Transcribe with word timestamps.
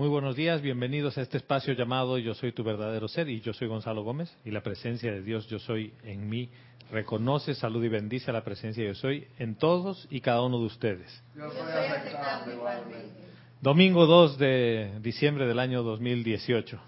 Muy 0.00 0.08
buenos 0.08 0.34
días, 0.34 0.62
bienvenidos 0.62 1.18
a 1.18 1.20
este 1.20 1.36
espacio 1.36 1.74
llamado 1.74 2.16
Yo 2.16 2.32
soy 2.32 2.52
tu 2.52 2.64
verdadero 2.64 3.06
ser 3.06 3.28
y 3.28 3.42
yo 3.42 3.52
soy 3.52 3.68
Gonzalo 3.68 4.02
Gómez 4.02 4.34
y 4.46 4.50
la 4.50 4.62
presencia 4.62 5.12
de 5.12 5.20
Dios 5.20 5.46
Yo 5.48 5.58
soy 5.58 5.92
en 6.04 6.26
mí 6.26 6.48
reconoce, 6.90 7.54
salud 7.54 7.84
y 7.84 7.88
bendice 7.88 8.30
a 8.30 8.32
la 8.32 8.42
presencia 8.42 8.82
Yo 8.82 8.94
soy 8.94 9.28
en 9.38 9.56
todos 9.56 10.08
y 10.08 10.22
cada 10.22 10.40
uno 10.40 10.58
de 10.58 10.64
ustedes. 10.64 11.22
Yo 11.36 11.50
igualmente. 12.50 13.10
Domingo 13.60 14.06
2 14.06 14.38
de 14.38 14.90
diciembre 15.02 15.46
del 15.46 15.58
año 15.58 15.82
2018, 15.82 16.80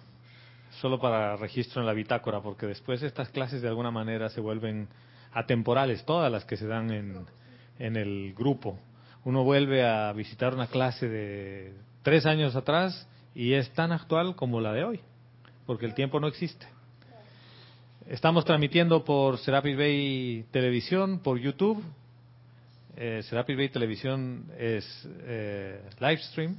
solo 0.81 0.99
para 0.99 1.37
registro 1.37 1.83
en 1.83 1.87
la 1.87 1.93
bitácora, 1.93 2.41
porque 2.41 2.65
después 2.65 3.03
estas 3.03 3.29
clases 3.29 3.61
de 3.61 3.69
alguna 3.69 3.91
manera 3.91 4.31
se 4.31 4.41
vuelven 4.41 4.89
atemporales, 5.35 6.03
todas 6.07 6.33
las 6.33 6.47
que 6.47 6.57
se 6.57 6.67
dan 6.67 6.91
en, 6.91 7.27
en 7.79 7.97
el 7.97 8.33
grupo. 8.33 8.79
Uno 9.27 9.45
vuelve 9.45 9.85
a 9.85 10.11
visitar 10.15 10.55
una 10.55 10.69
clase 10.69 11.11
de 11.11 11.92
tres 12.03 12.27
años 12.27 12.57
atrás 12.57 13.09
y 13.35 13.55
es 13.55 13.71
tan 13.73 13.93
actual 13.93 14.35
como 14.37 14.61
la 14.61 14.73
de 14.73 14.85
hoy, 14.85 15.01
porque 15.67 15.87
el 15.87 15.95
tiempo 15.95 16.21
no 16.21 16.27
existe. 16.27 16.67
Estamos 18.09 18.45
transmitiendo 18.45 19.05
por 19.05 19.39
Serapis 19.39 19.77
Bay 19.77 20.45
Televisión, 20.51 21.21
por 21.21 21.39
YouTube. 21.39 21.83
Eh, 22.97 23.23
Serapis 23.23 23.57
Bay 23.57 23.69
Televisión 23.69 24.47
es 24.59 25.09
eh, 25.23 25.81
Livestream 26.01 26.57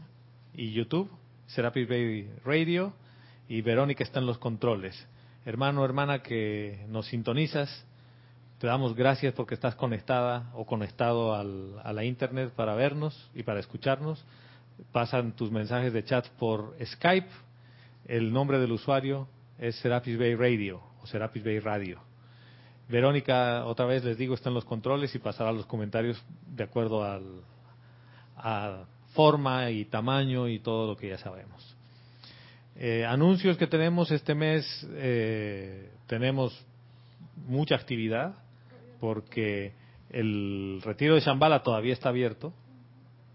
y 0.53 0.71
YouTube. 0.71 1.11
Serapis 1.47 1.87
Bay 1.87 2.29
Radio 2.45 2.93
y 3.49 3.61
Verónica 3.61 4.03
está 4.03 4.19
en 4.19 4.25
los 4.25 4.37
controles. 4.37 5.07
Hermano, 5.45 5.83
hermana 5.83 6.23
que 6.23 6.85
nos 6.87 7.07
sintonizas, 7.07 7.85
te 8.59 8.67
damos 8.67 8.95
gracias 8.95 9.33
porque 9.33 9.55
estás 9.55 9.75
conectada 9.75 10.49
o 10.55 10.65
conectado 10.65 11.35
a 11.35 11.93
la 11.93 12.03
internet 12.05 12.53
para 12.55 12.75
vernos 12.75 13.29
y 13.35 13.43
para 13.43 13.59
escucharnos 13.59 14.23
pasan 14.91 15.35
tus 15.35 15.51
mensajes 15.51 15.93
de 15.93 16.03
chat 16.03 16.27
por 16.39 16.75
Skype. 16.83 17.29
El 18.05 18.31
nombre 18.33 18.59
del 18.59 18.71
usuario 18.71 19.27
es 19.59 19.75
Serapis 19.77 20.17
Bay 20.17 20.35
Radio 20.35 20.81
o 21.01 21.07
Serapis 21.07 21.43
Bay 21.43 21.59
Radio. 21.59 21.99
Verónica, 22.89 23.65
otra 23.65 23.85
vez 23.85 24.03
les 24.03 24.17
digo, 24.17 24.35
está 24.35 24.49
en 24.49 24.55
los 24.55 24.65
controles 24.65 25.13
y 25.15 25.19
pasará 25.19 25.51
los 25.51 25.65
comentarios 25.65 26.21
de 26.47 26.63
acuerdo 26.63 27.03
al, 27.03 27.41
a 28.37 28.83
forma 29.13 29.69
y 29.71 29.85
tamaño 29.85 30.47
y 30.47 30.59
todo 30.59 30.87
lo 30.87 30.97
que 30.97 31.09
ya 31.09 31.17
sabemos. 31.17 31.75
Eh, 32.75 33.05
anuncios 33.05 33.57
que 33.57 33.67
tenemos 33.67 34.11
este 34.11 34.35
mes, 34.35 34.65
eh, 34.95 35.91
tenemos 36.07 36.65
mucha 37.47 37.75
actividad 37.75 38.35
porque 38.99 39.73
el 40.09 40.81
retiro 40.83 41.15
de 41.15 41.21
Shambhala 41.21 41.63
todavía 41.63 41.93
está 41.93 42.09
abierto, 42.09 42.53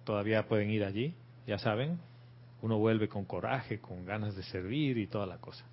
todavía 0.05 0.47
pueden 0.47 0.71
ir 0.71 0.85
allí 0.85 1.15
ya 1.49 1.57
saben, 1.57 1.99
uno 2.61 2.77
vuelve 2.77 3.09
con 3.09 3.25
coraje, 3.25 3.79
con 3.81 4.05
ganas 4.05 4.37
de 4.37 4.43
servir 4.43 4.99
y 4.99 5.07
toda 5.07 5.25
la 5.25 5.39
cosa. 5.39 5.65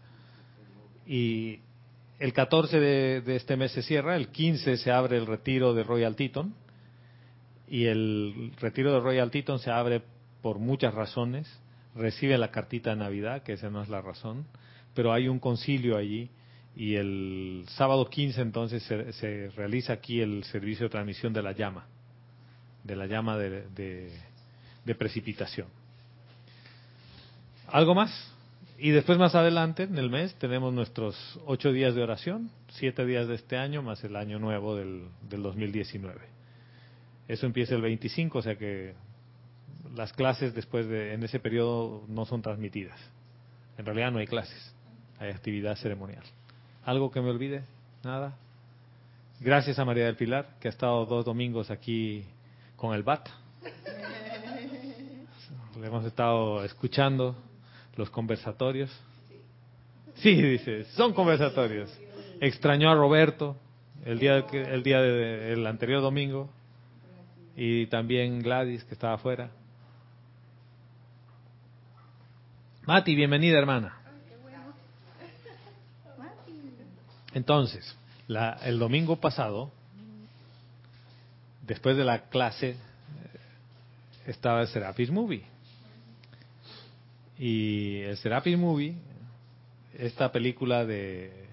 Y 1.05 1.59
el 2.17 2.31
14 2.31 2.79
de, 2.79 3.35
este 3.35 3.57
mes 3.57 3.73
se 3.73 3.81
cierra, 3.81 4.15
el 4.15 4.29
15 4.29 4.77
se 4.77 4.91
abre 4.91 5.17
el 5.17 5.25
retiro 5.25 5.73
de 5.73 5.83
Royal 5.83 6.15
Teton, 6.15 6.55
y 7.67 7.87
el 7.87 8.53
retiro 8.61 8.93
de 8.93 9.01
Royal 9.01 9.29
Teton 9.29 9.59
se 9.59 9.69
abre 9.69 10.01
por 10.41 10.59
muchas 10.59 10.93
razones. 10.93 11.45
Recibe 11.93 12.37
la 12.37 12.51
cartita 12.51 12.91
de 12.91 12.95
Navidad, 12.95 13.43
que 13.43 13.53
esa 13.53 13.69
no 13.69 13.81
es 13.81 13.89
la 13.89 14.01
razón, 14.01 14.45
pero 14.93 15.11
hay 15.11 15.27
un 15.27 15.39
concilio 15.39 15.97
allí 15.97 16.29
y 16.73 16.95
el 16.95 17.65
sábado 17.69 18.09
15 18.09 18.41
entonces 18.41 18.83
se, 18.83 19.49
realiza 19.57 19.93
aquí 19.93 20.21
el 20.21 20.43
servicio 20.45 20.85
de 20.85 20.89
transmisión 20.89 21.33
de 21.33 21.41
la 21.41 21.53
llama, 21.53 21.87
de 22.83 22.95
la 22.95 23.07
llama 23.07 23.37
de 23.37 24.11
precipitación. 24.93 25.67
¿Algo 27.67 27.95
más? 27.95 28.31
Y 28.77 28.91
después 28.91 29.17
más 29.17 29.33
adelante, 29.35 29.83
en 29.83 29.97
el 29.97 30.09
mes, 30.09 30.35
tenemos 30.35 30.73
nuestros 30.73 31.39
ocho 31.45 31.71
días 31.71 31.95
de 31.95 32.03
oración, 32.03 32.51
siete 32.69 33.05
días 33.05 33.27
de 33.27 33.35
este 33.35 33.57
año, 33.57 33.81
más 33.81 34.03
el 34.03 34.15
año 34.15 34.37
nuevo 34.37 34.75
del, 34.75 35.07
del 35.29 35.41
2019. 35.41 36.19
Eso 37.27 37.45
empieza 37.45 37.73
el 37.73 37.81
25, 37.81 38.37
o 38.37 38.41
sea 38.41 38.57
que 38.57 38.93
las 39.95 40.11
clases 40.13 40.53
después 40.53 40.87
de, 40.87 41.13
en 41.13 41.23
ese 41.23 41.39
periodo 41.39 42.03
no 42.07 42.25
son 42.25 42.41
transmitidas. 42.41 42.99
En 43.77 43.85
realidad 43.85 44.11
no 44.11 44.19
hay 44.19 44.27
clases, 44.27 44.75
hay 45.19 45.31
actividad 45.31 45.75
ceremonial. 45.77 46.23
¿Algo 46.83 47.11
que 47.11 47.21
me 47.21 47.29
olvide? 47.29 47.63
Nada. 48.03 48.37
Gracias 49.39 49.79
a 49.79 49.85
María 49.85 50.05
del 50.05 50.15
Pilar, 50.17 50.57
que 50.59 50.67
ha 50.67 50.71
estado 50.71 51.05
dos 51.05 51.25
domingos 51.25 51.71
aquí 51.71 52.25
con 52.75 52.93
el 52.93 53.03
BAT 53.03 53.27
hemos 55.85 56.05
estado 56.05 56.63
escuchando 56.63 57.35
los 57.95 58.09
conversatorios. 58.09 58.89
Sí, 60.15 60.41
dice, 60.41 60.85
son 60.95 61.13
conversatorios. 61.13 61.95
Extrañó 62.41 62.89
a 62.89 62.95
Roberto 62.95 63.55
el 64.03 64.17
día, 64.17 64.37
el 64.37 64.81
día 64.81 65.01
del 65.01 65.67
anterior 65.67 66.01
domingo 66.01 66.49
y 67.55 67.85
también 67.87 68.39
Gladys 68.39 68.83
que 68.83 68.93
estaba 68.93 69.13
afuera. 69.13 69.51
Mati, 72.87 73.15
bienvenida 73.15 73.59
hermana. 73.59 73.99
Entonces, 77.33 77.95
la, 78.27 78.53
el 78.63 78.79
domingo 78.79 79.17
pasado, 79.17 79.71
después 81.61 81.95
de 81.95 82.03
la 82.03 82.23
clase, 82.29 82.75
estaba 84.25 84.61
el 84.61 84.67
Serapis 84.67 85.11
Movie. 85.11 85.54
Y 87.37 87.99
el 88.01 88.17
Serapis 88.17 88.57
Movie, 88.57 88.95
esta 89.97 90.31
película 90.31 90.85
de, 90.85 91.47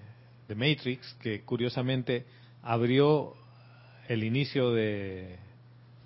de 0.47 0.55
Matrix, 0.55 1.13
que 1.21 1.41
curiosamente 1.41 2.25
abrió 2.61 3.35
el 4.07 4.23
inicio 4.23 4.71
de, 4.71 5.37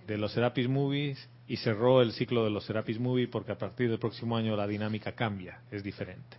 de 0.08 0.18
los 0.18 0.32
Serapis 0.32 0.68
Movies 0.68 1.30
y 1.48 1.58
cerró 1.58 2.02
el 2.02 2.12
ciclo 2.14 2.44
de 2.44 2.50
los 2.50 2.66
Serapis 2.66 3.00
Movie 3.00 3.28
porque 3.28 3.52
a 3.52 3.58
partir 3.58 3.90
del 3.90 4.00
próximo 4.00 4.36
año 4.36 4.56
la 4.56 4.68
dinámica 4.68 5.14
cambia, 5.14 5.62
es 5.72 5.84
diferente. 5.84 6.38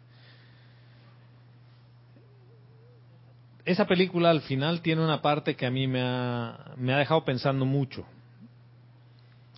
Esa 3.64 3.87
película 3.87 4.31
al 4.31 4.41
final 4.41 4.81
tiene 4.81 5.05
una 5.05 5.20
parte 5.20 5.55
que 5.55 5.67
a 5.67 5.70
mí 5.70 5.87
me 5.87 6.00
ha, 6.02 6.73
me 6.76 6.94
ha 6.94 6.99
dejado 6.99 7.25
pensando 7.25 7.67
mucho 7.67 8.06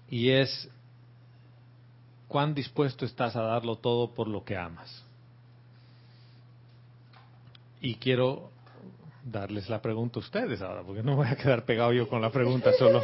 y 0.08 0.30
es 0.30 0.68
cuán 2.30 2.54
dispuesto 2.54 3.04
estás 3.04 3.34
a 3.34 3.42
darlo 3.42 3.74
todo 3.74 4.14
por 4.14 4.28
lo 4.28 4.44
que 4.44 4.56
amas. 4.56 5.04
Y 7.80 7.96
quiero 7.96 8.50
darles 9.24 9.68
la 9.68 9.82
pregunta 9.82 10.20
a 10.20 10.22
ustedes 10.22 10.62
ahora, 10.62 10.82
porque 10.84 11.02
no 11.02 11.16
voy 11.16 11.26
a 11.26 11.34
quedar 11.34 11.64
pegado 11.64 11.92
yo 11.92 12.08
con 12.08 12.22
la 12.22 12.30
pregunta 12.30 12.72
solo. 12.78 13.02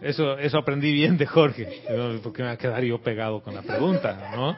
Eso, 0.00 0.36
eso 0.36 0.58
aprendí 0.58 0.92
bien 0.92 1.16
de 1.16 1.26
Jorge, 1.26 1.84
porque 2.24 2.42
me 2.42 2.48
voy 2.48 2.54
a 2.54 2.58
quedar 2.58 2.82
yo 2.82 3.00
pegado 3.00 3.40
con 3.40 3.54
la 3.54 3.62
pregunta, 3.62 4.32
¿no? 4.34 4.56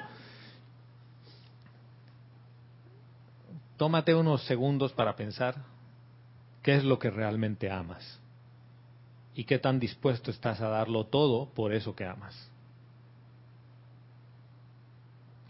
Tómate 3.76 4.14
unos 4.14 4.42
segundos 4.44 4.92
para 4.92 5.16
pensar 5.16 5.56
qué 6.62 6.76
es 6.76 6.84
lo 6.84 6.98
que 6.98 7.10
realmente 7.10 7.70
amas 7.70 8.20
y 9.34 9.44
qué 9.44 9.58
tan 9.58 9.78
dispuesto 9.78 10.30
estás 10.30 10.62
a 10.62 10.68
darlo 10.68 11.04
todo 11.04 11.50
por 11.50 11.74
eso 11.74 11.94
que 11.94 12.06
amas. 12.06 12.51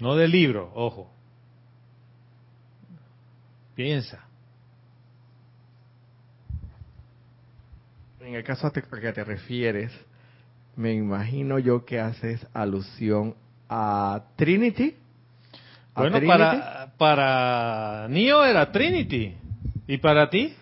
No 0.02 0.16
del 0.16 0.32
libro, 0.32 0.68
ojo. 0.74 1.08
Piensa. 3.76 4.26
En 8.18 8.34
el 8.34 8.42
caso 8.42 8.66
a 8.66 8.72
que 8.72 8.82
te 8.82 9.22
refieres, 9.22 9.92
me 10.74 10.92
imagino 10.92 11.60
yo 11.60 11.84
que 11.84 12.00
haces 12.00 12.44
alusión 12.52 13.36
a 13.68 14.24
Trinity. 14.34 14.96
bueno, 15.94 16.18
para 16.26 16.94
para 16.98 18.08
Neo 18.08 18.44
era 18.44 18.72
Trinity. 18.72 19.36
¿Y 19.86 19.98
para 19.98 20.28
ti? 20.28 20.52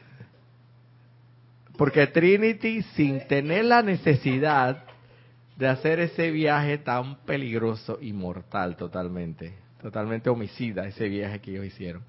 Porque 1.78 2.06
Trinity, 2.08 2.82
sin 2.94 3.26
tener 3.26 3.64
la 3.64 3.80
necesidad 3.80 4.84
de 5.60 5.68
hacer 5.68 6.00
ese 6.00 6.30
viaje 6.30 6.78
tan 6.78 7.16
peligroso 7.26 7.98
y 8.00 8.14
mortal 8.14 8.76
totalmente, 8.76 9.52
totalmente 9.82 10.30
homicida, 10.30 10.86
ese 10.86 11.06
viaje 11.06 11.38
que 11.40 11.50
ellos 11.50 11.66
hicieron. 11.66 12.02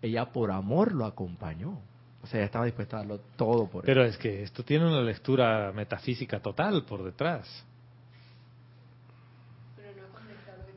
Ella 0.00 0.24
por 0.32 0.50
amor 0.50 0.92
lo 0.92 1.04
acompañó. 1.04 1.78
O 2.22 2.26
sea, 2.26 2.40
ella 2.40 2.46
estaba 2.46 2.64
dispuesta 2.64 2.96
a 2.96 3.00
darlo 3.00 3.20
todo 3.36 3.68
por 3.68 3.84
él. 3.84 3.86
Pero 3.86 4.02
es 4.02 4.16
que 4.16 4.42
esto 4.42 4.64
tiene 4.64 4.86
una 4.86 5.02
lectura 5.02 5.72
metafísica 5.74 6.40
total 6.40 6.84
por 6.86 7.04
detrás. 7.04 7.66
Pero 9.76 9.90
no 9.94 10.16
ha 10.16 10.20
lo 10.56 10.64
que 10.64 10.72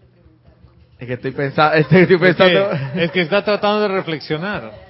te 0.98 1.04
Es 1.04 1.08
que 1.08 1.14
estoy 1.14 1.32
pensando... 1.32 1.74
Estoy 1.78 2.18
pensando... 2.18 2.72
Es, 2.96 3.12
que, 3.12 3.22
está 3.22 3.46
tratando 3.46 3.80
de 3.80 3.88
reflexionar. 3.88 4.89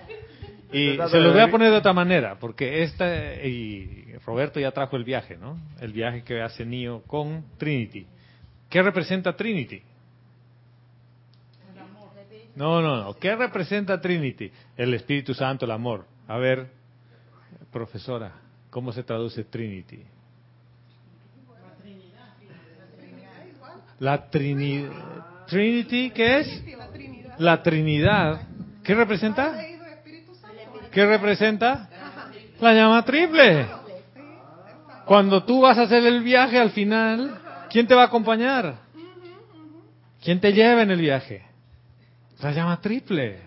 Y 0.72 0.98
se 1.10 1.20
lo 1.20 1.32
voy 1.32 1.42
a 1.42 1.50
poner 1.50 1.72
de 1.72 1.78
otra 1.78 1.94
manera, 1.94 2.38
porque 2.40 2.84
esta, 2.84 3.34
y 3.44 4.14
Roberto 4.26 4.60
ya 4.60 4.72
trajo 4.72 4.98
el 4.98 5.04
viaje, 5.04 5.36
¿no? 5.36 5.58
El 5.80 5.94
viaje 5.94 6.24
que 6.24 6.42
hace 6.42 6.64
Neo 6.64 7.02
con 7.04 7.44
Trinity. 7.58 8.06
¿Qué 8.70 8.84
representa 8.84 9.36
Trinity? 9.36 9.82
No, 12.56 12.82
no, 12.82 12.98
no. 13.04 13.14
¿Qué 13.16 13.36
representa 13.36 14.00
Trinity? 14.00 14.52
El 14.78 14.94
Espíritu 14.94 15.34
Santo, 15.34 15.66
el 15.66 15.72
amor. 15.72 16.06
A 16.28 16.38
ver, 16.38 16.68
profesora, 17.72 18.34
¿cómo 18.70 18.92
se 18.92 19.02
traduce 19.04 19.44
Trinity? 19.46 20.04
La 24.00 24.30
Trinidad. 24.30 25.46
Trinity, 25.48 26.12
¿qué 26.12 26.40
es? 26.40 26.64
La 27.40 27.64
Trinidad. 27.64 28.42
¿Qué 28.84 28.94
representa? 28.94 29.69
¿Qué 30.92 31.06
representa? 31.06 31.90
La 32.60 32.74
llama 32.74 33.04
triple. 33.06 33.68
Cuando 35.06 35.44
tú 35.44 35.62
vas 35.62 35.78
a 35.78 35.84
hacer 35.84 36.06
el 36.06 36.22
viaje 36.24 36.60
al 36.60 36.72
final, 36.72 37.40
¿quién 37.70 37.88
te 37.88 37.96
va 37.96 38.04
a 38.04 38.06
acompañar? 38.06 38.76
¿Quién 40.22 40.40
te 40.40 40.54
lleva 40.54 40.84
en 40.84 40.92
el 40.92 41.00
viaje? 41.00 41.44
La 42.42 42.52
llama 42.52 42.80
triple. 42.82 43.40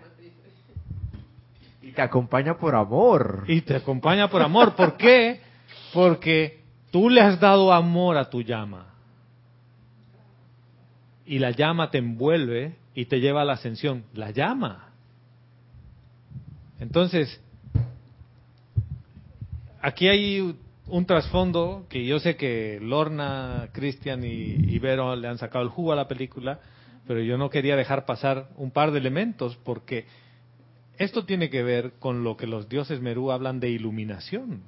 Y 1.82 1.92
te 1.92 2.02
acompaña 2.02 2.56
por 2.56 2.74
amor. 2.74 3.44
Y 3.46 3.60
te 3.60 3.76
acompaña 3.76 4.28
por 4.28 4.42
amor. 4.42 4.74
¿Por 4.74 4.96
qué? 4.96 5.40
Porque 5.92 6.60
tú 6.90 7.10
le 7.10 7.20
has 7.20 7.38
dado 7.38 7.72
amor 7.72 8.16
a 8.16 8.30
tu 8.30 8.42
llama. 8.42 8.86
Y 11.26 11.38
la 11.38 11.50
llama 11.50 11.90
te 11.90 11.98
envuelve 11.98 12.76
y 12.94 13.06
te 13.06 13.20
lleva 13.20 13.42
a 13.42 13.44
la 13.44 13.54
ascensión. 13.54 14.04
La 14.14 14.30
llama. 14.30 14.91
Entonces, 16.82 17.40
aquí 19.80 20.08
hay 20.08 20.56
un 20.88 21.06
trasfondo 21.06 21.86
que 21.88 22.04
yo 22.04 22.18
sé 22.18 22.34
que 22.34 22.80
Lorna, 22.82 23.68
Cristian 23.72 24.24
y 24.24 24.74
Ibero 24.74 25.14
le 25.14 25.28
han 25.28 25.38
sacado 25.38 25.62
el 25.62 25.70
jugo 25.70 25.92
a 25.92 25.96
la 25.96 26.08
película, 26.08 26.58
pero 27.06 27.20
yo 27.20 27.38
no 27.38 27.50
quería 27.50 27.76
dejar 27.76 28.04
pasar 28.04 28.48
un 28.56 28.72
par 28.72 28.90
de 28.90 28.98
elementos 28.98 29.56
porque 29.64 30.06
esto 30.98 31.24
tiene 31.24 31.50
que 31.50 31.62
ver 31.62 31.92
con 32.00 32.24
lo 32.24 32.36
que 32.36 32.48
los 32.48 32.68
dioses 32.68 33.00
Merú 33.00 33.30
hablan 33.30 33.60
de 33.60 33.70
iluminación. 33.70 34.64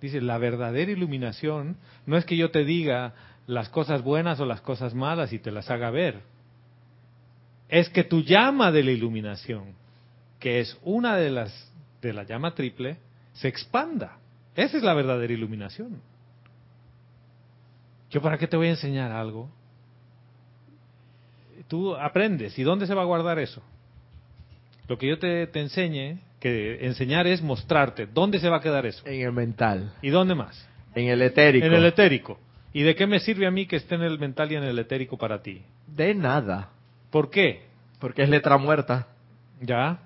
Dice, 0.00 0.20
la 0.20 0.38
verdadera 0.38 0.92
iluminación 0.92 1.76
no 2.06 2.18
es 2.18 2.24
que 2.24 2.36
yo 2.36 2.52
te 2.52 2.64
diga 2.64 3.14
las 3.48 3.68
cosas 3.68 4.04
buenas 4.04 4.38
o 4.38 4.46
las 4.46 4.60
cosas 4.60 4.94
malas 4.94 5.32
y 5.32 5.40
te 5.40 5.50
las 5.50 5.72
haga 5.72 5.90
ver. 5.90 6.20
Es 7.68 7.88
que 7.88 8.04
tu 8.04 8.22
llama 8.22 8.70
de 8.70 8.84
la 8.84 8.92
iluminación, 8.92 9.79
que 10.40 10.60
es 10.60 10.76
una 10.82 11.16
de 11.16 11.30
las 11.30 11.72
de 12.02 12.12
la 12.12 12.24
llama 12.24 12.54
triple, 12.54 12.96
se 13.34 13.48
expanda. 13.48 14.16
Esa 14.56 14.78
es 14.78 14.82
la 14.82 14.94
verdadera 14.94 15.32
iluminación. 15.32 16.00
¿Yo 18.10 18.20
para 18.20 18.38
qué 18.38 18.48
te 18.48 18.56
voy 18.56 18.68
a 18.68 18.70
enseñar 18.70 19.12
algo? 19.12 19.48
Tú 21.68 21.94
aprendes. 21.94 22.58
¿Y 22.58 22.62
dónde 22.62 22.86
se 22.86 22.94
va 22.94 23.02
a 23.02 23.04
guardar 23.04 23.38
eso? 23.38 23.62
Lo 24.88 24.98
que 24.98 25.06
yo 25.06 25.18
te, 25.18 25.46
te 25.46 25.60
enseñe, 25.60 26.18
que 26.40 26.84
enseñar 26.86 27.26
es 27.28 27.42
mostrarte. 27.42 28.06
¿Dónde 28.06 28.40
se 28.40 28.48
va 28.48 28.56
a 28.56 28.60
quedar 28.60 28.86
eso? 28.86 29.06
En 29.06 29.20
el 29.20 29.32
mental. 29.32 29.92
¿Y 30.02 30.08
dónde 30.10 30.34
más? 30.34 30.68
En 30.94 31.08
el 31.08 31.22
etérico. 31.22 31.66
En 31.66 31.74
el 31.74 31.84
etérico. 31.84 32.40
¿Y 32.72 32.82
de 32.82 32.96
qué 32.96 33.06
me 33.06 33.20
sirve 33.20 33.46
a 33.46 33.50
mí 33.50 33.66
que 33.66 33.76
esté 33.76 33.94
en 33.94 34.02
el 34.02 34.18
mental 34.18 34.50
y 34.50 34.56
en 34.56 34.64
el 34.64 34.78
etérico 34.78 35.16
para 35.16 35.42
ti? 35.42 35.62
De 35.86 36.14
nada. 36.14 36.70
¿Por 37.10 37.30
qué? 37.30 37.66
Porque 38.00 38.22
es 38.22 38.28
letra 38.28 38.56
muerta. 38.58 39.06
¿Ya? 39.60 40.00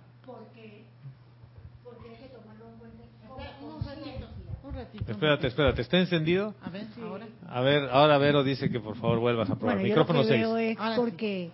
Espérate, 5.06 5.46
espérate, 5.49 5.82
¿está 5.82 5.99
encendido? 5.99 6.54
A 6.62 6.70
ver, 6.70 6.87
ahora. 7.02 7.26
A 7.49 7.61
ver, 7.61 7.88
ahora 7.90 8.18
Vero 8.18 8.42
dice 8.42 8.70
que 8.70 8.80
por 8.80 8.96
favor 8.96 9.18
vuelvas 9.18 9.50
a 9.50 9.56
probar. 9.56 9.76
Bueno, 9.76 9.88
yo 9.88 9.94
lo 9.94 10.00
Micrófono 10.00 10.23
que 10.23 10.28
6. 10.28 10.40
veo 10.40 10.56
es 10.56 10.78
Ahora 10.78 10.94
sí. 10.94 11.00
porque 11.00 11.50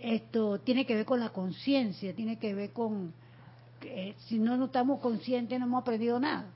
esto 0.00 0.58
tiene 0.60 0.86
que 0.86 0.94
ver 0.94 1.04
con 1.04 1.18
la 1.20 1.30
conciencia, 1.30 2.14
tiene 2.14 2.38
que 2.38 2.54
ver 2.54 2.70
con 2.70 3.12
que 3.80 4.14
si 4.26 4.38
no, 4.38 4.56
no 4.56 4.66
estamos 4.66 5.00
conscientes 5.00 5.58
no 5.58 5.66
hemos 5.66 5.82
aprendido 5.82 6.20
nada. 6.20 6.46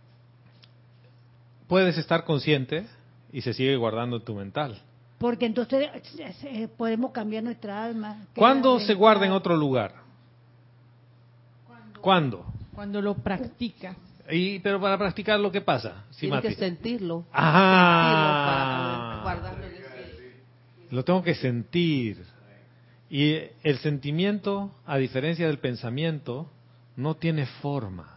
Puedes 1.67 1.99
estar 1.99 2.25
consciente 2.25 2.87
y 3.33 3.41
se 3.41 3.53
sigue 3.53 3.75
guardando 3.77 4.17
en 4.19 4.25
tu 4.25 4.35
mental. 4.35 4.81
Porque 5.19 5.47
entonces 5.47 5.89
eh, 6.19 6.35
eh, 6.45 6.69
podemos 6.69 7.11
cambiar 7.11 7.43
nuestra 7.43 7.83
alma. 7.85 8.27
¿Cuándo 8.37 8.79
se 8.79 8.95
guarda 8.95 9.27
en 9.27 9.33
otro 9.33 9.57
lugar? 9.57 9.95
¿Cuándo? 12.01 12.47
Cuando 12.73 13.01
lo 13.03 13.15
practicas. 13.15 13.97
Y, 14.31 14.59
pero 14.61 14.81
para 14.81 14.99
practicar 14.99 15.39
lo 15.39 15.53
que 15.53 15.61
pasa, 15.61 16.05
Sí, 16.11 16.27
Tiene 16.27 16.43
que 16.43 16.55
sentirlo. 16.55 17.25
Para 19.25 19.41
poder 19.53 19.73
ese- 19.73 20.41
Lo 20.91 21.05
tengo 21.05 21.23
que 21.23 21.35
sentir. 21.35 22.25
Y 23.09 23.39
el 23.63 23.79
sentimiento, 23.79 24.73
a 24.85 24.97
diferencia 24.99 25.47
del 25.47 25.59
pensamiento, 25.59 26.51
no 26.97 27.15
tiene 27.17 27.47
forma. 27.47 28.15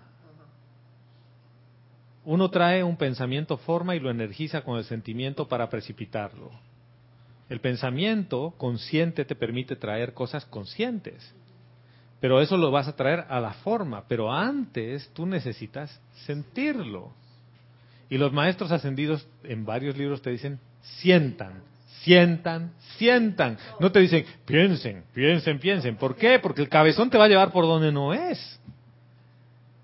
Uno 2.26 2.50
trae 2.50 2.84
un 2.84 2.98
pensamiento 2.98 3.58
forma 3.58 3.96
y 3.96 4.00
lo 4.00 4.10
energiza 4.10 4.62
con 4.62 4.78
el 4.78 4.84
sentimiento 4.84 5.48
para 5.48 5.70
precipitarlo. 5.70 6.52
El 7.50 7.60
pensamiento 7.62 8.54
consciente 8.58 9.26
te 9.26 9.36
permite 9.36 9.76
traer 9.76 10.14
cosas 10.14 10.46
conscientes. 10.46 11.34
Pero 12.20 12.42
eso 12.42 12.58
lo 12.58 12.72
vas 12.72 12.88
a 12.88 12.96
traer 12.96 13.26
a 13.30 13.40
la 13.40 13.54
forma. 13.54 14.04
Pero 14.08 14.32
antes 14.32 15.10
tú 15.14 15.26
necesitas 15.26 16.02
sentirlo. 16.26 17.14
Y 18.10 18.18
los 18.18 18.34
maestros 18.34 18.72
ascendidos 18.72 19.28
en 19.44 19.66
varios 19.66 19.98
libros 19.98 20.22
te 20.22 20.32
dicen, 20.32 20.60
sientan, 20.82 21.62
sientan, 22.02 22.74
sientan. 22.98 23.58
No 23.80 23.92
te 23.92 24.00
dicen, 24.00 24.26
piensen, 24.46 25.04
piensen, 25.14 25.60
piensen. 25.60 25.96
¿Por 25.96 26.16
qué? 26.16 26.40
Porque 26.40 26.62
el 26.62 26.70
cabezón 26.70 27.10
te 27.10 27.18
va 27.18 27.26
a 27.26 27.30
llevar 27.30 27.52
por 27.52 27.66
donde 27.66 27.92
no 27.92 28.14
es. 28.14 28.60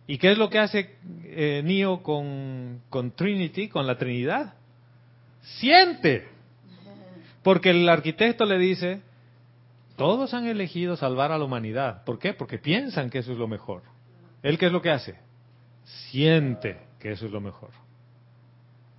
¿Y 0.07 0.17
qué 0.17 0.31
es 0.31 0.37
lo 0.37 0.49
que 0.49 0.59
hace 0.59 0.95
eh, 1.23 1.97
con 2.03 3.11
Trinity, 3.15 3.69
con 3.69 3.87
la 3.87 3.97
Trinidad? 3.97 4.55
Siente. 5.41 6.27
Porque 7.43 7.69
el 7.69 7.87
arquitecto 7.87 8.45
le 8.45 8.57
dice, 8.57 9.01
todos 9.95 10.33
han 10.33 10.47
elegido 10.47 10.97
salvar 10.97 11.31
a 11.31 11.37
la 11.37 11.45
humanidad. 11.45 12.03
¿Por 12.03 12.19
qué? 12.19 12.33
Porque 12.33 12.57
piensan 12.57 13.09
que 13.09 13.19
eso 13.19 13.31
es 13.31 13.37
lo 13.37 13.47
mejor. 13.47 13.83
¿Él 14.43 14.57
qué 14.57 14.67
es 14.67 14.71
lo 14.71 14.81
que 14.81 14.91
hace? 14.91 15.15
Siente 16.09 16.79
que 16.99 17.11
eso 17.11 17.25
es 17.25 17.31
lo 17.31 17.41
mejor. 17.41 17.69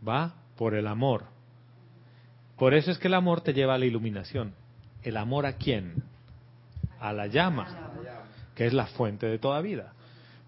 Va 0.06 0.34
por 0.56 0.74
el 0.74 0.86
amor. 0.86 1.24
Por 2.56 2.72
eso 2.72 2.90
es 2.90 2.98
que 2.98 3.08
el 3.08 3.14
amor 3.14 3.42
te 3.42 3.52
lleva 3.52 3.74
a 3.74 3.78
la 3.78 3.84
iluminación. 3.84 4.54
¿El 5.02 5.16
amor 5.18 5.44
a 5.44 5.56
quién? 5.56 6.02
A 6.98 7.12
la 7.12 7.26
llama, 7.26 7.92
que 8.54 8.66
es 8.66 8.72
la 8.72 8.86
fuente 8.86 9.26
de 9.26 9.38
toda 9.38 9.60
vida. 9.60 9.92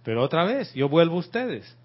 Pero 0.02 0.22
otra 0.22 0.44
vez, 0.44 0.72
yo 0.72 0.88
vuelvo 0.88 1.16
a 1.16 1.20
ustedes. 1.20 1.76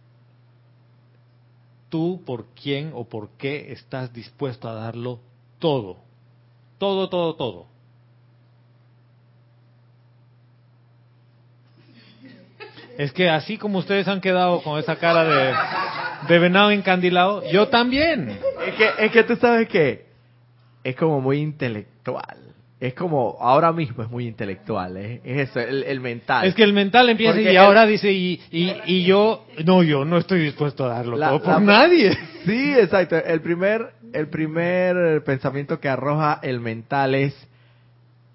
Tú 1.90 2.24
por 2.26 2.46
quién 2.56 2.92
o 2.94 3.04
por 3.10 3.32
qué 3.32 3.74
estás 3.74 4.14
dispuesto 4.14 4.70
a 4.70 4.74
darlo 4.74 5.20
todo. 5.60 5.98
Todo, 6.78 7.10
todo, 7.10 7.36
todo. 7.36 7.73
Es 12.98 13.12
que 13.12 13.30
así 13.30 13.58
como 13.58 13.80
ustedes 13.80 14.08
han 14.08 14.22
quedado 14.22 14.62
con 14.62 14.80
esa 14.80 14.96
cara 14.98 15.24
de, 15.24 15.54
de 16.28 16.40
venado 16.40 16.72
encandilado, 16.72 17.44
yo 17.52 17.68
también. 17.68 18.38
Es 18.68 18.76
que, 18.76 18.90
es 19.06 19.12
que 19.12 19.24
tú 19.24 19.36
sabes 19.38 19.68
que 19.68 20.06
es 20.84 20.96
como 20.96 21.20
muy 21.22 21.38
intelectual. 21.40 22.38
Es 22.80 22.94
como, 22.96 23.38
ahora 23.40 23.72
mismo 23.72 24.04
es 24.04 24.10
muy 24.10 24.28
intelectual, 24.28 24.98
¿eh? 24.98 25.22
es 25.24 25.50
eso, 25.50 25.62
el, 25.62 25.84
el 25.84 26.02
mental. 26.02 26.46
Es 26.46 26.54
que 26.54 26.64
el 26.64 26.74
mental 26.74 27.08
empieza 27.10 27.32
Porque 27.34 27.46
y 27.54 27.56
el- 27.56 27.58
ahora 27.58 27.86
dice, 27.86 28.12
y, 28.12 28.42
y, 28.52 28.76
y 28.86 29.06
yo, 29.06 29.46
no, 29.64 29.84
yo 29.84 30.04
no 30.04 30.18
estoy 30.18 30.42
dispuesto 30.42 30.84
a 30.86 30.90
darlo 30.90 31.16
La- 31.16 31.30
todo 31.30 31.40
por 31.44 31.54
la- 31.54 31.60
nadie. 31.62 32.12
Sí, 32.46 32.74
exacto. 32.78 33.16
El 33.16 33.40
primer, 33.40 33.88
el 34.12 34.28
primer 34.28 35.24
pensamiento 35.24 35.80
que 35.80 35.88
arroja 35.88 36.40
el 36.44 36.60
mental 36.60 37.16
es, 37.16 37.34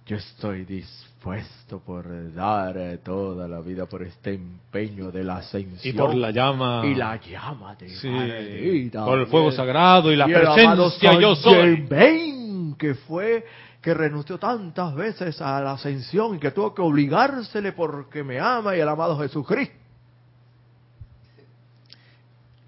yo 0.07 0.17
estoy 0.17 0.65
dispuesto 0.65 1.08
por 1.85 2.33
dar 2.35 2.77
eh, 2.79 2.99
toda 2.99 3.47
la 3.47 3.61
vida 3.61 3.87
por 3.87 4.03
este 4.03 4.35
empeño 4.35 5.11
de 5.11 5.25
la 5.25 5.37
ascensión. 5.37 5.95
Y 5.95 5.99
por 5.99 6.15
la 6.15 6.31
llama. 6.31 6.83
Y 6.85 6.95
la 6.95 7.21
llama 7.21 7.75
de 7.75 7.89
Sí, 7.89 8.91
por 8.93 9.19
el 9.19 9.27
fuego 9.27 9.53
sagrado 9.53 10.13
y 10.13 10.17
la 10.17 10.29
y 10.29 10.33
presencia 10.33 11.21
yo 11.21 11.35
soy. 11.35 11.87
Germain, 11.89 12.75
que 12.79 12.95
fue 12.95 13.45
que 13.81 13.95
renunció 13.95 14.39
tantas 14.39 14.95
veces 14.95 15.41
a 15.41 15.61
la 15.61 15.73
ascensión 15.73 16.37
y 16.37 16.39
que 16.39 16.51
tuvo 16.51 16.75
que 16.75 16.83
obligársele 16.83 17.73
porque 17.73 18.25
me 18.25 18.41
ama 18.41 18.77
y 18.77 18.81
el 18.81 18.89
amado 18.89 19.19
Jesucristo. 19.19 19.75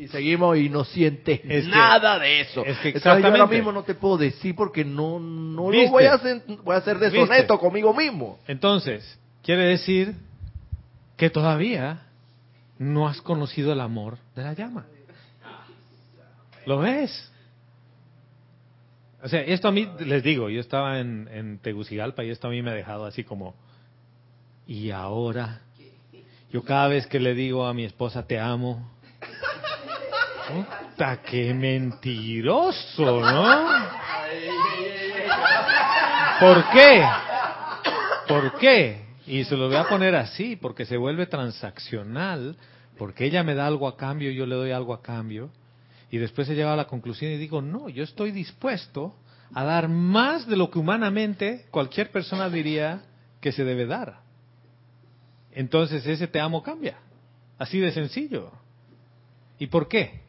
Y 0.00 0.08
seguimos 0.08 0.56
y 0.56 0.70
no 0.70 0.84
sientes 0.84 1.40
Es 1.44 1.64
que- 1.66 1.70
nada 1.70 2.18
de 2.18 2.40
eso. 2.40 2.64
es 2.64 2.78
que 2.78 2.88
Entonces, 2.88 3.04
yo 3.04 3.10
ahora 3.10 3.18
exactamente. 3.28 3.54
mismo 3.56 3.70
no 3.72 3.82
te 3.82 3.94
puedo 3.94 4.16
decir 4.16 4.54
porque 4.54 4.82
no, 4.82 5.20
no 5.20 5.70
lo 5.70 5.88
voy 5.90 6.04
a 6.04 6.14
hacer, 6.14 6.42
voy 6.64 6.74
a 6.74 6.80
ser 6.80 6.98
deshonesto 6.98 7.52
¿Viste? 7.52 7.58
conmigo 7.58 7.92
mismo. 7.92 8.38
Entonces, 8.48 9.18
quiere 9.42 9.64
decir 9.64 10.14
que 11.18 11.28
todavía 11.28 12.06
no 12.78 13.08
has 13.08 13.20
conocido 13.20 13.74
el 13.74 13.80
amor 13.80 14.16
de 14.34 14.42
la 14.42 14.54
llama. 14.54 14.86
¿Lo 16.64 16.78
ves? 16.78 17.30
O 19.22 19.28
sea, 19.28 19.42
esto 19.42 19.68
a 19.68 19.72
mí, 19.72 19.86
les 19.98 20.22
digo, 20.22 20.48
yo 20.48 20.60
estaba 20.62 20.98
en, 20.98 21.28
en 21.30 21.58
Tegucigalpa 21.58 22.24
y 22.24 22.30
esto 22.30 22.48
a 22.48 22.50
mí 22.50 22.62
me 22.62 22.70
ha 22.70 22.74
dejado 22.74 23.04
así 23.04 23.22
como, 23.22 23.54
Y 24.66 24.92
ahora, 24.92 25.60
yo 26.50 26.62
cada 26.62 26.88
vez 26.88 27.06
que 27.06 27.20
le 27.20 27.34
digo 27.34 27.66
a 27.66 27.74
mi 27.74 27.84
esposa 27.84 28.26
te 28.26 28.38
amo, 28.38 28.90
¡puta, 30.52 31.22
qué 31.22 31.54
mentiroso, 31.54 33.20
¿no? 33.20 33.68
¿Por 36.40 36.70
qué? 36.70 37.04
¿Por 38.28 38.58
qué? 38.58 39.04
Y 39.26 39.44
se 39.44 39.56
lo 39.56 39.68
voy 39.68 39.76
a 39.76 39.88
poner 39.88 40.14
así, 40.14 40.56
porque 40.56 40.84
se 40.86 40.96
vuelve 40.96 41.26
transaccional, 41.26 42.56
porque 42.98 43.26
ella 43.26 43.42
me 43.42 43.54
da 43.54 43.66
algo 43.66 43.86
a 43.86 43.96
cambio, 43.96 44.30
yo 44.30 44.46
le 44.46 44.54
doy 44.54 44.70
algo 44.72 44.94
a 44.94 45.02
cambio, 45.02 45.50
y 46.10 46.18
después 46.18 46.48
he 46.48 46.54
llegado 46.54 46.74
a 46.74 46.76
la 46.76 46.86
conclusión 46.86 47.30
y 47.32 47.36
digo, 47.36 47.62
no, 47.62 47.88
yo 47.88 48.02
estoy 48.02 48.32
dispuesto 48.32 49.14
a 49.54 49.64
dar 49.64 49.88
más 49.88 50.46
de 50.46 50.56
lo 50.56 50.70
que 50.70 50.78
humanamente 50.78 51.66
cualquier 51.70 52.10
persona 52.10 52.48
diría 52.48 53.02
que 53.40 53.52
se 53.52 53.64
debe 53.64 53.86
dar. 53.86 54.20
Entonces 55.52 56.06
ese 56.06 56.26
te 56.26 56.40
amo 56.40 56.62
cambia. 56.62 56.96
Así 57.58 57.78
de 57.78 57.92
sencillo. 57.92 58.50
¿Y 59.58 59.66
por 59.66 59.88
qué? 59.88 60.20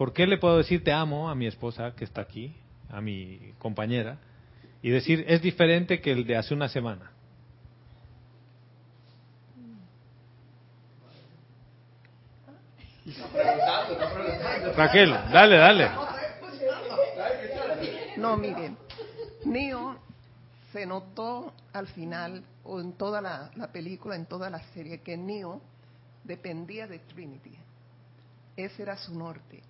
¿Por 0.00 0.14
qué 0.14 0.26
le 0.26 0.38
puedo 0.38 0.56
decir 0.56 0.82
te 0.82 0.92
amo 0.92 1.28
a 1.28 1.34
mi 1.34 1.46
esposa 1.46 1.94
que 1.94 2.04
está 2.04 2.22
aquí, 2.22 2.56
a 2.88 3.02
mi 3.02 3.52
compañera, 3.58 4.16
y 4.80 4.88
decir 4.88 5.26
es 5.28 5.42
diferente 5.42 6.00
que 6.00 6.10
el 6.12 6.26
de 6.26 6.38
hace 6.38 6.54
una 6.54 6.70
semana? 6.70 7.10
Raquel, 14.74 15.10
dale, 15.30 15.56
dale. 15.58 15.90
No, 18.16 18.38
miren, 18.38 18.78
Neo 19.44 19.98
se 20.72 20.86
notó 20.86 21.52
al 21.74 21.88
final, 21.88 22.42
o 22.64 22.80
en 22.80 22.94
toda 22.94 23.20
la, 23.20 23.50
la 23.54 23.70
película, 23.70 24.16
en 24.16 24.24
toda 24.24 24.48
la 24.48 24.62
serie, 24.72 25.02
que 25.02 25.18
Neo 25.18 25.60
dependía 26.24 26.86
de 26.86 27.00
Trinity. 27.00 27.52
Ese 28.56 28.80
era 28.80 28.96
su 28.96 29.14
norte. 29.14 29.60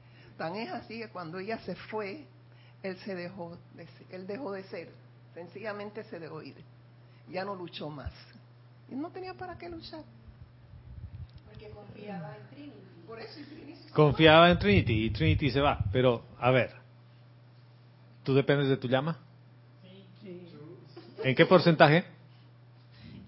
Tan 0.40 0.56
es 0.56 0.72
así 0.72 0.98
que 0.98 1.08
cuando 1.08 1.38
ella 1.38 1.58
se 1.58 1.74
fue, 1.74 2.24
él 2.82 2.96
se 3.04 3.14
dejó 3.14 3.58
de 3.74 3.86
ser, 3.86 4.06
él 4.08 4.26
dejó 4.26 4.52
de 4.52 4.62
ser, 4.62 4.88
sencillamente 5.34 6.02
se 6.04 6.18
dejó 6.18 6.40
ir. 6.40 6.54
Ya 7.28 7.44
no 7.44 7.54
luchó 7.54 7.90
más. 7.90 8.10
Y 8.90 8.94
no 8.94 9.10
tenía 9.10 9.34
para 9.34 9.58
qué 9.58 9.68
luchar. 9.68 10.00
Porque 11.44 11.68
confiaba 11.68 12.34
en 12.38 12.46
Trinity. 12.54 12.72
Por 13.06 13.20
eso 13.20 13.34
Trinity 13.34 13.74
se 13.84 13.90
Confiaba 13.90 14.50
en 14.50 14.58
Trinity 14.58 15.04
y 15.04 15.10
Trinity 15.10 15.50
se 15.50 15.60
va. 15.60 15.78
Pero, 15.92 16.24
a 16.38 16.50
ver, 16.50 16.70
¿tú 18.24 18.32
dependes 18.32 18.70
de 18.70 18.78
tu 18.78 18.88
llama? 18.88 19.18
¿En 21.22 21.34
qué 21.34 21.44
porcentaje? 21.44 22.06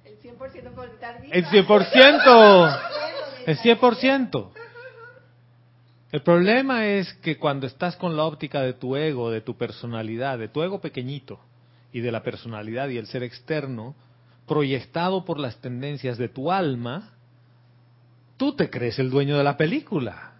El 0.07 0.19
100% 0.19 0.71
por 0.73 0.89
estar 0.89 1.21
viva. 1.21 1.35
El 1.35 1.45
100%. 1.45 2.81
El 3.49 3.59
100%. 3.59 4.62
El 6.13 6.21
problema 6.21 6.87
es 6.87 7.11
que 7.15 7.39
cuando 7.39 7.67
estás 7.67 7.97
con 7.97 8.19
la 8.19 8.25
óptica 8.25 8.61
de 8.61 8.75
tu 8.75 8.97
ego, 8.97 9.31
de 9.31 9.41
tu 9.41 9.57
personalidad, 9.57 10.39
de 10.39 10.49
tu 10.49 10.63
ego 10.63 10.79
pequeñito 10.79 11.41
y 11.91 12.01
de 12.01 12.13
la 12.13 12.23
personalidad 12.23 12.91
y 12.91 12.99
el 12.99 13.07
ser 13.07 13.23
externo, 13.23 13.95
proyectado 14.47 15.25
por 15.25 15.41
las 15.41 15.57
tendencias 15.63 16.19
de 16.19 16.29
tu 16.29 16.53
alma, 16.53 17.15
tú 18.37 18.55
te 18.55 18.69
crees 18.69 18.99
el 18.99 19.09
dueño 19.09 19.39
de 19.39 19.45
la 19.45 19.57
película. 19.57 20.35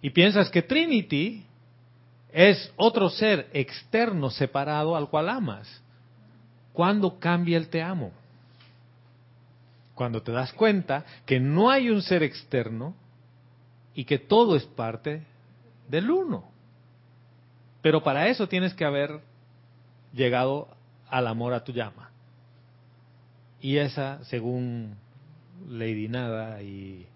Y 0.00 0.08
piensas 0.10 0.48
que 0.48 0.62
Trinity 0.62 1.44
es 2.32 2.72
otro 2.76 3.10
ser 3.10 3.50
externo 3.52 4.30
separado 4.30 4.96
al 4.96 5.10
cual 5.10 5.28
amas. 5.28 5.82
¿Cuándo 6.72 7.18
cambia 7.18 7.58
el 7.58 7.68
te 7.68 7.82
amo? 7.82 8.12
Cuando 9.94 10.22
te 10.22 10.32
das 10.32 10.54
cuenta 10.54 11.04
que 11.26 11.38
no 11.38 11.70
hay 11.70 11.90
un 11.90 12.00
ser 12.00 12.22
externo 12.22 12.94
y 13.94 14.04
que 14.04 14.18
todo 14.18 14.56
es 14.56 14.64
parte 14.64 15.22
del 15.88 16.10
uno. 16.10 16.50
Pero 17.82 18.02
para 18.02 18.28
eso 18.28 18.48
tienes 18.48 18.74
que 18.74 18.84
haber 18.84 19.20
llegado 20.12 20.68
al 21.08 21.26
amor 21.26 21.52
a 21.52 21.64
tu 21.64 21.72
llama. 21.72 22.10
Y 23.60 23.76
esa, 23.76 24.24
según 24.24 24.96
Lady 25.68 26.08
Nada 26.08 26.62
y 26.62 27.06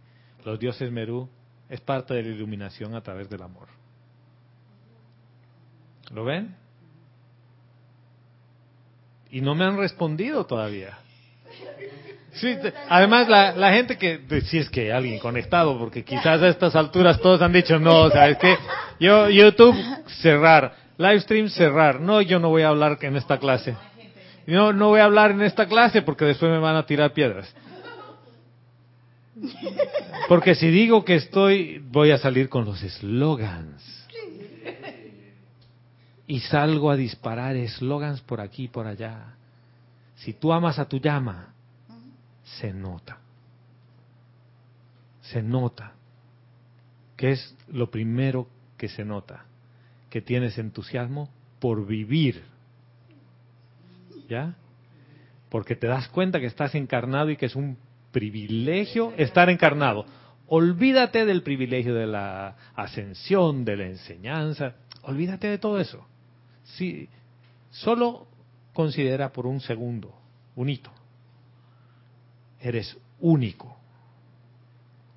los 0.45 0.59
dioses 0.59 0.90
Merú, 0.90 1.28
es 1.68 1.80
parte 1.80 2.14
de 2.14 2.23
la 2.23 2.28
iluminación 2.28 2.95
a 2.95 3.02
través 3.02 3.28
del 3.28 3.42
amor. 3.42 3.68
¿Lo 6.12 6.25
ven? 6.25 6.54
Y 9.30 9.40
no 9.40 9.54
me 9.54 9.64
han 9.64 9.76
respondido 9.76 10.47
todavía. 10.47 10.99
Además 12.88 13.28
la, 13.28 13.52
la 13.52 13.73
gente 13.73 13.97
que, 13.97 14.21
si 14.43 14.59
es 14.59 14.69
que 14.71 14.93
alguien 14.93 15.19
conectado, 15.19 15.78
porque 15.78 16.05
quizás 16.05 16.43
a 16.43 16.49
estas 16.49 16.75
alturas 16.76 17.21
todos 17.21 17.40
han 17.43 17.52
dicho, 17.52 17.78
no, 17.78 18.11
¿sabes 18.11 18.38
qué? 18.38 18.57
Yo, 19.00 19.28
YouTube, 19.28 19.76
cerrar, 20.23 20.75
livestream, 20.99 21.49
cerrar. 21.49 22.00
No, 22.00 22.21
yo 22.21 22.38
no 22.38 22.49
voy 22.49 22.62
a 22.62 22.69
hablar 22.69 22.99
en 23.02 23.16
esta 23.16 23.38
clase. 23.38 23.75
No, 24.47 24.73
no 24.73 24.88
voy 24.88 25.00
a 25.00 25.05
hablar 25.05 25.33
en 25.33 25.43
esta 25.43 25.66
clase 25.66 26.02
porque 26.02 26.25
después 26.25 26.50
me 26.50 26.59
van 26.59 26.76
a 26.76 26.87
tirar 26.87 27.12
piedras. 27.12 27.52
Porque 30.28 30.55
si 30.55 30.69
digo 30.69 31.05
que 31.05 31.16
estoy, 31.16 31.78
voy 31.90 32.11
a 32.11 32.19
salir 32.19 32.49
con 32.49 32.64
los 32.64 32.83
eslogans. 32.83 33.83
Y 36.26 36.40
salgo 36.40 36.90
a 36.90 36.97
disparar 36.97 37.55
eslogans 37.57 38.21
por 38.21 38.40
aquí 38.40 38.64
y 38.64 38.69
por 38.69 38.87
allá. 38.87 39.37
Si 40.16 40.33
tú 40.33 40.52
amas 40.52 40.78
a 40.78 40.88
tu 40.88 40.99
llama, 40.99 41.55
se 42.47 42.73
nota. 42.73 43.19
Se 45.23 45.43
nota. 45.43 45.93
¿Qué 47.17 47.33
es 47.33 47.57
lo 47.69 47.91
primero 47.91 48.49
que 48.76 48.88
se 48.88 49.05
nota? 49.05 49.47
Que 50.11 50.21
tienes 50.21 50.57
entusiasmo 50.59 51.29
por 51.59 51.87
vivir. 51.87 52.45
¿Ya? 54.29 54.55
Porque 55.49 55.76
te 55.76 55.87
das 55.87 56.09
cuenta 56.09 56.41
que 56.41 56.47
estás 56.47 56.75
encarnado 56.75 57.31
y 57.31 57.37
que 57.37 57.47
es 57.47 57.57
un 57.57 57.76
privilegio 58.12 59.12
estar 59.17 59.50
encarnado. 59.50 60.07
Olvídate 60.49 61.26
del 61.26 61.43
privilegio 61.43 61.95
de 61.95 62.07
la 62.07 62.57
ascensión, 62.76 63.65
de 63.65 63.76
la 63.76 63.87
enseñanza. 63.87 64.76
Olvídate 65.03 65.49
de 65.49 65.59
todo 65.59 65.81
eso. 65.81 66.07
Sí, 66.62 67.09
solo 67.71 68.26
considera 68.73 69.33
por 69.33 69.47
un 69.47 69.61
segundo, 69.61 70.15
un 70.55 70.69
hito. 70.69 70.96
Eres 72.61 72.97
único. 73.21 73.77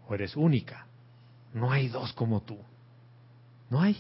O 0.08 0.16
eres 0.16 0.36
única. 0.36 0.88
No 1.54 1.72
hay 1.72 1.88
dos 1.88 2.14
como 2.14 2.42
tú. 2.42 2.58
No 3.70 3.82
hay. 3.82 3.98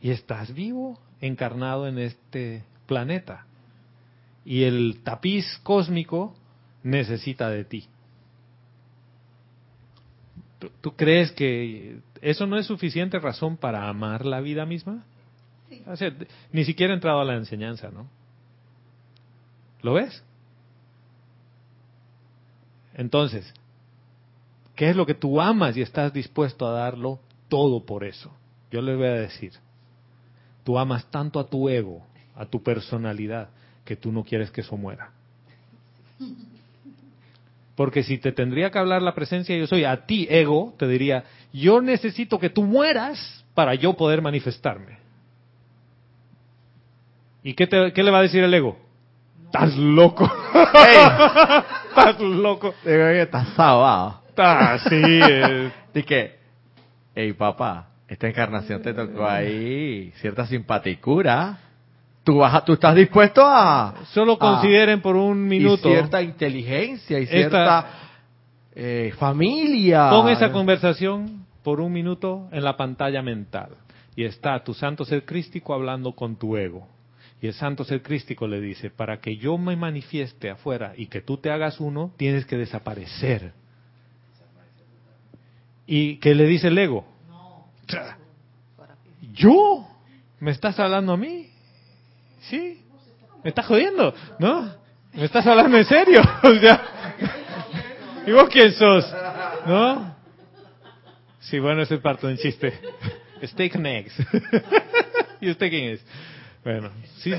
Y 0.00 0.10
estás 0.10 0.52
vivo, 0.52 0.98
encarnado 1.20 1.88
en 1.88 1.98
este 1.98 2.64
planeta. 2.86 3.46
Y 4.44 4.64
el 4.64 5.00
tapiz 5.02 5.58
cósmico 5.62 6.34
necesita 6.82 7.48
de 7.48 7.64
ti. 7.64 7.88
¿Tú, 10.58 10.70
tú 10.80 10.94
crees 10.94 11.32
que 11.32 12.00
eso 12.20 12.46
no 12.46 12.58
es 12.58 12.66
suficiente 12.66 13.18
razón 13.18 13.56
para 13.56 13.88
amar 13.88 14.26
la 14.26 14.40
vida 14.40 14.66
misma? 14.66 15.04
O 15.86 15.96
sea, 15.96 16.12
ni 16.52 16.64
siquiera 16.64 16.92
he 16.92 16.96
entrado 16.96 17.20
a 17.20 17.24
la 17.24 17.34
enseñanza, 17.34 17.90
¿no? 17.90 18.06
¿Lo 19.84 19.92
ves? 19.92 20.24
Entonces, 22.94 23.52
¿qué 24.74 24.88
es 24.88 24.96
lo 24.96 25.04
que 25.04 25.12
tú 25.12 25.42
amas 25.42 25.76
y 25.76 25.82
estás 25.82 26.10
dispuesto 26.10 26.66
a 26.66 26.72
darlo 26.72 27.20
todo 27.50 27.84
por 27.84 28.02
eso? 28.02 28.32
Yo 28.70 28.80
les 28.80 28.96
voy 28.96 29.06
a 29.08 29.12
decir, 29.12 29.52
tú 30.64 30.78
amas 30.78 31.04
tanto 31.10 31.38
a 31.38 31.46
tu 31.46 31.68
ego, 31.68 32.02
a 32.34 32.46
tu 32.46 32.62
personalidad, 32.62 33.50
que 33.84 33.94
tú 33.94 34.10
no 34.10 34.24
quieres 34.24 34.50
que 34.50 34.62
eso 34.62 34.74
muera. 34.78 35.10
Porque 37.76 38.02
si 38.04 38.16
te 38.16 38.32
tendría 38.32 38.70
que 38.70 38.78
hablar 38.78 39.02
la 39.02 39.14
presencia 39.14 39.54
yo 39.54 39.66
soy, 39.66 39.84
a 39.84 40.06
ti 40.06 40.26
ego, 40.30 40.72
te 40.78 40.88
diría, 40.88 41.24
yo 41.52 41.82
necesito 41.82 42.38
que 42.38 42.48
tú 42.48 42.62
mueras 42.62 43.44
para 43.52 43.74
yo 43.74 43.92
poder 43.94 44.22
manifestarme. 44.22 44.96
¿Y 47.42 47.52
qué, 47.52 47.66
te- 47.66 47.92
qué 47.92 48.02
le 48.02 48.10
va 48.10 48.20
a 48.20 48.22
decir 48.22 48.42
el 48.42 48.54
ego? 48.54 48.83
Estás 49.54 49.76
loco. 49.76 50.24
Estás 51.88 52.18
loco. 52.20 52.74
Estás 52.84 53.48
sabado. 53.50 54.20
Ah, 54.36 54.78
sí. 54.88 54.96
eh, 55.00 55.70
Di 55.94 56.02
que, 56.02 56.36
hey 57.14 57.32
papá, 57.34 57.86
esta 58.08 58.26
encarnación 58.26 58.82
te 58.82 58.92
tocó 58.92 59.24
ahí 59.24 60.10
cierta 60.16 60.44
simpaticura. 60.46 61.58
Tú 62.24 62.38
vas 62.38 62.64
tú 62.64 62.72
estás 62.72 62.96
dispuesto 62.96 63.44
a 63.46 63.94
Solo 64.06 64.32
a- 64.32 64.38
consideren 64.40 65.00
por 65.00 65.14
un 65.14 65.46
minuto. 65.46 65.88
y 65.88 65.92
cierta 65.92 66.20
inteligencia 66.20 67.20
y 67.20 67.22
Esta- 67.22 67.36
cierta 67.36 67.86
eh, 68.74 69.12
familia. 69.18 70.10
Pon 70.10 70.30
esa 70.30 70.50
conversación 70.50 71.46
por 71.62 71.80
un 71.80 71.92
minuto 71.92 72.48
en 72.50 72.64
la 72.64 72.76
pantalla 72.76 73.22
mental. 73.22 73.68
Y 74.16 74.24
está 74.24 74.58
tu 74.64 74.74
santo 74.74 75.04
ser 75.04 75.24
crístico 75.24 75.74
hablando 75.74 76.10
con 76.12 76.34
tu 76.36 76.56
ego. 76.56 76.88
Y 77.40 77.46
el 77.46 77.54
santo 77.54 77.84
ser 77.84 78.02
crístico 78.02 78.46
le 78.46 78.60
dice, 78.60 78.90
para 78.90 79.20
que 79.20 79.36
yo 79.36 79.58
me 79.58 79.76
manifieste 79.76 80.50
afuera 80.50 80.94
y 80.96 81.06
que 81.06 81.20
tú 81.20 81.36
te 81.36 81.50
hagas 81.50 81.80
uno, 81.80 82.12
tienes 82.16 82.46
que 82.46 82.56
desaparecer. 82.56 83.52
¿Y 85.86 86.16
qué 86.16 86.34
le 86.34 86.46
dice 86.46 86.68
el 86.68 86.78
ego? 86.78 87.06
¿Yo? 89.32 89.86
¿Me 90.40 90.52
estás 90.52 90.78
hablando 90.78 91.12
a 91.12 91.16
mí? 91.16 91.50
¿Sí? 92.42 92.80
¿Me 93.42 93.50
estás 93.50 93.66
jodiendo? 93.66 94.14
¿No? 94.38 94.72
¿Me 95.12 95.24
estás 95.24 95.46
hablando 95.46 95.76
en 95.76 95.84
serio? 95.84 96.22
O 96.42 96.54
sea, 96.54 96.82
¿y 98.26 98.32
vos 98.32 98.48
quién 98.48 98.72
sos? 98.72 99.12
¿No? 99.66 100.14
Sí, 101.40 101.58
bueno, 101.58 101.82
ese 101.82 101.96
es 101.96 102.00
parte 102.00 102.26
de 102.26 102.32
un 102.32 102.38
chiste. 102.38 102.72
Steak 103.42 103.76
and 103.76 103.86
eggs. 103.86 104.14
¿Y 105.40 105.50
usted 105.50 105.68
quién 105.68 105.90
es? 105.90 106.06
Bueno, 106.64 106.90
sí. 107.18 107.32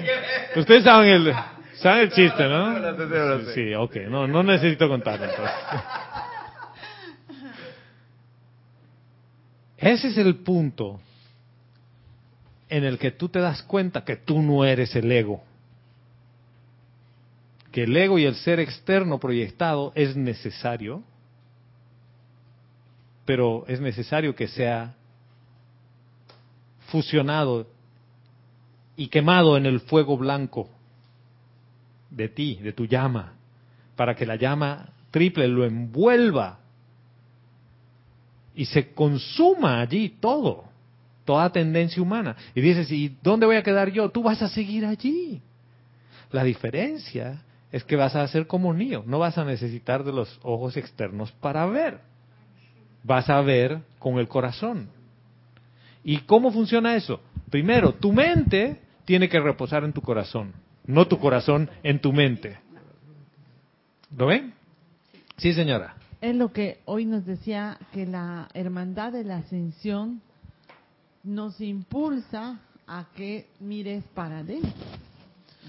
Ustedes 0.56 0.84
saben 0.84 1.10
el, 1.10 1.34
saben 1.78 2.04
el 2.04 2.12
chiste, 2.12 2.48
¿no? 2.48 3.46
Sí, 3.46 3.54
sí, 3.54 3.74
ok. 3.74 3.96
No, 4.08 4.28
no 4.28 4.44
necesito 4.44 4.88
contarlo 4.88 5.26
entonces. 5.26 5.56
Ese 9.78 10.08
es 10.10 10.18
el 10.18 10.38
punto 10.38 11.00
en 12.70 12.84
el 12.84 12.98
que 12.98 13.12
tú 13.12 13.30
te 13.30 13.40
das 13.40 13.64
cuenta 13.64 14.04
que 14.04 14.16
tú 14.16 14.42
no 14.42 14.64
eres 14.64 14.96
el 14.96 15.12
ego. 15.12 15.44
Que 17.72 17.84
el 17.84 17.98
ego 17.98 18.18
y 18.20 18.26
el 18.26 18.36
ser 18.36 18.60
externo 18.60 19.20
proyectado 19.20 19.92
es 19.96 20.16
necesario, 20.16 21.04
pero 23.26 23.66
es 23.68 23.82
necesario 23.82 24.36
que 24.36 24.48
sea 24.48 24.96
fusionado 26.88 27.68
y 28.98 29.08
quemado 29.08 29.58
en 29.58 29.66
el 29.66 29.82
fuego 29.82 30.18
blanco 30.18 30.70
de 32.10 32.30
ti, 32.30 32.56
de 32.62 32.74
tu 32.74 32.86
llama, 32.86 33.34
para 33.96 34.16
que 34.16 34.26
la 34.26 34.36
llama 34.36 34.90
triple 35.12 35.48
lo 35.48 35.66
envuelva 35.66 36.60
y 38.56 38.66
se 38.66 38.94
consuma 38.94 39.82
allí 39.82 40.10
todo, 40.20 40.66
toda 41.26 41.52
tendencia 41.52 42.02
humana. 42.02 42.36
Y 42.54 42.62
dices, 42.62 42.92
¿y 42.92 43.16
dónde 43.22 43.46
voy 43.46 43.58
a 43.58 43.64
quedar 43.64 43.92
yo? 43.92 44.10
Tú 44.10 44.24
vas 44.24 44.42
a 44.42 44.50
seguir 44.50 44.86
allí. 44.86 45.42
La 46.32 46.44
diferencia 46.44 47.42
es 47.72 47.84
que 47.84 47.96
vas 47.96 48.16
a 48.16 48.28
ser 48.28 48.48
como 48.48 48.74
Nio, 48.74 49.04
no 49.06 49.20
vas 49.20 49.38
a 49.38 49.44
necesitar 49.44 50.04
de 50.04 50.14
los 50.14 50.40
ojos 50.44 50.78
externos 50.78 51.32
para 51.34 51.66
ver. 51.66 52.00
Vas 53.04 53.30
a 53.30 53.42
ver 53.42 53.80
con 54.00 54.18
el 54.18 54.28
corazón. 54.28 54.90
¿Y 56.04 56.20
cómo 56.20 56.52
funciona 56.52 56.96
eso? 56.96 57.20
Primero, 57.50 57.94
tu 57.94 58.14
mente 58.14 58.80
tiene 59.06 59.30
que 59.30 59.40
reposar 59.40 59.84
en 59.84 59.94
tu 59.94 60.02
corazón, 60.02 60.54
no 60.86 61.08
tu 61.08 61.20
corazón 61.20 61.70
en 61.84 62.00
tu 62.00 62.12
mente. 62.12 62.60
¿Lo 64.16 64.28
ven? 64.28 64.54
Sí, 65.38 65.54
señora. 65.54 65.96
Es 66.22 66.36
lo 66.36 66.52
que 66.52 66.80
hoy 66.86 67.06
nos 67.06 67.26
decía 67.26 67.78
que 67.94 68.06
la 68.06 68.48
hermandad 68.54 69.12
de 69.12 69.24
la 69.24 69.38
ascensión 69.38 70.22
nos 71.24 71.60
impulsa 71.60 72.60
a 72.88 73.06
que 73.16 73.48
mires 73.60 74.04
para 74.14 74.40
adentro. 74.40 74.72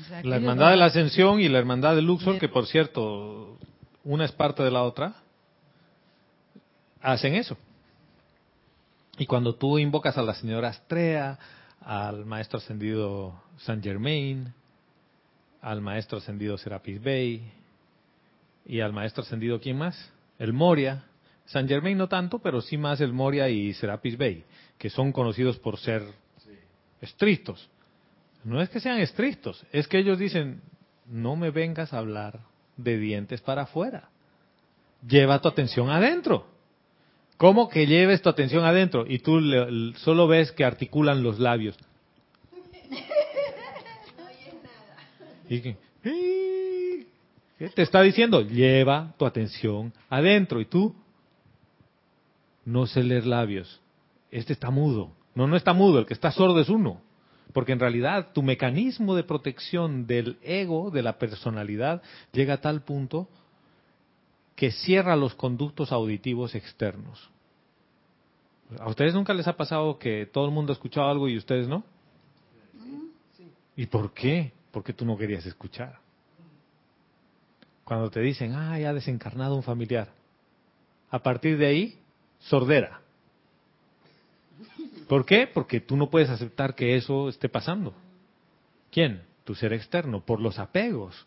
O 0.01 0.05
sea, 0.09 0.23
que 0.23 0.29
La 0.29 0.37
hermandad 0.37 0.71
de 0.71 0.77
la 0.77 0.87
ascensión 0.87 1.41
y 1.41 1.49
la 1.49 1.59
hermandad 1.59 1.95
de 1.95 2.03
Luxor, 2.03 2.39
que 2.39 2.49
por 2.49 2.67
cierto, 2.67 3.59
una 4.05 4.25
es 4.25 4.33
parte 4.33 4.63
de 4.63 4.71
la 4.71 4.83
otra, 4.83 5.15
hacen 7.01 7.35
eso. 7.35 7.57
Y 9.19 9.27
cuando 9.27 9.55
tú 9.55 9.79
invocas 9.79 10.19
a 10.19 10.23
la 10.23 10.35
señora 10.35 10.69
Astrea, 10.69 11.39
al 11.87 12.27
maestro 12.27 12.59
ascendido 12.59 13.41
Saint 13.59 13.83
Germain, 13.83 14.53
al 15.63 15.81
maestro 15.81 16.19
ascendido 16.19 16.59
Serapis 16.59 17.01
Bey 17.01 17.49
y 18.67 18.81
al 18.81 18.93
maestro 18.93 19.23
ascendido 19.23 19.61
¿quién 19.61 19.79
más? 19.79 20.13
El 20.41 20.53
Moria. 20.53 21.05
Saint 21.45 21.69
Germain 21.69 21.97
no 21.97 22.09
tanto, 22.09 22.41
pero 22.41 22.61
sí 22.61 22.77
más 22.77 23.01
el 23.01 23.13
Moria 23.13 23.49
y 23.49 23.73
Serapis 23.73 24.19
Bey, 24.19 24.45
que 24.79 24.91
son 24.91 25.13
conocidos 25.13 25.59
por 25.61 25.79
ser 25.79 26.03
estrictos. 27.01 27.71
No 28.43 28.61
es 28.61 28.69
que 28.69 28.81
sean 28.81 28.99
estrictos, 28.99 29.65
es 29.71 29.87
que 29.87 29.99
ellos 29.99 30.19
dicen, 30.19 30.61
no 31.07 31.37
me 31.37 31.51
vengas 31.51 31.93
a 31.93 31.99
hablar 31.99 32.41
de 32.77 32.99
dientes 32.99 33.41
para 33.41 33.63
afuera. 33.63 34.09
Lleva 35.07 35.41
tu 35.41 35.47
atención 35.47 35.89
adentro. 35.89 36.49
¿Cómo 37.37 37.69
que 37.69 37.87
lleves 37.87 38.23
tu 38.23 38.29
atención 38.29 38.65
adentro? 38.65 39.05
Y 39.07 39.19
tú 39.19 39.39
le- 39.41 39.95
solo 39.99 40.27
ves 40.27 40.53
que 40.53 40.65
articulan 40.65 41.23
los 41.23 41.39
labios. 41.39 41.77
Y 45.49 45.61
que, 45.61 45.77
¿Qué 47.59 47.69
te 47.71 47.83
está 47.83 48.03
diciendo? 48.03 48.41
Lleva 48.43 49.15
tu 49.17 49.25
atención 49.27 49.93
adentro. 50.11 50.61
Y 50.61 50.65
tú 50.67 50.95
no 52.65 52.87
sé 52.87 53.03
leer 53.05 53.27
labios. 53.27 53.81
Este 54.31 54.53
está 54.53 54.71
mudo. 54.71 55.13
No, 55.35 55.47
no 55.47 55.57
está 55.57 55.73
mudo. 55.73 56.01
El 56.01 56.07
que 56.07 56.15
está 56.15 56.33
sordo 56.33 56.61
es 56.61 56.69
uno. 56.69 57.01
Porque 57.53 57.73
en 57.73 57.79
realidad 57.81 58.33
tu 58.35 58.43
mecanismo 58.43 59.15
de 59.15 59.23
protección 59.23 60.07
del 60.07 60.37
ego, 60.43 60.91
de 60.91 61.03
la 61.03 61.17
personalidad, 61.19 62.03
llega 62.33 62.55
a 62.55 62.61
tal 62.61 62.83
punto 62.83 63.29
que 64.57 64.73
cierra 64.73 65.15
los 65.15 65.35
conductos 65.35 65.93
auditivos 65.93 66.55
externos. 66.55 67.31
¿A 68.81 68.89
ustedes 68.89 69.15
nunca 69.15 69.35
les 69.35 69.47
ha 69.47 69.57
pasado 69.57 69.99
que 69.99 70.27
todo 70.27 70.47
el 70.47 70.51
mundo 70.51 70.73
ha 70.73 70.75
escuchado 70.75 71.09
algo 71.09 71.29
y 71.29 71.37
ustedes 71.37 71.69
no? 71.69 71.85
¿Y 73.77 73.87
por 73.87 74.13
qué? 74.13 74.53
Porque 74.73 74.95
tú 74.95 75.05
no 75.05 75.17
querías 75.17 75.45
escuchar. 75.47 76.01
Cuando 77.85 78.11
te 78.11 78.21
dicen, 78.21 78.55
ah, 78.55 78.79
ya 78.79 78.91
ha 78.91 78.95
desencarnado 78.95 79.55
un 79.55 79.63
familiar. 79.63 80.09
A 81.11 81.23
partir 81.23 81.59
de 81.59 81.67
ahí, 81.67 81.99
sordera. 82.39 83.01
¿Por 85.07 85.25
qué? 85.25 85.47
Porque 85.47 85.81
tú 85.81 85.97
no 85.97 86.11
puedes 86.11 86.31
aceptar 86.31 86.75
que 86.75 86.97
eso 86.97 87.29
esté 87.29 87.49
pasando. 87.49 87.95
¿Quién? 88.91 89.23
Tu 89.45 89.55
ser 89.55 89.73
externo, 89.73 90.25
por 90.25 90.41
los 90.41 90.59
apegos. 90.59 91.27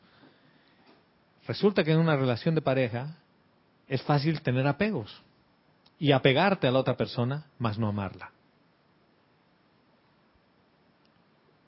Resulta 1.50 1.84
que 1.84 1.92
en 1.92 1.98
una 1.98 2.16
relación 2.16 2.54
de 2.54 2.62
pareja 2.62 3.18
es 3.88 4.04
fácil 4.04 4.40
tener 4.44 4.68
apegos 4.68 5.20
y 5.98 6.12
apegarte 6.12 6.68
a 6.68 6.72
la 6.72 6.78
otra 6.78 6.96
persona, 6.96 7.48
más 7.58 7.80
no 7.80 7.88
amarla. 7.88 8.32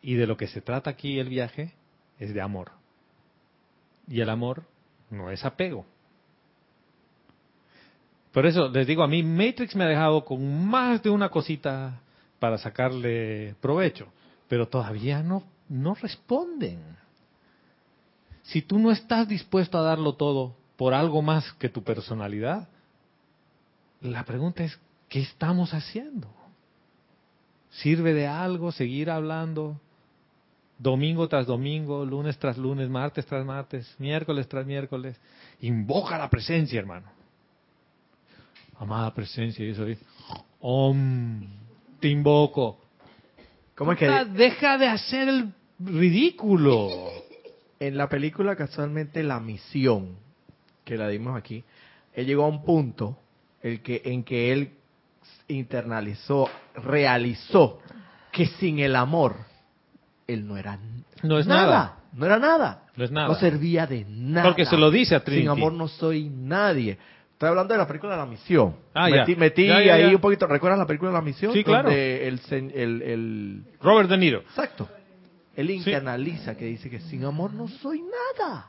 Y 0.03 0.13
de 0.13 0.27
lo 0.27 0.37
que 0.37 0.45
se 0.45 0.61
trata 0.61 0.91
aquí 0.91 1.17
el 1.17 1.29
viaje 1.29 1.73
es 2.19 2.31
de 2.31 2.41
amor. 2.41 2.69
Y 4.07 4.21
el 4.21 4.29
amor 4.29 4.65
no 5.09 5.31
es 5.31 5.43
apego. 5.43 5.83
Por 8.33 8.45
eso 8.45 8.69
les 8.69 8.85
digo, 8.85 9.01
a 9.01 9.07
mí 9.07 9.23
Matrix 9.23 9.75
me 9.75 9.85
ha 9.85 9.87
dejado 9.87 10.23
con 10.23 10.63
más 10.63 11.01
de 11.01 11.09
una 11.09 11.29
cosita 11.29 11.99
para 12.37 12.59
sacarle 12.59 13.55
provecho, 13.59 14.13
pero 14.47 14.67
todavía 14.67 15.23
no, 15.23 15.41
no 15.69 15.95
responden. 15.95 17.00
Si 18.43 18.61
tú 18.61 18.79
no 18.79 18.91
estás 18.91 19.27
dispuesto 19.27 19.77
a 19.77 19.81
darlo 19.81 20.13
todo 20.15 20.55
por 20.77 20.93
algo 20.93 21.21
más 21.21 21.51
que 21.53 21.69
tu 21.69 21.83
personalidad, 21.83 22.67
la 24.01 24.25
pregunta 24.25 24.63
es, 24.63 24.79
¿qué 25.09 25.19
estamos 25.21 25.73
haciendo? 25.73 26.27
¿Sirve 27.69 28.13
de 28.13 28.27
algo 28.27 28.71
seguir 28.71 29.09
hablando 29.09 29.79
domingo 30.79 31.27
tras 31.27 31.45
domingo, 31.45 32.03
lunes 32.03 32.37
tras 32.39 32.57
lunes, 32.57 32.89
martes 32.89 33.25
tras 33.25 33.45
martes, 33.45 33.95
miércoles 33.99 34.47
tras 34.47 34.65
miércoles? 34.65 35.17
Invoca 35.61 36.17
la 36.17 36.29
presencia, 36.29 36.79
hermano. 36.79 37.07
Amada 38.79 39.13
presencia, 39.13 39.63
y 39.63 39.69
eso 39.69 39.85
es, 39.85 39.99
Om, 40.59 41.45
te 41.99 42.07
invoco. 42.07 42.79
¿Cómo 43.75 43.91
es 43.93 43.99
que 43.99 44.25
Deja 44.25 44.77
de 44.77 44.87
hacer 44.87 45.29
el 45.29 45.53
ridículo. 45.79 46.89
En 47.81 47.97
la 47.97 48.07
película 48.07 48.55
casualmente 48.55 49.23
La 49.23 49.39
Misión, 49.39 50.15
que 50.85 50.97
la 50.97 51.07
dimos 51.07 51.35
aquí, 51.35 51.63
él 52.13 52.27
llegó 52.27 52.45
a 52.45 52.47
un 52.47 52.63
punto 52.63 53.17
el 53.63 53.81
que, 53.81 54.03
en 54.05 54.23
que 54.23 54.53
él 54.53 54.73
internalizó, 55.47 56.47
realizó 56.75 57.79
que 58.31 58.45
sin 58.45 58.77
el 58.79 58.95
amor, 58.95 59.35
él 60.27 60.47
no 60.47 60.57
era 60.57 60.77
No 61.23 61.39
es 61.39 61.47
nada. 61.47 61.97
No 62.13 62.25
era 62.27 62.37
nada. 62.37 62.83
No 62.95 63.03
es 63.03 63.11
nada. 63.11 63.29
No 63.29 63.35
servía 63.35 63.87
de 63.87 64.05
nada. 64.07 64.47
Porque 64.47 64.65
se 64.65 64.77
lo 64.77 64.91
dice 64.91 65.15
a 65.15 65.23
Trinity. 65.23 65.41
Sin 65.41 65.49
amor 65.49 65.73
no 65.73 65.87
soy 65.87 66.29
nadie. 66.29 66.99
Estoy 67.33 67.49
hablando 67.49 67.73
de 67.73 67.79
la 67.79 67.87
película 67.87 68.15
La 68.15 68.27
Misión. 68.27 68.75
Ah, 68.93 69.09
ya. 69.09 69.21
metí 69.21 69.35
metí 69.35 69.67
Ya, 69.67 69.81
ya, 69.81 69.95
ahí 69.95 70.13
un 70.13 70.21
poquito. 70.21 70.45
¿Recuerdas 70.45 70.77
la 70.77 70.85
película 70.85 71.11
La 71.11 71.21
Misión? 71.21 71.51
Sí, 71.51 71.63
claro. 71.63 71.89
Donde 71.89 72.27
el, 72.27 72.39
el, 72.51 73.01
el, 73.01 73.63
Robert 73.81 74.07
De 74.07 74.17
Niro. 74.17 74.39
Exacto. 74.41 74.87
Él 75.55 75.69
internaliza 75.69 76.55
que 76.55 76.65
dice 76.65 76.89
que 76.89 76.99
sin 77.01 77.25
amor 77.25 77.53
no 77.53 77.67
soy 77.67 78.01
nada. 78.01 78.67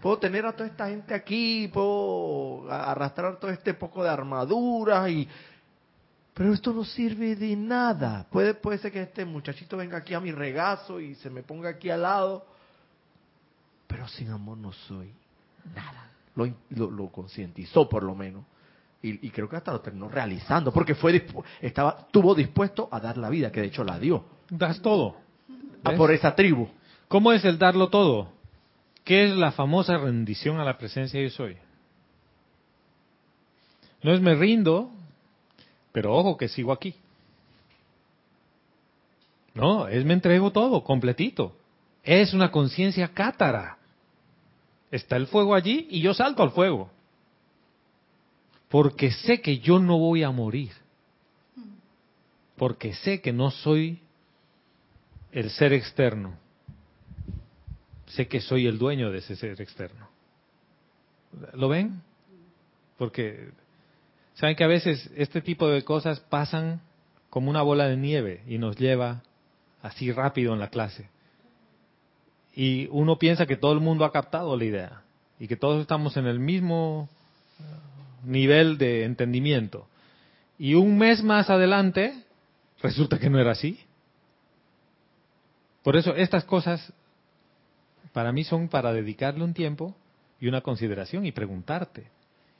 Puedo 0.00 0.18
tener 0.18 0.44
a 0.44 0.52
toda 0.52 0.68
esta 0.68 0.88
gente 0.88 1.14
aquí, 1.14 1.70
puedo 1.72 2.70
arrastrar 2.70 3.38
todo 3.38 3.50
este 3.50 3.72
poco 3.74 4.02
de 4.02 4.10
armaduras 4.10 5.08
y 5.08 5.28
pero 6.34 6.52
esto 6.54 6.72
no 6.72 6.84
sirve 6.84 7.36
de 7.36 7.54
nada. 7.56 8.26
Puede, 8.30 8.54
puede 8.54 8.78
ser 8.78 8.90
que 8.90 9.02
este 9.02 9.24
muchachito 9.24 9.76
venga 9.76 9.98
aquí 9.98 10.14
a 10.14 10.20
mi 10.20 10.32
regazo 10.32 10.98
y 10.98 11.14
se 11.16 11.28
me 11.28 11.42
ponga 11.42 11.68
aquí 11.70 11.90
al 11.90 12.02
lado, 12.02 12.46
pero 13.86 14.08
sin 14.08 14.30
amor 14.30 14.56
no 14.56 14.72
soy 14.72 15.12
nada. 15.74 16.10
Lo, 16.34 16.46
lo, 16.70 16.90
lo 16.90 17.08
concientizó 17.08 17.88
por 17.88 18.02
lo 18.02 18.14
menos. 18.14 18.44
Y, 19.02 19.26
y 19.26 19.30
creo 19.30 19.48
que 19.48 19.56
hasta 19.56 19.72
lo 19.72 19.80
terminó 19.80 20.08
realizando, 20.08 20.72
porque 20.72 20.94
fue 20.94 21.26
estaba, 21.60 21.98
estuvo 22.06 22.34
dispuesto 22.34 22.88
a 22.90 23.00
dar 23.00 23.18
la 23.18 23.28
vida, 23.28 23.50
que 23.50 23.60
de 23.60 23.66
hecho 23.66 23.84
la 23.84 23.98
dio, 23.98 24.24
Das 24.48 24.80
todo. 24.80 25.16
A 25.84 25.90
¿Ves? 25.90 25.98
por 25.98 26.12
esa 26.12 26.34
tribu. 26.34 26.68
¿Cómo 27.08 27.32
es 27.32 27.44
el 27.44 27.58
darlo 27.58 27.88
todo? 27.88 28.28
¿Qué 29.04 29.24
es 29.24 29.36
la 29.36 29.52
famosa 29.52 29.98
rendición 29.98 30.58
a 30.58 30.64
la 30.64 30.78
presencia 30.78 31.20
yo 31.20 31.30
soy? 31.30 31.56
No 34.02 34.12
es 34.12 34.20
me 34.20 34.34
rindo, 34.34 34.90
pero 35.92 36.14
ojo 36.14 36.36
que 36.36 36.48
sigo 36.48 36.72
aquí. 36.72 36.94
No, 39.54 39.86
es 39.88 40.04
me 40.04 40.14
entrego 40.14 40.50
todo, 40.50 40.82
completito. 40.82 41.54
Es 42.02 42.32
una 42.32 42.50
conciencia 42.50 43.08
cátara. 43.08 43.78
Está 44.90 45.16
el 45.16 45.26
fuego 45.26 45.54
allí 45.54 45.86
y 45.90 46.00
yo 46.00 46.14
salto 46.14 46.42
al 46.42 46.50
fuego. 46.50 46.90
Porque 48.68 49.10
sé 49.10 49.40
que 49.40 49.58
yo 49.58 49.78
no 49.78 49.98
voy 49.98 50.22
a 50.22 50.30
morir. 50.30 50.72
Porque 52.56 52.94
sé 52.94 53.20
que 53.20 53.32
no 53.32 53.50
soy 53.50 54.00
el 55.32 55.50
ser 55.50 55.72
externo 55.72 56.36
sé 58.14 58.28
que 58.28 58.40
soy 58.40 58.66
el 58.66 58.78
dueño 58.78 59.10
de 59.10 59.18
ese 59.18 59.36
ser 59.36 59.60
externo. 59.60 60.08
¿Lo 61.54 61.68
ven? 61.68 62.02
Porque 62.98 63.50
saben 64.34 64.54
que 64.54 64.64
a 64.64 64.68
veces 64.68 65.10
este 65.16 65.40
tipo 65.40 65.68
de 65.68 65.82
cosas 65.82 66.20
pasan 66.20 66.80
como 67.30 67.48
una 67.50 67.62
bola 67.62 67.88
de 67.88 67.96
nieve 67.96 68.42
y 68.46 68.58
nos 68.58 68.76
lleva 68.76 69.22
así 69.80 70.12
rápido 70.12 70.52
en 70.52 70.60
la 70.60 70.68
clase. 70.68 71.08
Y 72.54 72.86
uno 72.90 73.18
piensa 73.18 73.46
que 73.46 73.56
todo 73.56 73.72
el 73.72 73.80
mundo 73.80 74.04
ha 74.04 74.12
captado 74.12 74.56
la 74.56 74.64
idea 74.64 75.02
y 75.38 75.48
que 75.48 75.56
todos 75.56 75.80
estamos 75.80 76.16
en 76.18 76.26
el 76.26 76.38
mismo 76.38 77.08
nivel 78.24 78.76
de 78.76 79.04
entendimiento. 79.04 79.86
Y 80.58 80.74
un 80.74 80.98
mes 80.98 81.22
más 81.22 81.48
adelante 81.48 82.24
resulta 82.82 83.18
que 83.18 83.30
no 83.30 83.40
era 83.40 83.52
así. 83.52 83.80
Por 85.82 85.96
eso 85.96 86.14
estas 86.14 86.44
cosas 86.44 86.92
para 88.12 88.32
mí 88.32 88.44
son 88.44 88.68
para 88.68 88.92
dedicarle 88.92 89.42
un 89.42 89.54
tiempo 89.54 89.96
y 90.40 90.48
una 90.48 90.60
consideración 90.60 91.26
y 91.26 91.32
preguntarte, 91.32 92.10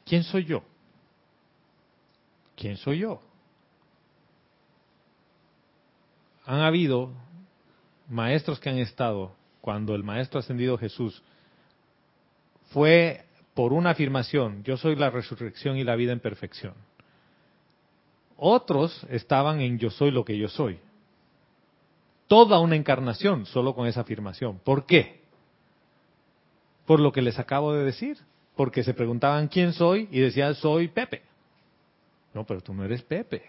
¿quién 0.04 0.24
soy 0.24 0.44
yo? 0.44 0.62
¿Quién 2.56 2.76
soy 2.76 3.00
yo? 3.00 3.20
Han 6.44 6.60
habido 6.60 7.12
maestros 8.08 8.58
que 8.58 8.70
han 8.70 8.78
estado 8.78 9.34
cuando 9.60 9.94
el 9.94 10.02
maestro 10.02 10.40
ascendido 10.40 10.76
Jesús 10.76 11.22
fue 12.70 13.24
por 13.54 13.72
una 13.72 13.90
afirmación, 13.90 14.62
yo 14.64 14.76
soy 14.76 14.96
la 14.96 15.10
resurrección 15.10 15.76
y 15.76 15.84
la 15.84 15.94
vida 15.94 16.12
en 16.12 16.20
perfección. 16.20 16.74
Otros 18.36 19.06
estaban 19.10 19.60
en 19.60 19.78
yo 19.78 19.90
soy 19.90 20.10
lo 20.10 20.24
que 20.24 20.36
yo 20.38 20.48
soy. 20.48 20.78
Toda 22.32 22.60
una 22.60 22.76
encarnación 22.76 23.44
solo 23.44 23.74
con 23.74 23.86
esa 23.86 24.00
afirmación. 24.00 24.58
¿Por 24.64 24.86
qué? 24.86 25.22
por 26.86 27.00
lo 27.00 27.12
que 27.12 27.22
les 27.22 27.38
acabo 27.38 27.72
de 27.72 27.84
decir. 27.84 28.18
Porque 28.56 28.84
se 28.84 28.94
preguntaban 28.94 29.48
quién 29.48 29.72
soy 29.72 30.08
y 30.10 30.20
decían 30.20 30.54
soy 30.54 30.88
Pepe. 30.88 31.22
No, 32.34 32.44
pero 32.44 32.60
tú 32.60 32.74
no 32.74 32.84
eres 32.84 33.02
Pepe. 33.02 33.42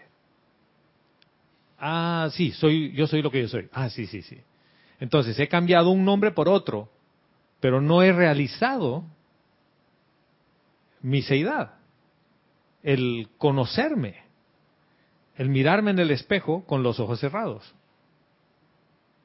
Ah, 1.78 2.28
sí, 2.32 2.52
soy, 2.52 2.92
yo 2.92 3.06
soy 3.06 3.20
lo 3.20 3.30
que 3.30 3.42
yo 3.42 3.48
soy. 3.48 3.68
Ah, 3.72 3.90
sí, 3.90 4.06
sí, 4.06 4.22
sí. 4.22 4.38
Entonces 4.98 5.38
he 5.38 5.48
cambiado 5.48 5.90
un 5.90 6.04
nombre 6.04 6.30
por 6.30 6.48
otro, 6.48 6.88
pero 7.60 7.82
no 7.82 8.02
he 8.02 8.12
realizado 8.12 9.04
mi 11.02 11.20
seidad. 11.20 11.74
El 12.82 13.28
conocerme, 13.36 14.22
el 15.36 15.50
mirarme 15.50 15.90
en 15.90 15.98
el 15.98 16.10
espejo 16.10 16.64
con 16.64 16.82
los 16.82 16.98
ojos 16.98 17.20
cerrados. 17.20 17.74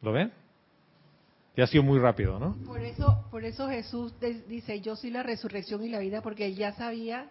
¿Lo 0.02 0.12
ven? 0.12 0.32
Ya 1.56 1.66
ha 1.66 1.68
sido 1.68 1.84
muy 1.84 2.00
rápido, 2.00 2.40
¿no? 2.40 2.56
Por 2.66 2.82
eso, 2.82 3.26
por 3.32 3.44
eso 3.44 3.68
Jesús 3.68 4.14
dice, 4.48 4.80
yo 4.82 4.96
soy 4.96 5.10
la 5.10 5.24
resurrección 5.24 5.84
y 5.84 5.90
la 5.90 6.00
vida, 6.00 6.22
porque 6.22 6.46
él 6.46 6.56
ya 6.56 6.74
sabía 6.74 7.30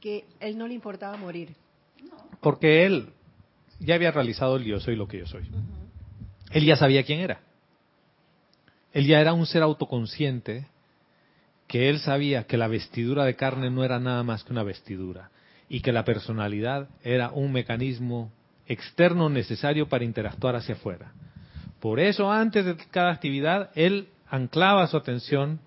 que 0.00 0.24
él 0.40 0.58
no 0.58 0.66
le 0.66 0.74
importaba 0.74 1.16
morir. 1.16 1.54
Porque 2.40 2.84
él 2.84 3.10
ya 3.78 3.94
había 3.94 4.10
realizado 4.10 4.56
el 4.56 4.64
yo 4.64 4.80
soy 4.80 4.96
lo 4.96 5.08
que 5.08 5.20
yo 5.20 5.26
soy. 5.26 5.48
Él 6.50 6.64
ya 6.66 6.76
sabía 6.76 7.04
quién 7.04 7.20
era. 7.20 7.40
Él 8.92 9.06
ya 9.06 9.20
era 9.20 9.32
un 9.32 9.46
ser 9.46 9.62
autoconsciente 9.62 10.66
que 11.66 11.88
él 11.88 12.00
sabía 12.00 12.44
que 12.44 12.58
la 12.58 12.68
vestidura 12.68 13.24
de 13.24 13.36
carne 13.36 13.70
no 13.70 13.84
era 13.84 13.98
nada 13.98 14.22
más 14.22 14.44
que 14.44 14.52
una 14.52 14.62
vestidura 14.62 15.30
y 15.68 15.80
que 15.80 15.92
la 15.92 16.04
personalidad 16.04 16.90
era 17.02 17.30
un 17.30 17.52
mecanismo 17.52 18.30
externo 18.66 19.30
necesario 19.30 19.88
para 19.88 20.04
interactuar 20.04 20.56
hacia 20.56 20.74
afuera. 20.74 21.12
Por 21.82 21.98
eso 21.98 22.30
antes 22.30 22.64
de 22.64 22.76
cada 22.76 23.10
actividad 23.10 23.70
él 23.74 24.08
anclaba 24.28 24.86
su 24.86 24.96
atención 24.96 25.58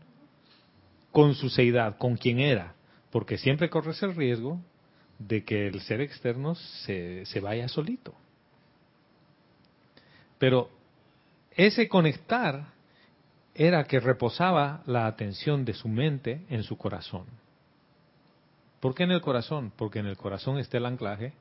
con 1.12 1.36
su 1.36 1.50
seidad, 1.50 1.98
con 1.98 2.16
quien 2.16 2.40
era, 2.40 2.74
porque 3.12 3.38
siempre 3.38 3.70
corres 3.70 4.02
el 4.02 4.16
riesgo 4.16 4.62
de 5.20 5.44
que 5.44 5.68
el 5.68 5.82
ser 5.82 6.00
externo 6.00 6.56
se, 6.56 7.26
se 7.26 7.42
vaya 7.42 7.68
solito. 7.68 8.16
Pero 10.38 10.70
ese 11.52 11.90
conectar 11.90 12.68
era 13.54 13.84
que 13.84 14.00
reposaba 14.00 14.84
la 14.86 15.08
atención 15.08 15.66
de 15.66 15.74
su 15.74 15.90
mente 15.90 16.46
en 16.48 16.64
su 16.64 16.78
corazón. 16.78 17.26
¿Por 18.80 18.96
qué 18.96 19.04
en 19.04 19.12
el 19.12 19.20
corazón? 19.20 19.74
Porque 19.76 20.00
en 20.00 20.06
el 20.06 20.16
corazón 20.16 20.60
está 20.60 20.78
el 20.78 20.86
anclaje 20.86 21.34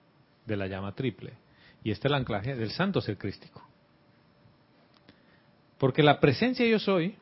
de 0.46 0.56
la 0.56 0.66
llama 0.66 0.96
triple 0.96 1.34
y 1.84 1.92
está 1.92 2.08
el 2.08 2.14
anclaje 2.14 2.56
del 2.56 2.72
santo 2.72 3.00
ser 3.00 3.18
crístico. 3.18 3.63
Porque 5.84 6.02
la 6.02 6.18
presencia 6.18 6.66
yo 6.66 6.78
soy, 6.78 7.14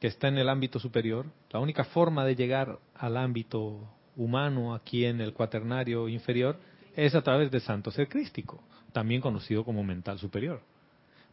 que 0.00 0.06
está 0.06 0.28
en 0.28 0.38
el 0.38 0.48
ámbito 0.48 0.78
superior, 0.78 1.26
la 1.50 1.60
única 1.60 1.84
forma 1.84 2.24
de 2.24 2.34
llegar 2.34 2.78
al 2.94 3.18
ámbito 3.18 3.90
humano 4.16 4.72
aquí 4.72 5.04
en 5.04 5.20
el 5.20 5.34
cuaternario 5.34 6.08
inferior 6.08 6.58
es 6.96 7.14
a 7.14 7.20
través 7.20 7.50
del 7.50 7.60
santo 7.60 7.90
ser 7.90 8.08
crístico, 8.08 8.64
también 8.94 9.20
conocido 9.20 9.66
como 9.66 9.84
mental 9.84 10.18
superior. 10.18 10.62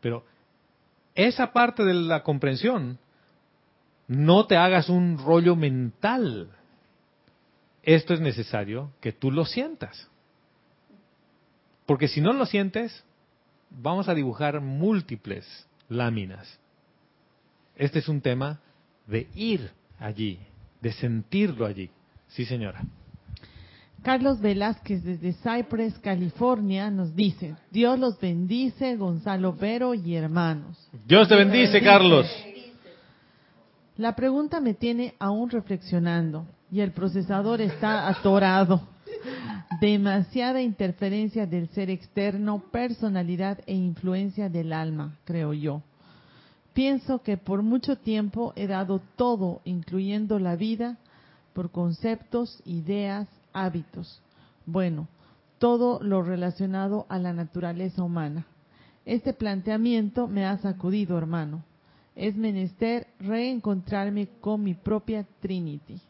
Pero 0.02 0.26
esa 1.16 1.54
parte 1.54 1.86
de 1.86 1.94
la 1.94 2.22
comprensión, 2.22 3.00
no 4.10 4.46
te 4.46 4.58
hagas 4.58 4.90
un 4.90 5.20
rollo 5.20 5.56
mental. 5.56 6.50
Esto 7.82 8.14
es 8.14 8.20
necesario 8.20 8.92
que 9.00 9.14
tú 9.14 9.32
lo 9.32 9.46
sientas. 9.46 10.10
Porque 11.86 12.10
si 12.10 12.20
no 12.20 12.34
lo 12.34 12.46
sientes, 12.46 13.06
vamos 13.70 14.10
a 14.10 14.14
dibujar 14.14 14.60
múltiples 14.60 15.67
láminas. 15.90 16.60
Este 17.76 18.00
es 18.00 18.10
un 18.10 18.22
tema 18.22 18.60
de 19.06 19.28
ir 19.36 19.70
allí, 20.00 20.40
de 20.82 20.92
sentirlo 20.92 21.66
allí. 21.66 21.90
Sí, 22.28 22.46
señora. 22.46 22.82
Carlos 24.04 24.40
Velázquez 24.40 25.04
desde 25.04 25.34
Cypress, 25.34 25.98
California, 26.00 26.90
nos 26.90 27.16
dice, 27.16 27.56
Dios 27.72 28.00
los 28.00 28.20
bendice, 28.20 28.96
Gonzalo 28.96 29.54
Vero 29.54 29.94
y 29.94 30.16
hermanos. 30.16 30.78
Dios 31.06 31.28
te 31.28 31.36
bendice, 31.36 31.82
Carlos. 31.82 32.28
La 33.98 34.16
pregunta 34.16 34.60
me 34.60 34.76
tiene 34.76 35.16
aún 35.20 35.50
reflexionando 35.50 36.46
y 36.72 36.82
el 36.82 36.92
procesador 36.92 37.62
está 37.62 38.08
atorado. 38.08 38.88
Demasiada 39.80 40.62
interferencia 40.64 41.46
del 41.46 41.70
ser 41.70 41.92
externo, 41.92 42.64
personalidad 42.72 43.60
e 43.68 43.76
influencia 43.76 44.50
del 44.50 44.74
alma, 44.74 45.20
creo 45.24 45.54
yo. 45.54 45.84
Pienso 46.74 47.22
que 47.22 47.38
por 47.38 47.62
mucho 47.62 47.96
tiempo 47.96 48.54
he 48.56 48.66
dado 48.66 49.02
todo, 49.16 49.62
incluyendo 49.66 50.40
la 50.40 50.56
vida, 50.56 50.98
por 51.54 51.70
conceptos, 51.70 52.60
ideas, 52.66 53.28
hábitos. 53.54 54.22
Bueno, 54.66 55.08
todo 55.60 56.00
lo 56.02 56.24
relacionado 56.24 57.06
a 57.08 57.20
la 57.20 57.34
naturaleza 57.34 58.02
humana. 58.04 58.48
Este 59.06 59.34
planteamiento 59.34 60.28
me 60.28 60.46
ha 60.46 60.58
sacudido, 60.58 61.18
hermano. 61.20 61.64
Es 62.16 62.36
menester 62.36 63.08
reencontrarme 63.20 64.28
con 64.42 64.64
mi 64.64 64.74
propia 64.74 65.24
Trinity. 65.40 66.02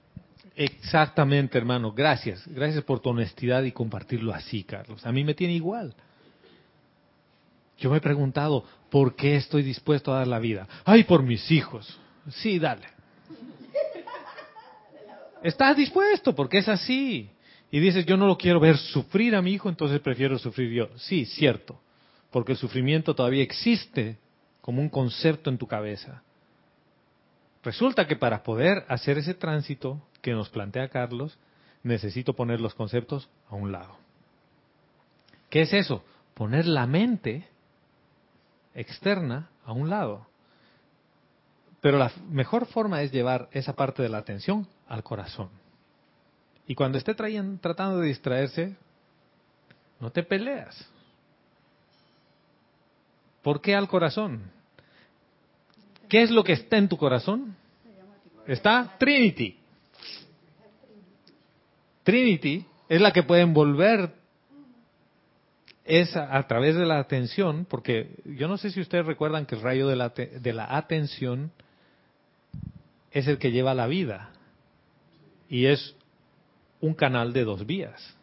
Exactamente, 0.58 1.56
hermano. 1.56 1.91
Gracias. 1.91 2.43
Gracias 2.48 2.84
por 2.84 3.00
tu 3.00 3.10
honestidad 3.10 3.62
y 3.62 3.72
compartirlo 3.72 4.34
así, 4.34 4.63
Carlos. 4.63 5.06
A 5.06 5.12
mí 5.12 5.24
me 5.24 5.36
tiene 5.36 5.54
igual. 5.54 5.93
Yo 7.78 7.91
me 7.91 7.98
he 7.98 8.02
preguntado, 8.02 8.65
¿por 8.89 9.15
qué 9.15 9.36
estoy 9.36 9.62
dispuesto 9.62 10.12
a 10.12 10.17
dar 10.17 10.28
la 10.28 10.39
vida? 10.39 10.67
Ay, 10.84 11.04
por 11.04 11.22
mis 11.22 11.52
hijos. 11.52 12.00
Sí, 12.32 12.58
dale. 12.58 12.88
Estás 15.43 15.78
dispuesto 15.78 16.34
porque 16.34 16.58
es 16.58 16.67
así. 16.67 17.30
Y 17.70 17.80
dices, 17.80 18.08
yo 18.08 18.17
no 18.17 18.26
lo 18.26 18.36
quiero 18.36 18.60
ver 18.60 18.78
sufrir 18.78 19.36
a 19.36 19.43
mi 19.43 19.52
hijo, 19.52 19.70
entonces 19.70 20.00
prefiero 20.00 20.39
sufrir 20.39 20.72
yo. 20.72 20.89
Sí, 20.98 21.26
cierto, 21.26 21.80
porque 22.32 22.54
el 22.54 22.58
sufrimiento 22.58 23.13
todavía 23.13 23.43
existe 23.43 24.17
como 24.62 24.82
un 24.82 24.89
concepto 24.89 25.52
en 25.52 25.60
tu 25.60 25.67
cabeza. 25.67 26.24
Resulta 27.63 28.08
que 28.08 28.15
para 28.15 28.41
poder 28.41 28.86
hacer 28.88 29.20
ese 29.20 29.36
tránsito 29.36 30.02
que 30.27 30.33
nos 30.33 30.49
plantea 30.49 30.89
Carlos, 30.89 31.39
necesito 31.83 32.33
poner 32.33 32.59
los 32.59 32.75
conceptos 32.75 33.29
a 33.49 33.55
un 33.55 33.71
lado. 33.71 33.95
¿Qué 35.49 35.61
es 35.61 35.71
eso? 35.71 36.03
Poner 36.33 36.65
la 36.65 36.85
mente 36.85 37.47
externa 38.75 39.49
a 39.63 39.71
un 39.71 39.89
lado. 39.89 40.27
Pero 41.79 41.97
la 41.97 42.11
mejor 42.29 42.65
forma 42.65 43.03
es 43.03 43.13
llevar 43.13 43.47
esa 43.53 43.71
parte 43.77 44.03
de 44.03 44.09
la 44.09 44.17
atención 44.17 44.67
al 44.89 45.01
corazón. 45.01 45.47
Y 46.67 46.75
cuando 46.75 46.97
esté 46.97 47.15
tratando 47.15 47.99
de 47.99 48.07
distraerse, 48.07 48.75
no 50.01 50.11
te 50.11 50.23
peleas. 50.23 50.91
¿Por 53.41 53.61
qué 53.61 53.75
al 53.75 53.87
corazón? 53.87 54.51
¿Qué 56.09 56.21
es 56.21 56.31
lo 56.31 56.43
que 56.43 56.51
está 56.51 56.75
en 56.75 56.89
tu 56.89 56.97
corazón? 56.97 57.55
Está 58.45 58.97
Trinity. 58.99 59.61
Trinity 62.08 62.65
es 62.88 63.02
la 63.02 63.12
que 63.12 63.24
puede 63.24 63.41
envolver 63.41 64.13
esa 65.84 66.38
a 66.38 66.48
través 66.48 66.74
de 66.74 66.86
la 66.86 67.00
atención, 67.00 67.67
porque 67.70 68.15
yo 68.24 68.48
no 68.48 68.58
sé 68.58 68.72
si 68.72 68.80
ustedes 68.80 69.06
recuerdan 69.06 69.46
que 69.46 69.56
el 69.56 69.62
rayo 69.62 69.89
de 69.89 69.98
la, 69.98 70.08
de 70.08 70.54
la 70.54 70.78
atención 70.78 71.52
es 73.12 73.28
el 73.28 73.38
que 73.39 73.52
lleva 73.52 73.74
la 73.74 73.88
vida 73.88 74.32
y 75.50 75.65
es 75.65 75.98
un 76.80 76.93
canal 76.93 77.34
de 77.34 77.43
dos 77.43 77.65
vías. 77.65 78.15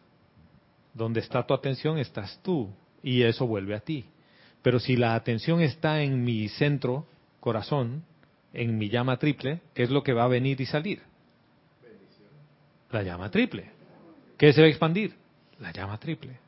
Donde 0.95 1.19
está 1.19 1.45
tu 1.45 1.53
atención 1.53 1.99
estás 1.99 2.39
tú 2.41 2.71
y 3.03 3.21
eso 3.21 3.45
vuelve 3.45 3.75
a 3.75 3.81
ti. 3.81 4.05
Pero 4.63 4.79
si 4.79 4.95
la 4.95 5.13
atención 5.13 5.61
está 5.61 6.01
en 6.01 6.23
mi 6.23 6.49
centro, 6.49 7.05
corazón, 7.39 8.03
en 8.51 8.79
mi 8.79 8.89
llama 8.89 9.17
triple, 9.17 9.61
¿qué 9.75 9.83
es 9.83 9.91
lo 9.91 10.01
que 10.01 10.13
va 10.13 10.23
a 10.23 10.27
venir 10.27 10.59
y 10.59 10.65
salir? 10.65 11.03
La 12.89 13.03
llama 13.03 13.29
triple. 13.29 13.74
¿Qué 14.37 14.53
se 14.53 14.61
va 14.61 14.67
a 14.67 14.69
expandir? 14.69 15.15
La 15.59 15.71
llama 15.71 15.97
triple. 15.99 16.39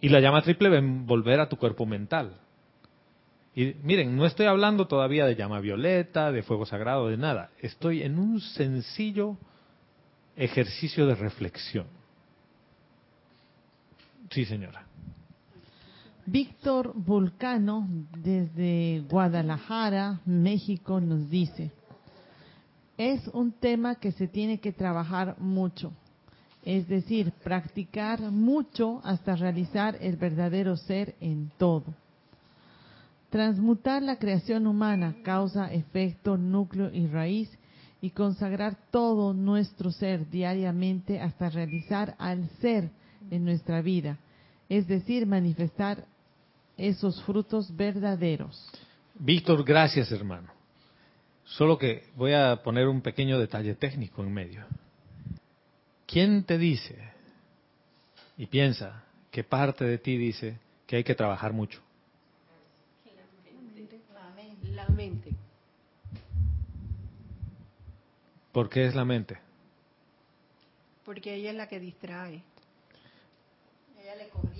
Y 0.00 0.08
la 0.08 0.20
llama 0.20 0.42
triple 0.42 0.68
va 0.68 0.76
a 0.76 0.78
envolver 0.78 1.40
a 1.40 1.48
tu 1.48 1.56
cuerpo 1.56 1.86
mental. 1.86 2.36
Y 3.54 3.74
miren, 3.82 4.16
no 4.16 4.24
estoy 4.24 4.46
hablando 4.46 4.86
todavía 4.86 5.26
de 5.26 5.34
llama 5.34 5.58
violeta, 5.60 6.30
de 6.30 6.42
fuego 6.42 6.64
sagrado, 6.64 7.08
de 7.08 7.16
nada. 7.16 7.50
Estoy 7.60 8.02
en 8.02 8.18
un 8.18 8.40
sencillo 8.40 9.36
ejercicio 10.36 11.06
de 11.06 11.16
reflexión. 11.16 11.86
Sí, 14.30 14.44
señora. 14.44 14.86
Víctor 16.26 16.92
Vulcano, 16.94 17.88
desde 18.16 19.02
Guadalajara, 19.08 20.20
México, 20.26 21.00
nos 21.00 21.28
dice, 21.30 21.72
es 22.98 23.26
un 23.28 23.52
tema 23.52 23.94
que 23.94 24.10
se 24.12 24.26
tiene 24.26 24.58
que 24.58 24.72
trabajar 24.72 25.36
mucho, 25.38 25.92
es 26.64 26.88
decir, 26.88 27.32
practicar 27.44 28.20
mucho 28.20 29.00
hasta 29.04 29.36
realizar 29.36 29.96
el 30.00 30.16
verdadero 30.16 30.76
ser 30.76 31.14
en 31.20 31.50
todo. 31.56 31.84
Transmutar 33.30 34.02
la 34.02 34.16
creación 34.16 34.66
humana, 34.66 35.14
causa, 35.22 35.72
efecto, 35.72 36.36
núcleo 36.36 36.90
y 36.92 37.06
raíz, 37.06 37.48
y 38.00 38.10
consagrar 38.10 38.76
todo 38.90 39.32
nuestro 39.34 39.90
ser 39.90 40.28
diariamente 40.30 41.20
hasta 41.20 41.50
realizar 41.50 42.14
al 42.18 42.48
ser 42.60 42.90
en 43.30 43.44
nuestra 43.44 43.82
vida, 43.82 44.18
es 44.68 44.86
decir, 44.86 45.26
manifestar 45.26 46.04
esos 46.76 47.20
frutos 47.24 47.74
verdaderos. 47.74 48.70
Víctor, 49.18 49.64
gracias 49.64 50.12
hermano. 50.12 50.57
Solo 51.48 51.78
que 51.78 52.04
voy 52.14 52.34
a 52.34 52.62
poner 52.62 52.86
un 52.88 53.00
pequeño 53.00 53.38
detalle 53.38 53.74
técnico 53.74 54.22
en 54.22 54.32
medio. 54.32 54.66
¿Quién 56.06 56.44
te 56.44 56.58
dice 56.58 56.96
y 58.36 58.46
piensa 58.46 59.04
que 59.30 59.44
parte 59.44 59.84
de 59.84 59.98
ti 59.98 60.16
dice 60.18 60.58
que 60.86 60.96
hay 60.96 61.04
que 61.04 61.14
trabajar 61.14 61.52
mucho? 61.52 61.80
La 64.74 64.86
mente. 64.88 65.30
¿Por 68.52 68.68
qué 68.68 68.86
es 68.86 68.94
la 68.94 69.04
mente? 69.04 69.38
Porque 71.04 71.34
ella 71.34 71.50
es 71.50 71.56
la 71.56 71.68
que 71.68 71.80
distrae. 71.80 72.42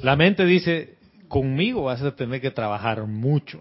La 0.02 0.16
mente 0.16 0.44
dice, 0.44 0.96
conmigo 1.28 1.84
vas 1.84 2.00
a 2.02 2.16
tener 2.16 2.40
que 2.40 2.50
trabajar 2.50 3.04
mucho, 3.04 3.60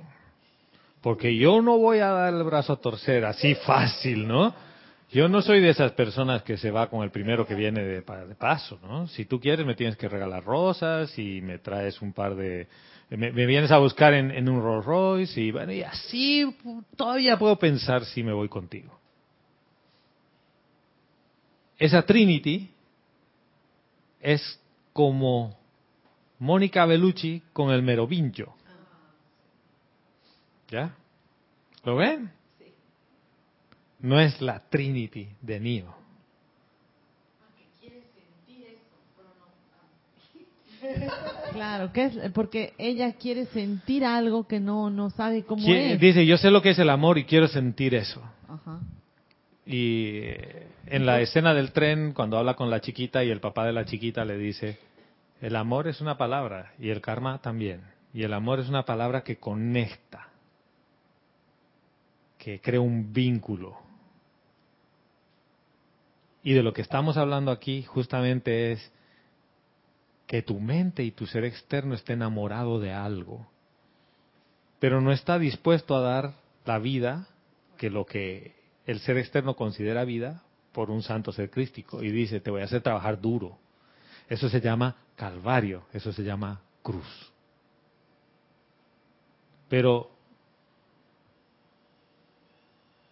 porque 1.07 1.37
yo 1.37 1.61
no 1.61 1.77
voy 1.77 1.99
a 1.99 2.07
dar 2.07 2.33
el 2.33 2.43
brazo 2.43 2.73
a 2.73 2.81
torcer 2.81 3.23
así 3.23 3.55
fácil, 3.55 4.27
¿no? 4.27 4.53
Yo 5.09 5.29
no 5.29 5.41
soy 5.41 5.61
de 5.61 5.69
esas 5.69 5.93
personas 5.93 6.43
que 6.43 6.57
se 6.57 6.69
va 6.69 6.89
con 6.89 7.01
el 7.01 7.11
primero 7.11 7.47
que 7.47 7.55
viene 7.55 7.81
de, 7.81 8.01
paso, 8.01 8.77
¿no? 8.83 9.07
Si 9.07 9.23
tú 9.23 9.39
quieres 9.39 9.65
me 9.65 9.73
tienes 9.73 9.95
que 9.95 10.09
regalar 10.09 10.43
rosas 10.43 11.17
y 11.17 11.39
me 11.39 11.59
traes 11.59 12.01
un 12.01 12.11
par 12.11 12.35
de... 12.35 12.67
Me, 13.09 13.31
vienes 13.31 13.71
a 13.71 13.77
buscar 13.77 14.13
en, 14.15 14.49
un 14.49 14.61
Rolls 14.61 14.85
Royce 14.85 15.39
y, 15.39 15.51
bueno, 15.51 15.71
y 15.71 15.81
así 15.81 16.53
todavía 16.97 17.39
puedo 17.39 17.57
pensar 17.57 18.03
si 18.03 18.21
me 18.21 18.33
voy 18.33 18.49
contigo. 18.49 18.99
Esa 21.79 22.01
Trinity 22.01 22.69
es 24.19 24.59
como 24.91 25.57
Mónica 26.37 26.85
Bellucci 26.85 27.43
con 27.53 27.71
el 27.71 27.81
Merovingio. 27.81 28.56
¿Ya? 30.69 30.95
¿Lo 31.83 31.95
ven? 31.95 32.31
No 33.99 34.19
es 34.19 34.41
la 34.41 34.59
Trinity 34.69 35.29
de 35.41 35.59
Neo. 35.59 35.95
Claro, 41.51 41.91
que 41.91 42.05
es 42.05 42.31
porque 42.33 42.73
ella 42.77 43.13
quiere 43.13 43.45
sentir 43.47 44.05
algo 44.05 44.47
que 44.47 44.59
no 44.59 44.89
no 44.89 45.09
sabe 45.09 45.43
cómo 45.43 45.67
es. 45.67 45.99
Dice, 45.99 46.25
yo 46.25 46.37
sé 46.37 46.51
lo 46.51 46.61
que 46.61 46.71
es 46.71 46.79
el 46.79 46.89
amor 46.89 47.17
y 47.17 47.25
quiero 47.25 47.47
sentir 47.47 47.95
eso. 47.95 48.21
Ajá. 48.47 48.79
Y 49.65 50.21
en 50.85 51.05
la 51.05 51.19
escena 51.19 51.53
del 51.53 51.71
tren, 51.71 52.13
cuando 52.13 52.37
habla 52.37 52.53
con 52.55 52.69
la 52.69 52.79
chiquita 52.79 53.23
y 53.23 53.29
el 53.29 53.41
papá 53.41 53.65
de 53.65 53.73
la 53.73 53.85
chiquita 53.85 54.23
le 54.23 54.37
dice, 54.37 54.77
el 55.41 55.55
amor 55.55 55.87
es 55.87 55.99
una 55.99 56.17
palabra 56.17 56.73
y 56.79 56.89
el 56.89 57.01
karma 57.01 57.41
también. 57.41 57.81
Y 58.13 58.23
el 58.23 58.33
amor 58.33 58.59
es 58.59 58.69
una 58.69 58.83
palabra 58.83 59.23
que 59.23 59.37
conecta, 59.37 60.26
que 62.47 62.61
crea 62.61 62.79
un 62.79 63.11
vínculo. 63.11 63.75
Y 66.43 66.53
de 66.53 66.63
lo 66.63 66.71
que 66.71 66.81
estamos 66.81 67.17
hablando 67.17 67.51
aquí 67.51 67.83
justamente 67.83 68.71
es 68.71 68.91
que 70.27 70.43
tu 70.43 70.57
mente 70.57 71.03
y 71.03 71.11
tu 71.11 71.27
ser 71.27 71.43
externo 71.43 71.93
esté 71.93 72.13
enamorado 72.13 72.79
de 72.79 72.93
algo, 72.93 73.45
pero 74.79 75.01
no 75.01 75.11
está 75.11 75.37
dispuesto 75.37 75.93
a 75.93 75.99
dar 75.99 76.35
la 76.63 76.79
vida 76.79 77.27
que 77.75 77.89
lo 77.89 78.05
que 78.05 78.55
el 78.85 79.01
ser 79.01 79.17
externo 79.17 79.57
considera 79.57 80.05
vida 80.05 80.41
por 80.71 80.89
un 80.89 81.03
santo 81.03 81.33
ser 81.33 81.49
crístico 81.49 82.01
y 82.01 82.11
dice, 82.11 82.39
te 82.39 82.49
voy 82.49 82.61
a 82.61 82.63
hacer 82.63 82.81
trabajar 82.81 83.19
duro. 83.19 83.57
Eso 84.29 84.47
se 84.47 84.61
llama 84.61 84.95
calvario, 85.17 85.83
eso 85.91 86.13
se 86.13 86.23
llama 86.23 86.61
cruz. 86.81 87.33
Pero 89.67 90.16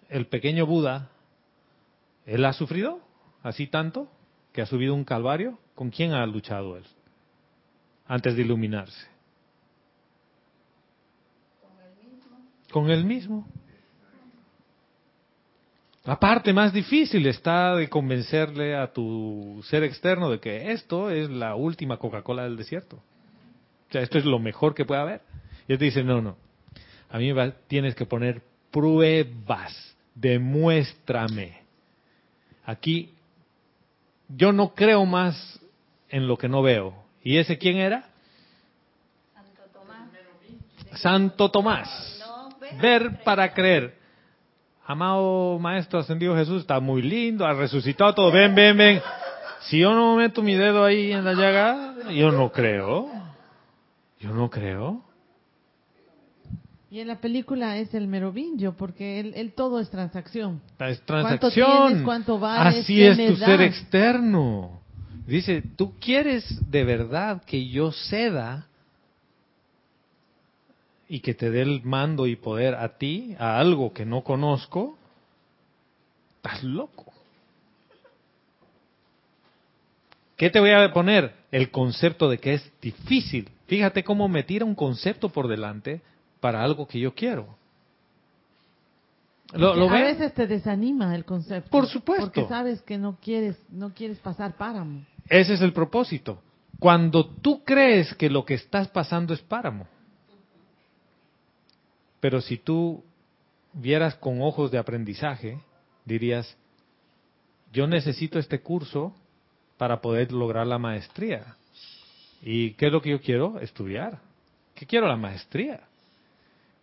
el 0.10 0.28
pequeño 0.28 0.66
Buda, 0.66 1.10
¿él 2.26 2.46
ha 2.46 2.54
sufrido 2.54 3.00
así 3.44 3.68
tanto 3.68 4.08
que 4.54 4.62
ha 4.62 4.66
subido 4.66 4.94
un 4.94 5.04
calvario? 5.04 5.60
¿Con 5.76 5.90
quién 5.90 6.14
ha 6.14 6.26
luchado 6.26 6.78
él 6.78 6.84
antes 8.08 8.36
de 8.36 8.42
iluminarse? 8.42 9.08
Con 12.72 12.90
él 12.90 13.06
mismo. 13.06 13.48
La 16.04 16.20
parte 16.20 16.54
más 16.54 16.72
difícil 16.72 17.26
está 17.26 17.76
de 17.76 17.90
convencerle 17.90 18.76
a 18.76 18.94
tu 18.94 19.62
ser 19.68 19.84
externo 19.84 20.30
de 20.30 20.40
que 20.40 20.72
esto 20.72 21.10
es 21.10 21.30
la 21.30 21.56
última 21.56 21.98
Coca-Cola 21.98 22.44
del 22.44 22.58
desierto. 22.58 22.98
O 22.98 23.92
sea, 23.92 24.02
esto 24.02 24.20
es 24.20 24.26
lo 24.26 24.38
mejor 24.38 24.76
que 24.76 24.86
puede 24.86 25.02
haber. 25.02 25.22
Y 25.68 25.74
él 25.74 25.80
te 25.80 25.86
dice, 25.86 26.04
no, 26.04 26.22
no, 26.22 26.38
a 27.10 27.18
mí 27.18 27.34
me 27.34 27.52
tienes 27.68 27.96
que 27.96 28.06
poner 28.06 28.44
pruebas, 28.72 29.95
demuéstrame. 30.16 31.62
Aquí 32.66 33.14
yo 34.30 34.52
no 34.52 34.74
creo 34.74 35.06
más 35.06 35.60
en 36.10 36.28
lo 36.28 36.38
que 36.38 36.50
no 36.50 36.64
veo. 36.64 36.96
¿Y 37.24 37.38
ese 37.38 37.58
quién 37.58 37.78
era? 37.78 38.10
Santo 39.36 39.62
Tomás. 39.72 41.00
Santo 41.00 41.52
Tomás. 41.52 42.24
Ver 42.82 43.22
para 43.24 43.54
creer 43.54 44.06
amado 44.86 45.58
Maestro 45.60 46.00
Ascendido 46.00 46.36
Jesús, 46.36 46.62
está 46.62 46.80
muy 46.80 47.02
lindo, 47.02 47.46
ha 47.46 47.54
resucitado 47.54 48.14
todo, 48.14 48.32
ven, 48.32 48.54
ven, 48.54 48.78
ven. 48.78 49.02
Si 49.62 49.80
yo 49.80 49.94
no 49.94 50.16
meto 50.16 50.44
mi 50.44 50.54
dedo 50.54 50.86
ahí 50.86 51.12
en 51.12 51.26
la 51.26 51.34
llaga, 51.34 51.96
yo 52.12 52.32
no 52.32 52.52
creo. 52.52 53.10
Yo 54.20 54.32
no 54.32 54.50
creo. 54.50 55.02
Y 56.92 57.00
en 57.00 57.08
la 57.08 57.20
película 57.20 57.78
es 57.78 57.94
el 57.94 58.08
merovingio, 58.08 58.74
porque 58.74 59.20
él, 59.20 59.34
él 59.36 59.54
todo 59.54 59.80
es 59.80 59.90
transacción. 59.90 60.62
Es 60.80 61.02
¿Cuánto 61.02 61.06
transacción. 61.06 61.88
tienes? 61.88 62.04
¿Cuánto 62.04 62.40
vales? 62.40 62.84
Así 62.84 62.96
¿Qué 62.96 63.10
es 63.10 63.18
tu 63.18 63.38
ser 63.38 63.62
externo. 63.62 64.82
Dice, 65.26 65.64
tú 65.76 65.94
quieres 66.00 66.46
de 66.70 66.84
verdad 66.84 67.44
que 67.44 67.68
yo 67.68 67.92
ceda 67.92 68.68
y 71.08 71.20
que 71.20 71.34
te 71.34 71.50
dé 71.50 71.62
el 71.62 71.84
mando 71.84 72.28
y 72.28 72.36
poder 72.36 72.76
a 72.76 72.98
ti, 72.98 73.36
a 73.40 73.60
algo 73.60 73.92
que 73.92 74.06
no 74.06 74.24
conozco. 74.24 74.98
Estás 76.38 76.64
loco. 76.64 77.12
¿Qué 80.38 80.50
te 80.50 80.60
voy 80.60 80.72
a 80.72 80.94
poner? 80.94 81.34
El 81.52 81.72
concepto 81.72 82.30
de 82.30 82.38
que 82.38 82.56
es 82.56 82.72
difícil. 82.82 83.50
Fíjate 83.68 84.04
cómo 84.04 84.28
me 84.28 84.44
tira 84.44 84.66
un 84.66 84.76
concepto 84.76 85.30
por 85.30 85.48
delante 85.48 86.02
para 86.46 86.64
algo 86.64 86.88
que 86.88 87.00
yo 87.00 87.12
quiero. 87.16 87.58
¿Lo, 89.54 89.74
lo 89.74 89.90
a 89.90 89.94
ven? 89.94 90.04
veces 90.04 90.32
te 90.36 90.46
desanima 90.46 91.16
el 91.16 91.26
concepto. 91.26 91.72
Por 91.72 91.88
supuesto. 91.88 92.26
Porque 92.28 92.48
sabes 92.48 92.84
que 92.84 93.00
no 93.00 93.18
quieres, 93.20 93.58
no 93.68 93.96
quieres 93.96 94.20
pasar 94.20 94.56
páramo. 94.56 95.04
Ese 95.28 95.56
es 95.56 95.62
el 95.62 95.74
propósito. 95.74 96.40
Cuando 96.78 97.26
tú 97.26 97.64
crees 97.64 98.14
que 98.14 98.30
lo 98.30 98.46
que 98.46 98.54
estás 98.54 98.88
pasando 98.90 99.34
es 99.34 99.42
páramo. 99.42 99.88
Pero 102.20 102.42
si 102.42 102.58
tú 102.58 103.04
vieras 103.74 104.14
con 104.14 104.40
ojos 104.44 104.70
de 104.70 104.78
aprendizaje, 104.78 105.58
dirías, 106.06 106.56
yo 107.74 107.88
necesito 107.88 108.38
este 108.38 108.62
curso 108.62 109.16
para 109.78 110.00
poder 110.00 110.32
lograr 110.32 110.68
la 110.68 110.78
maestría. 110.78 111.56
¿Y 112.44 112.74
qué 112.74 112.86
es 112.86 112.92
lo 112.92 113.02
que 113.02 113.10
yo 113.10 113.20
quiero? 113.20 113.60
Estudiar. 113.60 114.20
¿Qué 114.76 114.86
quiero? 114.86 115.08
La 115.08 115.16
maestría. 115.18 115.82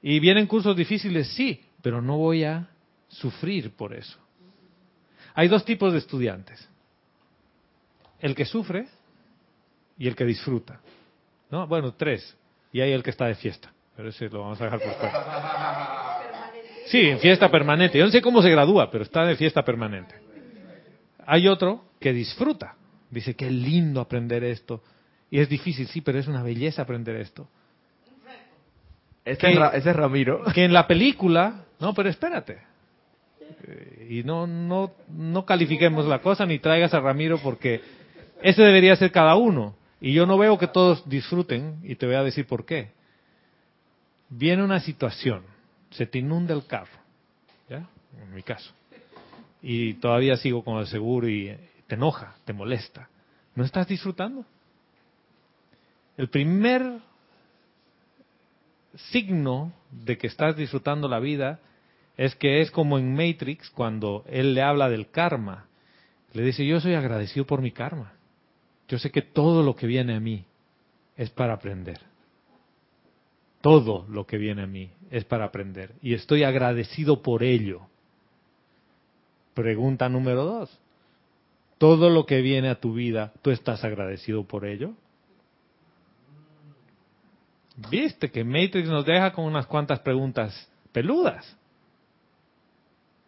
¿Y 0.03 0.19
vienen 0.21 0.47
cursos 0.47 0.77
difíciles? 0.77 1.29
Sí, 1.29 1.61
pero 1.81 2.03
no 2.03 2.19
voy 2.19 2.45
a 2.45 2.69
sufrir 3.09 3.71
por 3.73 3.95
eso. 3.95 4.19
Hay 5.35 5.49
dos 5.49 5.65
tipos 5.65 5.93
de 5.93 5.99
estudiantes 6.01 6.69
el 8.23 8.35
que 8.37 8.45
sufre 8.45 8.87
y 9.99 10.07
el 10.09 10.17
que 10.17 10.25
disfruta. 10.25 10.81
¿No? 11.51 11.67
Bueno, 11.67 11.93
tres. 11.93 12.35
Y 12.73 12.81
hay 12.81 12.93
el 12.93 13.03
que 13.03 13.11
está 13.11 13.27
de 13.27 13.35
fiesta. 13.35 13.71
Pero 13.95 14.09
ese 14.09 14.29
lo 14.31 14.41
vamos 14.41 14.61
a 14.61 14.65
dejar 14.65 14.81
por 14.81 14.93
fuera. 14.95 16.21
Sí, 16.87 17.01
en 17.01 17.19
fiesta 17.19 17.51
permanente. 17.51 17.99
Yo 17.99 18.07
no 18.07 18.11
sé 18.11 18.23
cómo 18.23 18.41
se 18.41 18.51
gradúa, 18.51 18.91
pero 18.91 19.05
está 19.05 19.25
de 19.25 19.37
fiesta 19.37 19.63
permanente. 19.65 20.15
Hay 21.27 21.49
otro 21.49 21.85
que 22.01 22.13
disfruta. 22.13 22.77
Dice, 23.11 23.35
qué 23.35 23.51
lindo 23.51 24.01
aprender 24.01 24.45
esto. 24.45 24.83
Y 25.31 25.41
es 25.41 25.49
difícil, 25.49 25.87
sí, 25.89 26.01
pero 26.01 26.19
es 26.19 26.29
una 26.29 26.43
belleza 26.43 26.83
aprender 26.83 27.17
esto. 27.17 27.49
Ese, 29.25 29.39
¿Qué? 29.39 29.53
es, 29.53 29.59
ese 29.75 29.91
es 29.91 29.97
Ramiro. 29.97 30.43
Que 30.55 30.65
en 30.65 30.73
la 30.73 30.87
película, 30.89 31.65
no, 31.81 31.95
pero 31.95 32.09
espérate. 32.09 32.59
Eh, 33.65 34.07
Y 34.11 34.23
no, 34.25 34.47
no, 34.47 34.93
no 35.09 35.45
califiquemos 35.47 36.07
la 36.07 36.21
cosa 36.21 36.45
ni 36.47 36.59
traigas 36.59 36.93
a 36.95 37.01
Ramiro 37.01 37.39
porque 37.39 37.81
ese 38.43 38.63
debería 38.63 38.97
ser 38.97 39.13
cada 39.13 39.37
uno. 39.37 39.75
Y 40.01 40.13
yo 40.13 40.27
no 40.27 40.37
veo 40.37 40.59
que 40.59 40.67
todos 40.67 41.09
disfruten 41.09 41.79
y 41.85 41.95
te 41.95 42.07
voy 42.07 42.17
a 42.17 42.25
decir 42.25 42.47
por 42.47 42.65
qué. 42.67 42.91
Viene 44.29 44.65
una 44.65 44.81
situación, 44.81 45.43
se 45.91 46.07
te 46.07 46.19
inunda 46.19 46.55
el 46.55 46.67
carro, 46.67 46.99
¿ya? 47.69 47.87
En 48.21 48.35
mi 48.35 48.43
caso. 48.43 48.73
Y 49.63 49.95
todavía 49.95 50.37
sigo 50.37 50.65
con 50.65 50.79
el 50.79 50.87
seguro 50.89 51.29
y 51.29 51.57
te 51.87 51.95
enoja, 51.95 52.35
te 52.45 52.53
molesta. 52.53 53.09
¿No 53.55 53.65
estás 53.65 53.87
disfrutando? 53.87 54.45
El 56.17 56.29
primer 56.29 56.83
signo 59.11 59.73
de 59.91 60.19
que 60.19 60.27
estás 60.27 60.57
disfrutando 60.57 61.09
la 61.09 61.21
vida 61.21 61.61
es 62.17 62.35
que 62.35 62.61
es 62.61 62.71
como 62.71 62.99
en 62.99 63.15
Matrix 63.15 63.71
cuando 63.71 64.25
él 64.29 64.55
le 64.55 64.63
habla 64.63 64.89
del 64.89 65.11
karma. 65.11 65.67
Le 66.33 66.43
dice, 66.43 66.67
yo 66.67 66.81
soy 66.81 66.95
agradecido 66.95 67.47
por 67.47 67.63
mi 67.63 67.73
karma. 67.73 68.13
Yo 68.89 68.99
sé 68.99 69.11
que 69.11 69.23
todo 69.23 69.63
lo 69.63 69.75
que 69.75 69.87
viene 69.87 70.15
a 70.15 70.21
mí 70.21 70.45
es 71.17 71.31
para 71.31 71.55
aprender. 71.55 72.01
Todo 73.61 74.07
lo 74.09 74.27
que 74.27 74.39
viene 74.39 74.63
a 74.63 74.67
mí 74.67 74.91
es 75.11 75.25
para 75.25 75.45
aprender. 75.45 75.93
Y 76.03 76.15
estoy 76.15 76.43
agradecido 76.43 77.23
por 77.23 77.43
ello. 77.43 77.83
Pregunta 79.55 80.09
número 80.09 80.45
dos. 80.45 80.81
¿Todo 81.79 82.11
lo 82.11 82.27
que 82.27 82.43
viene 82.43 82.69
a 82.69 82.81
tu 82.81 82.95
vida, 82.95 83.33
tú 83.43 83.51
estás 83.51 83.85
agradecido 83.85 84.45
por 84.45 84.67
ello? 84.67 84.95
Viste 87.91 88.31
que 88.31 88.45
Matrix 88.45 88.89
nos 88.89 89.05
deja 89.05 89.33
con 89.33 89.45
unas 89.45 89.67
cuantas 89.67 90.01
preguntas 90.01 90.69
peludas. 90.93 91.57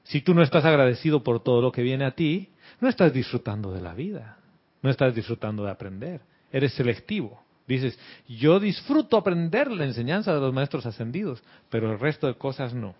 Si 0.04 0.20
tú 0.20 0.34
no 0.34 0.42
estás 0.42 0.64
agradecido 0.64 1.22
por 1.22 1.42
todo 1.42 1.62
lo 1.62 1.72
que 1.72 1.82
viene 1.82 2.04
a 2.04 2.12
ti, 2.12 2.50
no 2.80 2.88
estás 2.88 3.12
disfrutando 3.12 3.72
de 3.72 3.80
la 3.80 3.94
vida, 3.94 4.36
no 4.82 4.90
estás 4.90 5.14
disfrutando 5.14 5.64
de 5.64 5.70
aprender, 5.70 6.20
eres 6.52 6.74
selectivo. 6.74 7.42
Dices, 7.66 7.98
yo 8.28 8.60
disfruto 8.60 9.16
aprender 9.16 9.70
la 9.70 9.86
enseñanza 9.86 10.34
de 10.34 10.40
los 10.40 10.52
maestros 10.52 10.84
ascendidos, 10.84 11.42
pero 11.70 11.90
el 11.90 11.98
resto 11.98 12.26
de 12.26 12.34
cosas 12.34 12.74
no. 12.74 12.94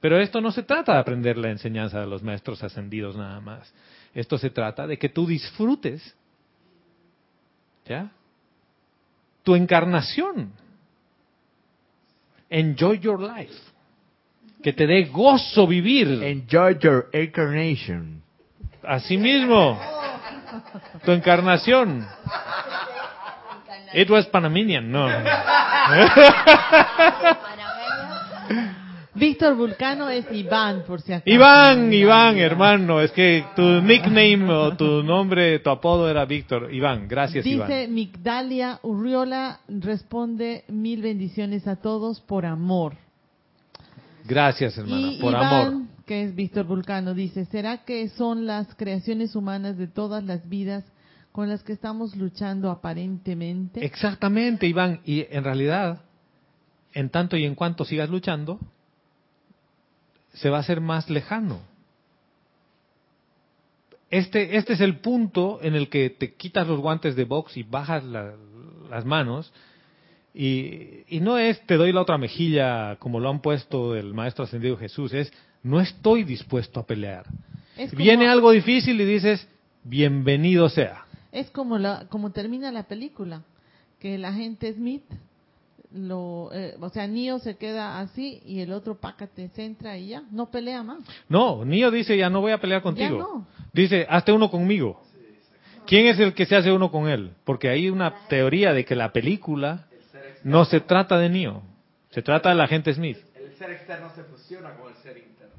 Pero 0.00 0.18
esto 0.18 0.40
no 0.40 0.50
se 0.50 0.64
trata 0.64 0.94
de 0.94 0.98
aprender 0.98 1.38
la 1.38 1.50
enseñanza 1.50 2.00
de 2.00 2.06
los 2.06 2.22
maestros 2.22 2.62
ascendidos 2.62 3.16
nada 3.16 3.40
más. 3.40 3.72
Esto 4.14 4.38
se 4.38 4.50
trata 4.50 4.86
de 4.86 4.98
que 4.98 5.08
tú 5.08 5.26
disfrutes, 5.26 6.16
¿ya? 7.86 8.10
Tu 9.48 9.54
encarnación. 9.54 10.52
Enjoy 12.50 12.98
your 12.98 13.18
life. 13.18 13.54
Que 14.62 14.74
te 14.74 14.86
dé 14.86 15.04
gozo 15.04 15.66
vivir. 15.66 16.22
Enjoy 16.22 16.78
your 16.78 17.08
incarnation. 17.14 18.22
Así 18.82 19.16
mismo. 19.16 19.80
Tu 21.02 21.12
encarnación. 21.12 22.06
It 23.94 24.10
was 24.10 24.26
Panamanian, 24.26 24.92
no. 24.92 25.08
Víctor 29.18 29.56
Vulcano 29.56 30.08
es 30.08 30.24
Iván, 30.30 30.84
por 30.86 31.00
si 31.00 31.12
acaso. 31.12 31.28
Iván, 31.28 31.92
Iván, 31.92 32.38
hermano, 32.38 33.00
es 33.00 33.10
que 33.12 33.44
tu 33.56 33.62
nickname 33.82 34.50
o 34.50 34.76
tu 34.76 35.02
nombre, 35.02 35.58
tu 35.58 35.70
apodo 35.70 36.08
era 36.08 36.24
Víctor. 36.24 36.72
Iván, 36.72 37.08
gracias 37.08 37.44
Dice 37.44 37.56
Iván. 37.56 37.94
Migdalia 37.94 38.78
Urriola, 38.82 39.60
responde 39.68 40.64
mil 40.68 41.02
bendiciones 41.02 41.66
a 41.66 41.76
todos 41.76 42.20
por 42.20 42.46
amor. 42.46 42.94
Gracias 44.24 44.76
hermana, 44.78 45.12
y 45.12 45.20
por 45.20 45.32
Iván, 45.32 45.66
amor. 45.66 45.82
que 46.06 46.22
es 46.22 46.34
Víctor 46.34 46.66
Vulcano, 46.66 47.14
dice, 47.14 47.44
¿será 47.46 47.84
que 47.84 48.08
son 48.10 48.46
las 48.46 48.74
creaciones 48.74 49.34
humanas 49.34 49.76
de 49.78 49.88
todas 49.88 50.22
las 50.22 50.48
vidas 50.48 50.84
con 51.32 51.48
las 51.48 51.62
que 51.62 51.72
estamos 51.72 52.14
luchando 52.14 52.70
aparentemente? 52.70 53.84
Exactamente, 53.84 54.66
Iván. 54.66 55.00
Y 55.04 55.26
en 55.30 55.44
realidad, 55.44 56.02
en 56.92 57.10
tanto 57.10 57.36
y 57.36 57.44
en 57.44 57.54
cuanto 57.54 57.84
sigas 57.84 58.10
luchando, 58.10 58.60
se 60.34 60.50
va 60.50 60.58
a 60.58 60.60
hacer 60.60 60.80
más 60.80 61.08
lejano. 61.10 61.60
Este, 64.10 64.56
este 64.56 64.72
es 64.72 64.80
el 64.80 64.98
punto 65.00 65.58
en 65.62 65.74
el 65.74 65.88
que 65.90 66.08
te 66.10 66.34
quitas 66.34 66.66
los 66.66 66.80
guantes 66.80 67.14
de 67.14 67.24
box 67.24 67.56
y 67.56 67.62
bajas 67.62 68.02
la- 68.04 68.34
las 68.90 69.04
manos. 69.04 69.52
Y, 70.34 71.04
y 71.08 71.20
no 71.20 71.36
es 71.38 71.60
te 71.66 71.76
doy 71.76 71.92
la 71.92 72.00
otra 72.02 72.16
mejilla 72.16 72.96
como 72.96 73.20
lo 73.20 73.28
han 73.28 73.40
puesto 73.40 73.96
el 73.96 74.14
Maestro 74.14 74.44
Ascendido 74.44 74.76
Jesús, 74.76 75.12
es 75.12 75.32
no 75.62 75.80
estoy 75.80 76.24
dispuesto 76.24 76.80
a 76.80 76.86
pelear. 76.86 77.26
Como- 77.76 77.88
Viene 77.96 78.28
algo 78.28 78.50
difícil 78.50 79.00
y 79.00 79.04
dices, 79.04 79.46
bienvenido 79.84 80.68
sea. 80.68 81.04
Es 81.32 81.50
como, 81.50 81.76
la, 81.78 82.06
como 82.08 82.30
termina 82.30 82.72
la 82.72 82.84
película, 82.84 83.42
que 84.00 84.14
el 84.14 84.24
agente 84.24 84.72
Smith, 84.72 85.02
lo, 85.92 86.50
eh, 86.52 86.74
o 86.80 86.88
sea, 86.90 87.06
Neo 87.06 87.38
se 87.38 87.56
queda 87.56 87.98
así 88.00 88.40
y 88.44 88.60
el 88.60 88.72
otro 88.72 88.96
pácate 88.96 89.48
se 89.54 89.64
entra 89.64 89.96
y 89.96 90.08
ya, 90.08 90.22
no 90.30 90.50
pelea 90.50 90.82
más. 90.82 90.98
No, 91.28 91.64
Nio 91.64 91.90
dice, 91.90 92.16
ya 92.16 92.28
no 92.28 92.40
voy 92.40 92.52
a 92.52 92.60
pelear 92.60 92.82
contigo. 92.82 93.16
Ya 93.16 93.22
no. 93.22 93.46
Dice, 93.72 94.06
hazte 94.08 94.32
uno 94.32 94.50
conmigo. 94.50 95.02
¿Quién 95.86 96.06
es 96.06 96.20
el 96.20 96.34
que 96.34 96.44
se 96.44 96.54
hace 96.54 96.70
uno 96.70 96.90
con 96.90 97.08
él? 97.08 97.30
Porque 97.44 97.70
hay 97.70 97.88
una 97.88 98.26
teoría 98.28 98.74
de 98.74 98.84
que 98.84 98.94
la 98.94 99.10
película 99.12 99.86
no 100.44 100.66
se 100.66 100.80
trata 100.80 101.18
de 101.18 101.30
Neo, 101.30 101.62
se 102.10 102.20
trata 102.20 102.50
del 102.50 102.60
agente 102.60 102.92
Smith. 102.92 103.16
El 103.34 103.54
ser 103.56 103.70
externo 103.70 104.10
se 104.14 104.22
fusiona 104.24 104.74
con 104.74 104.90
el 104.92 104.96
ser 104.98 105.16
interno. 105.16 105.54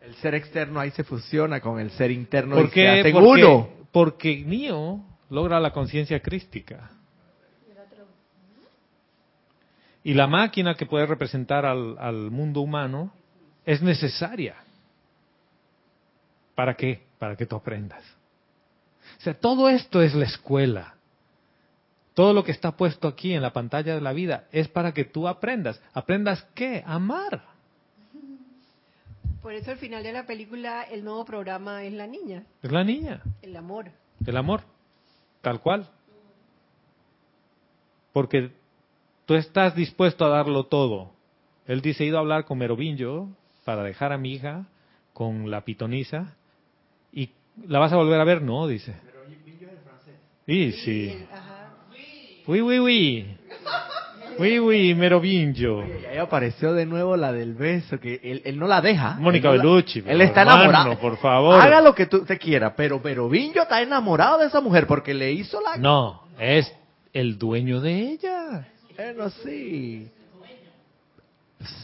El 0.00 0.14
ser 0.14 0.34
externo 0.34 0.80
ahí 0.80 0.90
se 0.92 1.04
fusiona 1.04 1.60
con 1.60 1.78
el 1.78 1.90
ser 1.90 2.10
interno 2.10 2.56
¿Por 2.56 2.64
y 2.64 2.68
se 2.68 2.74
qué? 2.74 2.88
hacen 2.88 3.12
Porque, 3.12 3.44
uno. 3.44 3.68
porque 3.92 4.42
Neo 4.46 5.04
logra 5.28 5.60
la 5.60 5.72
conciencia 5.72 6.20
crística. 6.20 6.90
Y 10.04 10.14
la 10.14 10.26
máquina 10.26 10.74
que 10.74 10.86
puede 10.86 11.06
representar 11.06 11.66
al, 11.66 11.96
al 11.98 12.30
mundo 12.30 12.60
humano 12.60 13.12
es 13.66 13.82
necesaria. 13.82 14.56
¿Para 16.54 16.74
qué? 16.74 17.02
Para 17.18 17.36
que 17.36 17.46
tú 17.46 17.56
aprendas. 17.56 18.02
O 19.18 19.20
sea, 19.20 19.34
todo 19.34 19.68
esto 19.68 20.00
es 20.02 20.14
la 20.14 20.24
escuela. 20.24 20.94
Todo 22.14 22.32
lo 22.32 22.42
que 22.44 22.52
está 22.52 22.72
puesto 22.76 23.06
aquí 23.06 23.32
en 23.32 23.42
la 23.42 23.52
pantalla 23.52 23.94
de 23.94 24.00
la 24.00 24.12
vida 24.12 24.44
es 24.50 24.68
para 24.68 24.92
que 24.92 25.04
tú 25.04 25.28
aprendas. 25.28 25.80
¿Aprendas 25.92 26.44
qué? 26.54 26.82
Amar. 26.86 27.42
Por 29.42 29.54
eso 29.54 29.70
al 29.70 29.78
final 29.78 30.02
de 30.02 30.12
la 30.12 30.26
película 30.26 30.82
el 30.82 31.04
nuevo 31.04 31.24
programa 31.24 31.84
es 31.84 31.92
la 31.92 32.06
niña, 32.08 32.42
Es 32.62 32.72
la 32.72 32.82
niña, 32.82 33.22
el 33.40 33.54
amor. 33.56 33.86
el 34.26 34.36
amor, 34.36 34.62
tal 35.42 35.60
cual. 35.60 35.88
Porque 38.12 38.50
tú 39.28 39.34
estás 39.34 39.74
dispuesto 39.76 40.24
a 40.24 40.28
darlo 40.30 40.64
todo. 40.64 41.12
Él 41.66 41.82
dice, 41.82 42.02
he 42.02 42.06
ido 42.06 42.16
a 42.16 42.20
hablar 42.20 42.46
con 42.46 42.56
Merovingo 42.56 43.28
para 43.66 43.82
dejar 43.82 44.10
a 44.14 44.16
mi 44.16 44.32
hija 44.32 44.64
con 45.12 45.50
la 45.50 45.60
pitonisa 45.66 46.34
y 47.12 47.28
la 47.66 47.78
vas 47.78 47.92
a 47.92 47.96
volver 47.96 48.18
a 48.18 48.24
ver, 48.24 48.40
no, 48.40 48.66
dice. 48.66 48.94
Sí, 50.46 50.72
sí. 50.72 51.08
El- 51.10 51.28
ajá. 51.30 51.70
Oui, 52.46 52.62
oui, 52.62 52.78
oui. 52.78 53.36
Oui, 54.38 54.58
oui, 54.60 54.94
Merovingo. 54.94 55.84
Y 55.84 56.06
ahí 56.06 56.16
apareció 56.16 56.72
de 56.72 56.86
nuevo 56.86 57.14
la 57.18 57.30
del 57.30 57.52
beso, 57.54 58.00
que 58.00 58.20
él, 58.22 58.40
él 58.46 58.58
no 58.58 58.66
la 58.66 58.80
deja. 58.80 59.18
Mónica 59.20 59.50
Él 59.50 59.58
no 59.58 59.62
la- 59.64 59.70
Bellucci, 59.74 60.02
Él 60.06 60.22
está 60.22 60.40
hermano, 60.42 60.62
enamorado. 60.70 60.98
por 61.00 61.18
favor. 61.18 61.60
Haga 61.60 61.82
lo 61.82 61.94
que 61.94 62.06
tú 62.06 62.24
te 62.24 62.38
quieras, 62.38 62.72
pero 62.76 63.28
Vinjo 63.28 63.60
está 63.60 63.82
enamorado 63.82 64.38
de 64.38 64.46
esa 64.46 64.62
mujer 64.62 64.86
porque 64.86 65.12
le 65.12 65.32
hizo 65.32 65.60
la... 65.60 65.76
No, 65.76 66.22
es 66.38 66.74
el 67.12 67.36
dueño 67.36 67.82
de 67.82 68.12
ella. 68.12 68.68
Bueno, 68.98 69.30
sí. 69.44 70.10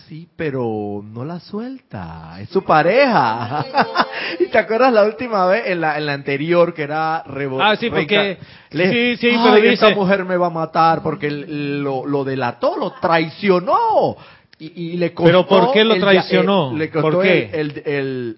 Sí, 0.09 0.29
pero 0.37 1.01
no 1.05 1.25
la 1.25 1.41
suelta. 1.41 2.37
Es 2.41 2.49
su 2.51 2.63
pareja. 2.65 3.65
¿Y 4.41 4.47
te 4.47 4.59
acuerdas 4.59 4.93
la 4.93 5.05
última 5.05 5.47
vez, 5.47 5.65
en 5.67 5.81
la, 5.81 5.97
en 5.99 6.07
la 6.07 6.13
anterior, 6.13 6.75
que 6.75 6.83
era 6.83 7.25
rebo- 7.25 7.61
Ah, 7.63 7.77
sí, 7.77 7.89
porque- 7.91 8.39
Le- 8.71 9.17
sí, 9.17 9.17
sí, 9.21 9.29
"Ay, 9.37 9.51
pero 9.61 9.71
esta 9.73 9.87
dice- 9.89 9.99
mujer 9.99 10.25
me 10.25 10.37
va 10.37 10.47
a 10.49 10.51
matar 10.51 11.03
porque 11.03 11.31
lo, 11.31 12.05
lo 12.07 12.25
delató, 12.25 12.77
lo 12.77 12.93
traicionó. 13.01 14.17
Y, 14.59 14.93
y 14.93 14.97
le 14.97 15.13
costó 15.13 15.27
¿Pero 15.27 15.47
por 15.47 15.73
qué 15.73 15.85
lo 15.85 15.97
traicionó? 15.99 16.73
le 16.77 16.91
costó 16.91 17.11
¿Por 17.11 17.23
qué? 17.23 17.51
El- 17.53 17.83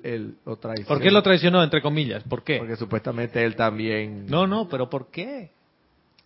el- 0.03 0.35
lo 0.47 0.57
traicionó. 0.57 0.89
¿Por 0.89 1.01
qué 1.01 1.11
lo 1.11 1.23
traicionó, 1.23 1.63
entre 1.63 1.83
comillas? 1.83 2.23
¿Por 2.25 2.43
qué? 2.43 2.57
Porque 2.59 2.77
supuestamente 2.77 3.43
él 3.45 3.55
también... 3.57 4.27
No, 4.27 4.47
no, 4.47 4.69
pero 4.69 4.89
¿por 4.89 5.11
qué? 5.11 5.51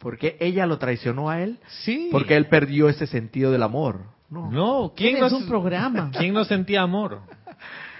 ¿Por 0.01 0.17
qué 0.17 0.37
ella 0.41 0.65
lo 0.67 0.79
traicionó 0.79 1.29
a 1.29 1.43
él? 1.43 1.59
Sí. 1.85 2.09
Porque 2.11 2.35
él 2.35 2.47
perdió 2.47 2.89
ese 2.89 3.07
sentido 3.07 3.53
del 3.53 3.63
amor. 3.63 4.01
No. 4.31 4.51
No, 4.51 4.93
¿quién 4.97 5.21
no, 5.21 5.29
un 5.37 5.47
programa. 5.47 6.11
¿quién 6.19 6.33
no 6.33 6.45
sentía 6.45 6.83
amor? 6.83 7.21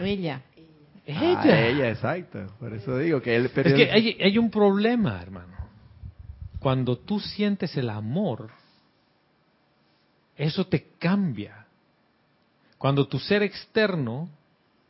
Ella. 0.01 0.43
Ah, 1.07 1.43
ella, 1.45 1.91
exacto. 1.91 2.47
Por 2.59 2.73
eso 2.73 2.97
digo 2.97 3.21
que 3.21 3.37
él 3.37 3.47
Es 3.47 3.51
perdió... 3.51 3.77
que 3.77 3.91
hay, 3.91 4.17
hay 4.19 4.39
un 4.39 4.51
problema, 4.51 5.21
hermano. 5.21 5.55
Cuando 6.59 6.97
tú 6.97 7.21
sientes 7.21 7.77
el 7.77 7.91
amor, 7.91 8.49
eso 10.37 10.67
te 10.67 10.87
cambia. 10.99 11.67
Cuando 12.79 13.09
tu 13.09 13.19
ser 13.19 13.43
externo, 13.43 14.31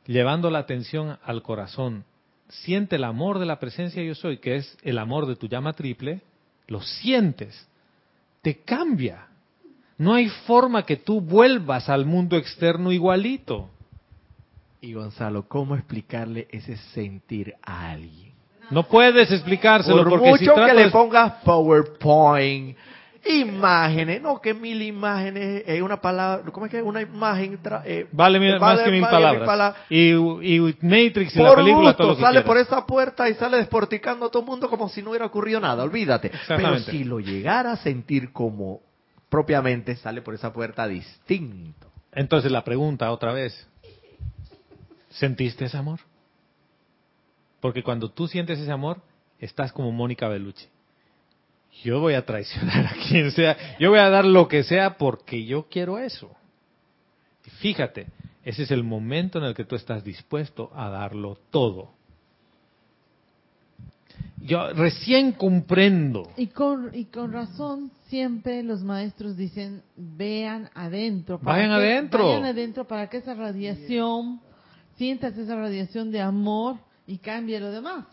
llevando 0.07 0.49
la 0.51 0.61
atención 0.61 1.19
al 1.25 1.43
corazón, 1.43 2.05
siente 2.49 2.97
el 2.97 3.05
amor 3.05 3.41
de 3.41 3.47
la 3.47 3.59
presencia 3.59 4.01
yo 4.03 4.15
soy, 4.15 4.39
que 4.39 4.57
es 4.57 4.79
el 4.83 4.99
amor 4.99 5.27
de 5.27 5.37
tu 5.37 5.49
llama 5.49 5.73
triple, 5.73 6.21
lo 6.71 6.81
sientes, 6.81 7.68
te 8.41 8.61
cambia. 8.62 9.27
No 9.99 10.14
hay 10.14 10.29
forma 10.47 10.85
que 10.87 10.97
tú 10.97 11.21
vuelvas 11.21 11.91
al 11.91 12.07
mundo 12.07 12.37
externo 12.39 12.91
igualito. 12.91 13.68
Y 14.81 14.95
Gonzalo, 14.95 15.47
¿cómo 15.47 15.75
explicarle 15.75 16.49
ese 16.51 16.79
sentir 16.95 17.55
a 17.62 17.91
alguien? 17.91 18.31
No 18.71 18.85
puedes 18.85 19.31
explicárselo 19.31 19.99
Por 20.05 20.09
porque 20.11 20.25
si 20.27 20.31
mucho 20.31 20.55
que 20.55 20.61
tratas- 20.61 20.77
le 20.87 20.91
pongas 20.91 21.33
PowerPoint, 21.45 22.77
imágenes, 23.27 24.23
no 24.23 24.41
que 24.41 24.55
mil 24.55 24.81
imágenes, 24.83 25.62
es 25.66 25.83
una 25.83 26.01
palabra, 26.01 26.51
¿cómo 26.53 26.66
es 26.66 26.73
que 26.73 26.81
una 26.83 27.03
imagen 27.03 27.62
tra- 27.62 27.83
eh, 27.85 28.07
Vale 28.12 28.59
más 28.59 28.81
que 28.81 28.91
mil 28.91 29.03
palabras. 29.03 29.47
pala- 29.47 29.75
Y, 29.89 30.11
y 30.12 30.61
Matrix 30.81 31.37
y 31.37 31.39
la 31.39 31.49
Por 31.49 31.57
película, 31.59 31.89
gusto, 31.91 31.97
todo 31.99 32.09
lo 32.11 32.16
que 32.16 32.23
sale 32.23 32.33
quieras. 32.43 32.47
por 32.47 32.57
esa 32.59 32.87
puerta 32.87 33.29
y 33.29 33.35
sale 33.35 33.59
desporticando 33.59 34.27
a 34.27 34.31
todo 34.31 34.43
el 34.43 34.49
mundo 34.49 34.68
como 34.71 34.89
si 34.89 35.03
no 35.03 35.11
hubiera 35.11 35.27
ocurrido 35.27 35.61
nada, 35.61 35.83
olvídate. 35.85 36.31
Pero 36.49 36.79
si 36.81 37.05
lo 37.05 37.21
llegara 37.21 37.73
a 37.73 37.77
sentir 37.77 38.33
como 38.33 38.81
propiamente, 39.29 39.97
sale 39.97 40.23
por 40.23 40.35
esa 40.35 40.53
puerta 40.53 40.89
distinto. 40.89 41.87
Entonces 42.12 42.51
la 42.51 42.64
pregunta 42.64 43.11
otra 43.12 43.33
vez, 43.33 43.68
¿sentiste 45.11 45.66
ese 45.66 45.77
amor? 45.77 46.01
Porque 47.61 47.83
cuando 47.83 48.11
tú 48.11 48.27
sientes 48.27 48.59
ese 48.59 48.73
amor, 48.73 49.03
estás 49.39 49.73
como 49.73 49.93
Mónica 49.93 50.27
Bellucci. 50.29 50.66
Yo 51.85 52.01
voy 52.01 52.14
a 52.14 52.25
traicionar 52.27 52.87
a 52.87 52.95
quien 53.09 53.31
sea, 53.31 53.57
yo 53.79 53.91
voy 53.91 53.99
a 54.01 54.11
dar 54.11 54.25
lo 54.25 54.49
que 54.49 54.62
sea 54.64 54.99
porque 54.99 55.45
yo 55.45 55.66
quiero 55.71 55.99
eso. 55.99 56.31
Y 57.47 57.51
fíjate, 57.51 58.07
ese 58.45 58.64
es 58.64 58.71
el 58.71 58.85
momento 58.85 59.39
en 59.39 59.45
el 59.45 59.55
que 59.55 59.64
tú 59.64 59.77
estás 59.77 60.05
dispuesto 60.05 60.71
a 60.75 60.89
darlo 60.91 61.39
todo. 61.51 61.93
Yo 64.43 64.73
recién 64.73 65.33
comprendo. 65.33 66.31
Y 66.37 66.47
con, 66.49 66.91
y 66.95 67.05
con 67.07 67.33
razón 67.33 67.91
siempre 68.09 68.62
los 68.62 68.83
maestros 68.83 69.37
dicen, 69.37 69.83
vean 69.97 70.71
adentro. 70.75 71.39
Vayan 71.43 71.68
que- 71.68 71.75
adentro. 71.75 72.27
Vayan 72.29 72.45
adentro 72.47 72.87
para 72.87 73.09
que 73.09 73.18
esa 73.18 73.35
radiación, 73.35 74.41
sientas 74.97 75.37
esa 75.37 75.57
radiación 75.57 76.11
de 76.11 76.21
amor 76.21 76.77
y 77.07 77.18
cambie 77.18 77.61
lo 77.61 77.71
demás. 77.71 78.07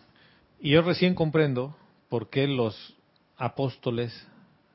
Y 0.60 0.72
yo 0.72 0.82
recién 0.82 1.16
comprendo 1.16 1.76
por 2.10 2.30
qué 2.30 2.48
los 2.48 2.96
apóstoles, 3.38 4.28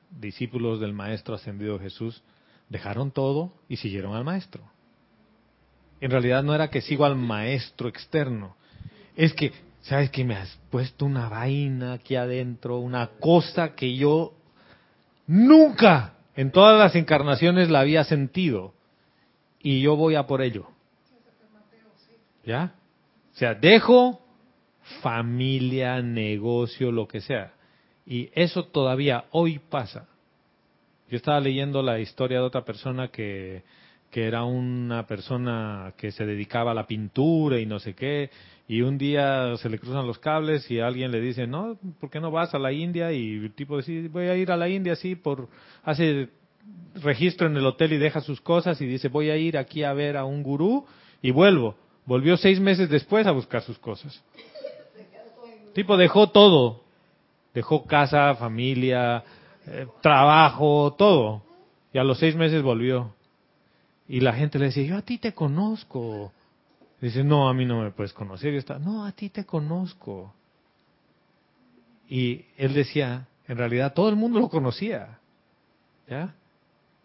discípulos 0.09 0.79
del 0.79 0.93
Maestro 0.93 1.35
Ascendido 1.35 1.79
Jesús, 1.79 2.23
dejaron 2.69 3.11
todo 3.11 3.53
y 3.67 3.77
siguieron 3.77 4.15
al 4.15 4.23
Maestro. 4.23 4.63
En 6.01 6.11
realidad 6.11 6.43
no 6.43 6.55
era 6.55 6.69
que 6.69 6.81
sigo 6.81 7.05
al 7.05 7.15
Maestro 7.15 7.87
externo, 7.87 8.55
es 9.15 9.33
que, 9.33 9.51
¿sabes 9.81 10.09
que 10.09 10.23
Me 10.23 10.35
has 10.35 10.57
puesto 10.69 11.05
una 11.05 11.29
vaina 11.29 11.93
aquí 11.93 12.15
adentro, 12.15 12.79
una 12.79 13.07
cosa 13.19 13.75
que 13.75 13.95
yo 13.95 14.33
nunca 15.27 16.13
en 16.35 16.51
todas 16.51 16.79
las 16.79 16.95
encarnaciones 16.95 17.69
la 17.69 17.81
había 17.81 18.03
sentido. 18.03 18.73
Y 19.59 19.81
yo 19.81 19.95
voy 19.95 20.15
a 20.15 20.27
por 20.27 20.41
ello. 20.41 20.67
¿Ya? 22.45 22.73
O 23.33 23.37
sea, 23.37 23.53
dejo 23.53 24.21
familia, 25.01 26.01
negocio, 26.01 26.91
lo 26.91 27.07
que 27.07 27.21
sea. 27.21 27.53
Y 28.05 28.29
eso 28.33 28.65
todavía 28.65 29.25
hoy 29.31 29.59
pasa. 29.59 30.07
Yo 31.09 31.17
estaba 31.17 31.39
leyendo 31.39 31.81
la 31.81 31.99
historia 31.99 32.39
de 32.39 32.45
otra 32.45 32.65
persona 32.65 33.09
que, 33.09 33.63
era 34.11 34.43
una 34.43 35.07
persona 35.07 35.93
que 35.97 36.11
se 36.11 36.25
dedicaba 36.25 36.71
a 36.71 36.75
la 36.75 36.85
pintura 36.85 37.59
y 37.59 37.65
no 37.65 37.79
sé 37.79 37.95
qué, 37.95 38.29
y 38.67 38.81
un 38.81 38.97
día 38.97 39.57
se 39.57 39.69
le 39.69 39.79
cruzan 39.79 40.05
los 40.05 40.19
cables 40.19 40.69
y 40.69 40.79
alguien 40.79 41.11
le 41.11 41.19
dice, 41.19 41.47
no, 41.47 41.79
¿por 41.99 42.11
qué 42.11 42.19
no 42.19 42.29
vas 42.29 42.53
a 42.53 42.59
la 42.59 42.71
India? 42.71 43.11
Y 43.11 43.37
el 43.37 43.53
tipo 43.53 43.77
dice, 43.77 44.07
voy 44.09 44.27
a 44.27 44.35
ir 44.35 44.51
a 44.51 44.57
la 44.57 44.69
India, 44.69 44.95
sí, 44.95 45.15
por, 45.15 45.49
hace 45.83 46.29
registro 47.01 47.47
en 47.47 47.57
el 47.57 47.65
hotel 47.65 47.93
y 47.93 47.97
deja 47.97 48.21
sus 48.21 48.39
cosas 48.39 48.79
y 48.81 48.85
dice, 48.85 49.07
voy 49.07 49.29
a 49.31 49.37
ir 49.37 49.57
aquí 49.57 49.83
a 49.83 49.93
ver 49.93 50.15
a 50.15 50.25
un 50.25 50.43
gurú 50.43 50.85
y 51.21 51.31
vuelvo. 51.31 51.75
Volvió 52.05 52.37
seis 52.37 52.59
meses 52.59 52.89
después 52.89 53.25
a 53.25 53.31
buscar 53.31 53.63
sus 53.63 53.79
cosas. 53.79 54.23
tipo 55.73 55.97
dejó 55.97 56.29
todo, 56.29 56.82
dejó 57.53 57.85
casa, 57.85 58.35
familia, 58.35 59.23
eh, 59.67 59.87
trabajo, 60.01 60.95
todo. 60.97 61.43
Y 61.93 61.97
a 61.97 62.03
los 62.03 62.19
seis 62.19 62.35
meses 62.35 62.61
volvió. 62.61 63.13
Y 64.07 64.19
la 64.19 64.33
gente 64.33 64.59
le 64.59 64.65
decía, 64.65 64.83
yo 64.83 64.97
a 64.97 65.01
ti 65.01 65.17
te 65.17 65.33
conozco. 65.33 66.31
Dice, 66.99 67.23
no, 67.23 67.49
a 67.49 67.53
mí 67.53 67.65
no 67.65 67.81
me 67.81 67.91
puedes 67.91 68.13
conocer. 68.13 68.53
Y 68.53 68.57
está, 68.57 68.79
no, 68.79 69.05
a 69.05 69.11
ti 69.11 69.29
te 69.29 69.45
conozco. 69.45 70.33
Y 72.09 72.45
él 72.57 72.73
decía, 72.73 73.27
en 73.47 73.57
realidad 73.57 73.93
todo 73.93 74.09
el 74.09 74.15
mundo 74.15 74.39
lo 74.39 74.49
conocía. 74.49 75.19
¿Ya? 76.07 76.33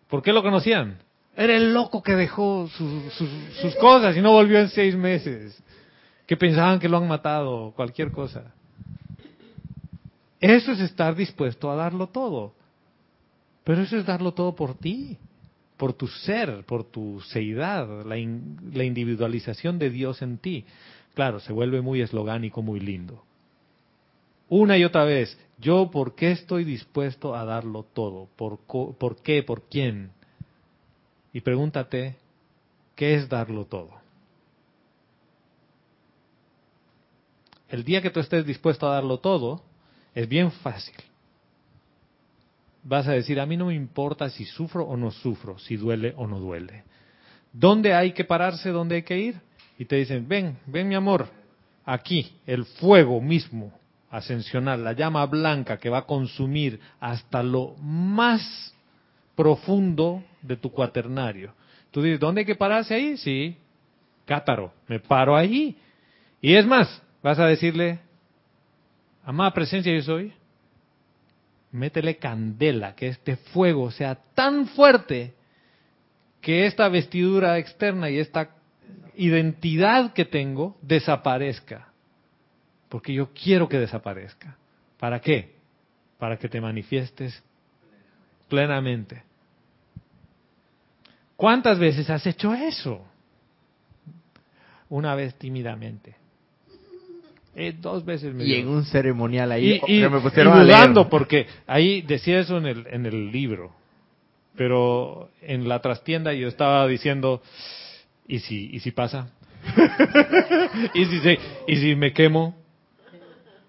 ¿Por 0.09 0.23
qué 0.23 0.33
lo 0.33 0.43
conocían? 0.43 0.99
Era 1.37 1.55
el 1.55 1.73
loco 1.73 2.03
que 2.03 2.17
dejó 2.17 2.69
sus, 2.69 3.75
cosas 3.77 4.17
y 4.17 4.21
no 4.21 4.33
volvió 4.33 4.59
en 4.59 4.71
seis 4.71 4.97
meses. 4.97 5.63
Que 6.27 6.37
pensaban 6.37 6.81
que 6.81 6.89
lo 6.89 6.97
han 6.97 7.07
matado, 7.07 7.73
cualquier 7.77 8.11
cosa. 8.11 8.53
Eso 10.41 10.73
es 10.73 10.81
estar 10.81 11.15
dispuesto 11.15 11.71
a 11.71 11.77
darlo 11.77 12.09
todo. 12.09 12.53
Pero 13.65 13.83
eso 13.83 13.97
es 13.97 14.07
darlo 14.07 14.33
todo 14.33 14.55
por 14.55 14.75
ti, 14.75 15.19
por 15.77 15.93
tu 15.93 16.07
ser, 16.07 16.65
por 16.65 16.85
tu 16.85 17.21
seidad, 17.21 18.05
la, 18.07 18.17
in- 18.17 18.57
la 18.73 18.85
individualización 18.85 19.79
de 19.79 19.91
Dios 19.91 20.23
en 20.23 20.39
ti. 20.39 20.65
Claro, 21.15 21.41
se 21.41 21.53
vuelve 21.53 21.81
muy 21.81 22.01
eslogánico, 22.01 22.63
muy 22.63 22.81
lindo. 22.81 23.25
Una 24.49 24.79
y 24.79 24.85
otra 24.85 25.05
vez, 25.05 25.39
yo 25.59 25.91
por 25.91 26.15
qué 26.15 26.31
estoy 26.31 26.65
dispuesto 26.65 27.35
a 27.35 27.45
darlo 27.45 27.83
todo, 27.93 28.29
por, 28.37 28.61
co- 28.67 28.95
por 28.99 29.17
qué, 29.17 29.43
por 29.43 29.63
quién. 29.69 30.13
Y 31.33 31.41
pregúntate, 31.43 32.17
¿qué 32.95 33.15
es 33.15 33.29
darlo 33.29 33.67
todo? 33.67 33.91
El 37.69 37.85
día 37.85 38.01
que 38.01 38.09
tú 38.11 38.21
estés 38.21 38.47
dispuesto 38.47 38.89
a 38.89 38.95
darlo 38.95 39.19
todo, 39.19 39.63
Es 40.15 40.29
bien 40.29 40.51
fácil. 40.51 40.95
Vas 42.83 43.07
a 43.07 43.13
decir, 43.13 43.39
a 43.41 43.47
mí 43.47 43.57
no 43.57 43.67
me 43.67 43.75
importa 43.75 44.31
si 44.31 44.45
sufro 44.45 44.85
o 44.85 44.97
no 44.97 45.11
sufro, 45.11 45.59
si 45.59 45.77
duele 45.77 46.15
o 46.17 46.27
no 46.27 46.39
duele. 46.39 46.85
¿Dónde 47.53 47.95
hay 47.95 48.13
que 48.13 48.25
pararse? 48.25 48.71
¿Dónde 48.71 48.97
hay 48.97 49.03
que 49.03 49.19
ir? 49.19 49.41
Y 49.79 49.85
te 49.85 49.97
dicen, 49.97 50.27
ven, 50.27 50.57
ven 50.67 50.89
mi 50.89 50.95
amor, 50.95 51.29
aquí, 51.85 52.33
el 52.47 52.65
fuego 52.65 53.21
mismo 53.21 53.73
ascensional, 54.11 54.83
la 54.83 54.93
llama 54.93 55.25
blanca 55.27 55.79
que 55.79 55.91
va 55.91 55.99
a 55.99 56.07
consumir 56.07 56.81
hasta 56.99 57.43
lo 57.43 57.75
más 57.77 58.75
profundo 59.37 60.25
de 60.43 60.57
tu 60.57 60.71
cuaternario. 60.71 61.55
Tú 61.91 62.03
dices, 62.03 62.21
¿dónde 62.21 62.41
hay 62.41 62.47
que 62.47 62.55
pararse 62.55 62.95
ahí? 62.95 63.17
Sí, 63.17 63.57
Cátaro, 64.25 64.73
me 64.87 65.01
paro 65.01 65.37
ahí. 65.37 65.77
Y 66.41 66.55
es 66.55 66.67
más, 66.67 67.03
vas 67.23 67.39
a 67.39 67.47
decirle, 67.47 67.99
amada 69.29 69.53
presencia 69.53 69.93
yo 69.93 70.01
soy, 70.01 70.33
métele 71.71 72.17
candela, 72.17 72.95
que 72.95 73.09
este 73.09 73.37
fuego 73.37 73.91
sea 73.91 74.15
tan 74.15 74.69
fuerte 74.69 75.35
que 76.41 76.65
esta 76.65 76.89
vestidura 76.89 77.59
externa 77.59 78.09
y 78.09 78.19
esta 78.19 78.57
identidad 79.17 80.15
que 80.15 80.25
tengo 80.25 80.79
desaparezca. 80.81 81.93
Porque 82.89 83.13
yo 83.13 83.35
quiero 83.35 83.69
que 83.69 83.79
desaparezca. 83.79 84.57
¿Para 84.99 85.21
qué? 85.21 85.57
Para 86.19 86.39
que 86.39 86.49
te 86.49 86.59
manifiestes 86.59 87.43
plenamente. 88.49 89.25
¿Cuántas 91.37 91.79
veces 91.79 92.09
has 92.09 92.27
hecho 92.27 92.55
eso? 92.55 93.05
Una 94.89 95.15
vez 95.15 95.35
tímidamente. 95.35 96.18
Eh, 97.61 97.75
dos 97.77 98.05
veces 98.05 98.33
me 98.35 98.45
Y 98.45 98.47
dio. 98.47 98.57
en 98.61 98.69
un 98.69 98.85
ceremonial 98.85 99.51
ahí 99.51 99.81
y, 99.89 99.99
y- 100.05 100.09
me 100.09 100.21
pusieron 100.21 100.57
y 100.57 100.61
a 100.61 100.63
leer. 100.63 100.77
dudando, 100.79 101.09
porque 101.09 101.47
ahí 101.67 102.03
decía 102.03 102.39
eso 102.39 102.57
en 102.59 102.67
el, 102.67 102.87
en 102.87 103.05
el 103.05 103.33
libro. 103.33 103.73
Pero 104.57 105.31
en 105.43 105.69
la 105.69 105.81
trastienda 105.81 106.33
yo 106.33 106.47
estaba 106.47 106.87
diciendo, 106.87 107.43
¿y 108.29 108.39
si, 108.39 108.71
y 108.73 108.79
si 108.81 108.93
pasa? 108.93 109.31
¿Y, 110.95 111.05
si 111.07 111.19
se- 111.21 111.39
¿Y 111.67 111.77
si 111.79 111.97
me 111.97 112.13
quemo? 112.13 112.57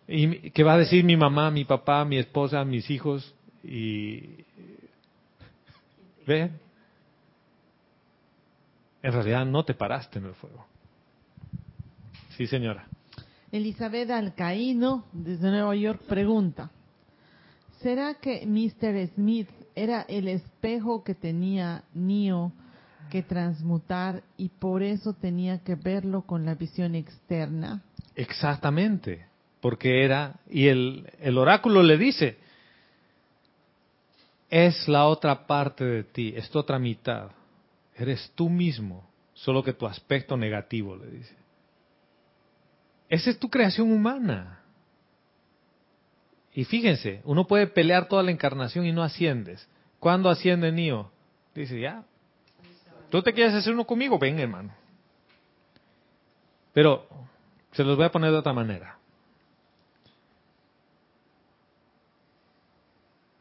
¿Y 0.07 0.51
qué 0.51 0.63
va 0.63 0.73
a 0.73 0.77
decir 0.77 1.03
mi 1.03 1.17
mamá, 1.17 1.49
mi 1.49 1.65
papá, 1.65 2.05
mi 2.05 2.17
esposa, 2.17 2.63
mis 2.65 2.89
hijos? 2.91 3.33
Y... 3.63 4.45
¿Ve? 6.27 6.51
En 9.01 9.11
realidad 9.13 9.45
no 9.47 9.63
te 9.65 9.73
paraste 9.73 10.19
en 10.19 10.25
el 10.25 10.33
fuego. 10.33 10.65
Sí, 12.37 12.45
señora. 12.47 12.85
Elizabeth 13.51 14.11
Alcaíno, 14.11 15.05
desde 15.11 15.49
Nueva 15.49 15.75
York, 15.75 16.01
pregunta, 16.07 16.71
¿será 17.81 18.15
que 18.15 18.45
Mr. 18.45 19.07
Smith 19.15 19.49
era 19.75 20.01
el 20.03 20.27
espejo 20.27 21.03
que 21.03 21.15
tenía 21.15 21.83
Neo 21.93 22.51
que 23.09 23.23
transmutar 23.23 24.21
y 24.37 24.49
por 24.49 24.83
eso 24.83 25.13
tenía 25.13 25.63
que 25.63 25.75
verlo 25.75 26.21
con 26.23 26.45
la 26.45 26.53
visión 26.53 26.93
externa? 26.93 27.81
Exactamente, 28.15 29.25
porque 29.61 30.03
era, 30.03 30.39
y 30.49 30.67
el, 30.67 31.09
el 31.19 31.37
oráculo 31.37 31.81
le 31.81 31.97
dice, 31.97 32.37
es 34.49 34.87
la 34.87 35.05
otra 35.05 35.47
parte 35.47 35.83
de 35.83 36.03
ti, 36.03 36.33
es 36.35 36.49
tu 36.51 36.59
otra 36.59 36.77
mitad, 36.77 37.31
eres 37.95 38.31
tú 38.35 38.47
mismo, 38.47 39.09
solo 39.33 39.63
que 39.63 39.73
tu 39.73 39.87
aspecto 39.87 40.37
negativo, 40.37 40.95
le 40.95 41.09
dice. 41.09 41.38
Esa 43.09 43.31
es 43.31 43.39
tu 43.39 43.49
creación 43.49 43.91
humana. 43.91 44.59
Y 46.53 46.65
fíjense, 46.65 47.21
uno 47.25 47.45
puede 47.47 47.67
pelear 47.67 48.07
toda 48.07 48.23
la 48.23 48.31
encarnación 48.31 48.85
y 48.85 48.91
no 48.91 49.03
asciendes. 49.03 49.67
¿Cuándo 49.99 50.29
asciende 50.29 50.71
Nio? 50.71 51.11
Dice, 51.55 51.79
ya, 51.79 52.03
tú 53.09 53.21
te 53.21 53.33
quieres 53.33 53.53
hacer 53.53 53.73
uno 53.73 53.85
conmigo, 53.85 54.17
ven 54.19 54.39
hermano. 54.39 54.73
Pero 56.73 57.07
se 57.71 57.83
los 57.83 57.97
voy 57.97 58.05
a 58.05 58.11
poner 58.11 58.31
de 58.31 58.37
otra 58.37 58.53
manera. 58.53 58.97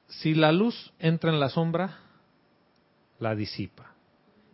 Si 0.08 0.34
la 0.34 0.50
luz 0.50 0.92
entra 0.98 1.30
en 1.30 1.38
la 1.38 1.48
sombra, 1.48 1.98
la 3.20 3.34
disipa. 3.34 3.92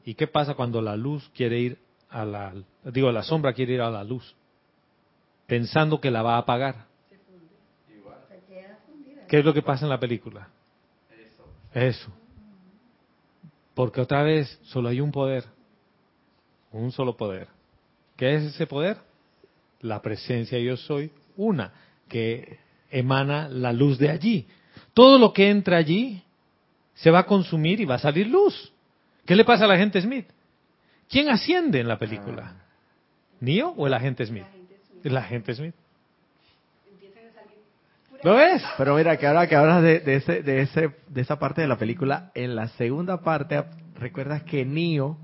¿Y 0.04 0.14
qué 0.14 0.26
pasa 0.26 0.54
cuando 0.54 0.82
la 0.82 0.96
luz 0.96 1.30
quiere 1.34 1.58
ir 1.60 1.78
a 2.10 2.24
la, 2.24 2.52
digo, 2.84 3.10
la 3.10 3.22
sombra 3.22 3.54
quiere 3.54 3.74
ir 3.74 3.80
a 3.80 3.90
la 3.90 4.04
luz? 4.04 4.34
Pensando 5.46 6.00
que 6.00 6.10
la 6.10 6.22
va 6.22 6.36
a 6.36 6.38
apagar. 6.38 6.86
¿Qué 9.28 9.38
es 9.38 9.44
lo 9.44 9.54
que 9.54 9.62
pasa 9.62 9.84
en 9.84 9.90
la 9.90 9.98
película? 9.98 10.48
Eso. 11.72 12.12
Porque 13.74 14.00
otra 14.00 14.22
vez 14.22 14.58
solo 14.64 14.88
hay 14.88 15.00
un 15.00 15.10
poder. 15.10 15.44
Un 16.70 16.92
solo 16.92 17.16
poder. 17.16 17.48
¿Qué 18.16 18.36
es 18.36 18.42
ese 18.44 18.66
poder? 18.66 18.98
La 19.80 20.00
presencia 20.00 20.58
yo 20.58 20.76
soy, 20.76 21.10
una, 21.36 21.72
que 22.08 22.58
emana 22.90 23.48
la 23.48 23.72
luz 23.72 23.98
de 23.98 24.10
allí. 24.10 24.46
Todo 24.92 25.18
lo 25.18 25.32
que 25.32 25.50
entra 25.50 25.78
allí 25.78 26.22
se 26.94 27.10
va 27.10 27.20
a 27.20 27.26
consumir 27.26 27.80
y 27.80 27.84
va 27.84 27.96
a 27.96 27.98
salir 27.98 28.28
luz. 28.28 28.72
¿Qué 29.26 29.34
le 29.34 29.44
pasa 29.44 29.64
al 29.64 29.72
agente 29.72 30.00
Smith? 30.00 30.26
¿Quién 31.08 31.28
asciende 31.28 31.80
en 31.80 31.88
la 31.88 31.98
película? 31.98 32.54
¿Neo 33.40 33.70
o 33.76 33.86
el 33.86 33.94
agente 33.94 34.24
Smith? 34.24 34.46
El 35.04 35.16
agente 35.16 35.54
Smith. 35.54 35.74
¿Lo 38.22 38.36
ves? 38.36 38.62
Pero 38.78 38.94
mira, 38.96 39.18
que 39.18 39.26
ahora 39.26 39.46
que 39.46 39.54
hablas 39.54 39.82
de, 39.82 40.00
de 40.00 40.16
ese, 40.16 40.42
de, 40.42 40.62
ese, 40.62 40.90
de 41.08 41.20
esa 41.20 41.38
parte 41.38 41.60
de 41.60 41.68
la 41.68 41.76
película, 41.76 42.30
en 42.34 42.56
la 42.56 42.68
segunda 42.68 43.20
parte, 43.20 43.62
recuerdas 43.98 44.42
que 44.44 44.64
Neo... 44.64 45.18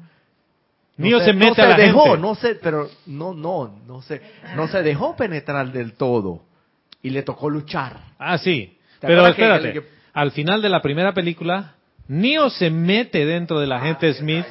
no 0.99 1.07
Neo 1.07 1.21
se 1.21 1.33
mete 1.33 1.63
no 1.63 1.67
a 1.67 1.69
la 1.71 1.77
se 1.77 1.83
dejó, 1.83 2.05
gente. 2.05 2.19
no 2.21 2.35
se, 2.35 2.55
pero 2.57 2.89
no, 3.07 3.33
no, 3.33 3.79
no 3.87 4.03
se, 4.03 4.21
no 4.55 4.69
se 4.69 4.83
dejó 4.83 5.17
penetrar 5.17 5.73
del 5.73 5.95
todo 5.95 6.43
y 7.01 7.09
le 7.09 7.23
tocó 7.23 7.49
luchar. 7.49 7.97
Ah, 8.19 8.37
sí. 8.37 8.77
¿Te 8.99 9.07
Pero 9.07 9.27
espérate. 9.27 9.73
que- 9.73 9.83
Al 10.13 10.33
final 10.33 10.61
de 10.61 10.69
la 10.69 10.83
primera 10.83 11.15
película, 11.15 11.77
Neo 12.07 12.51
se 12.51 12.69
mete 12.69 13.25
dentro 13.25 13.61
del 13.61 13.73
agente 13.73 14.13
Smith. 14.13 14.45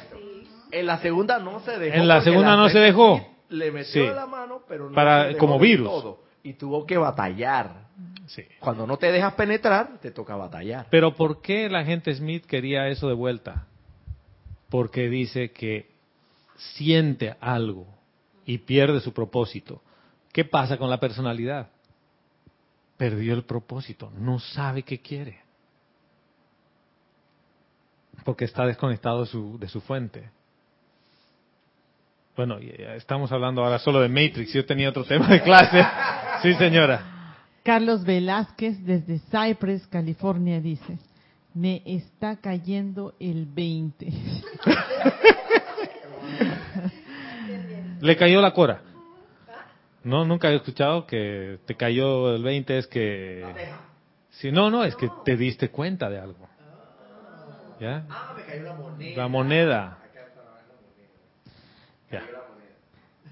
En 0.72 0.86
la 0.86 0.98
segunda 0.98 1.38
no 1.38 1.60
se 1.60 1.78
dejó. 1.78 1.96
En 1.96 2.08
la 2.08 2.20
segunda 2.22 2.56
no 2.56 2.68
se 2.68 2.80
dejó. 2.80 3.18
Smith 3.18 3.30
Le 3.50 3.70
metió 3.70 4.08
Sí. 4.08 4.14
la 4.14 4.26
mano, 4.26 4.62
pero 4.66 4.88
no 4.88 4.94
Para- 4.94 5.36
como 5.36 5.58
virus. 5.58 5.86
todo. 5.88 6.22
Y 6.42 6.54
tuvo 6.54 6.86
que 6.86 6.96
batallar. 6.96 7.88
Sí. 8.26 8.42
Cuando 8.60 8.86
no 8.86 8.96
te 8.96 9.12
dejas 9.12 9.34
penetrar, 9.34 9.98
te 10.00 10.10
toca 10.10 10.34
batallar. 10.36 10.86
Pero 10.90 11.14
¿por 11.14 11.42
qué 11.42 11.66
el 11.66 11.74
agente 11.76 12.14
Smith 12.14 12.46
quería 12.46 12.88
eso 12.88 13.08
de 13.08 13.14
vuelta? 13.14 13.66
Porque 14.70 15.08
dice 15.10 15.50
que 15.52 15.90
siente 16.56 17.36
algo 17.40 17.86
y 18.46 18.58
pierde 18.58 19.00
su 19.00 19.12
propósito. 19.12 19.82
¿Qué 20.32 20.44
pasa 20.44 20.78
con 20.78 20.88
la 20.88 21.00
personalidad? 21.00 21.68
Perdió 22.96 23.34
el 23.34 23.44
propósito, 23.44 24.12
no 24.16 24.38
sabe 24.38 24.82
qué 24.84 25.00
quiere. 25.00 25.40
Porque 28.24 28.44
está 28.44 28.64
desconectado 28.66 29.20
de 29.22 29.26
su, 29.26 29.58
de 29.58 29.68
su 29.68 29.80
fuente. 29.80 30.30
Bueno, 32.36 32.58
y, 32.60 32.68
eh, 32.68 32.94
estamos 32.96 33.30
hablando 33.32 33.62
ahora 33.64 33.78
solo 33.78 34.00
de 34.00 34.08
Matrix. 34.08 34.52
Yo 34.52 34.64
tenía 34.64 34.88
otro 34.88 35.04
tema 35.04 35.28
de 35.28 35.42
clase. 35.42 35.84
Sí, 36.42 36.54
señora. 36.54 37.02
Carlos 37.62 38.02
Velázquez 38.02 38.82
desde 38.82 39.18
Cypress, 39.30 39.86
California 39.88 40.58
dice, 40.58 40.96
me 41.52 41.82
está 41.84 42.36
cayendo 42.36 43.12
el 43.20 43.44
20. 43.44 44.06
Le 48.00 48.16
cayó 48.16 48.40
la 48.40 48.54
cora. 48.54 48.80
No, 50.02 50.24
nunca 50.24 50.48
he 50.50 50.56
escuchado 50.56 51.06
que 51.06 51.58
te 51.66 51.74
cayó 51.74 52.34
el 52.34 52.42
20, 52.42 52.78
es 52.78 52.86
que... 52.86 53.44
Sí, 54.30 54.50
no, 54.50 54.70
no, 54.70 54.82
es 54.82 54.96
que 54.96 55.10
te 55.22 55.36
diste 55.36 55.68
cuenta 55.68 56.08
de 56.08 56.18
algo. 56.18 56.48
¿Ya? 57.78 58.06
La 59.14 59.28
moneda. 59.28 59.98
Ya. 62.10 62.22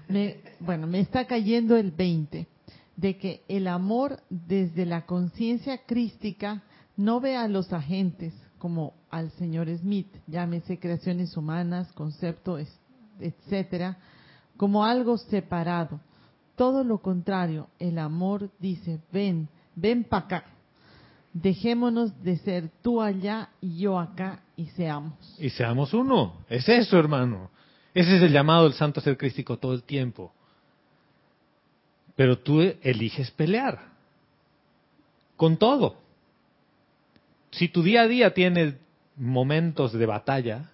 Me- 0.07 0.37
bueno, 0.59 0.87
me 0.87 0.99
está 0.99 1.25
cayendo 1.25 1.75
el 1.77 1.91
20 1.91 2.47
de 2.95 3.17
que 3.17 3.43
el 3.47 3.67
amor 3.67 4.19
desde 4.29 4.85
la 4.85 5.05
conciencia 5.05 5.79
crística 5.85 6.63
no 6.97 7.19
ve 7.21 7.35
a 7.35 7.47
los 7.47 7.71
agentes 7.71 8.33
como 8.57 8.93
al 9.09 9.31
señor 9.31 9.69
Smith, 9.77 10.07
llámese 10.27 10.79
creaciones 10.79 11.37
humanas, 11.37 11.91
conceptos, 11.93 12.67
etcétera, 13.19 13.97
como 14.57 14.83
algo 14.83 15.17
separado. 15.17 15.99
Todo 16.55 16.83
lo 16.83 16.97
contrario, 16.97 17.67
el 17.79 17.99
amor 17.99 18.49
dice, 18.59 18.99
ven, 19.13 19.47
ven 19.75 20.03
para 20.03 20.25
acá. 20.25 20.43
Dejémonos 21.31 22.21
de 22.23 22.37
ser 22.37 22.69
tú 22.81 23.01
allá 23.01 23.49
y 23.61 23.77
yo 23.77 23.97
acá 23.97 24.41
y 24.57 24.65
seamos. 24.67 25.13
Y 25.39 25.49
seamos 25.51 25.93
uno. 25.93 26.33
Es 26.49 26.67
eso, 26.67 26.97
hermano. 26.99 27.49
Ese 27.93 28.17
es 28.17 28.21
el 28.21 28.31
llamado 28.31 28.63
del 28.63 28.73
santo 28.73 29.01
ser 29.01 29.17
crístico 29.17 29.57
todo 29.57 29.73
el 29.73 29.83
tiempo. 29.83 30.33
Pero 32.15 32.39
tú 32.39 32.61
eliges 32.81 33.31
pelear. 33.31 33.89
con 35.37 35.55
todo. 35.55 35.95
Si 37.51 37.69
tu 37.69 37.81
día 37.81 38.01
a 38.01 38.07
día 38.07 38.33
tiene 38.33 38.77
momentos 39.15 39.93
de 39.93 40.05
batalla 40.05 40.69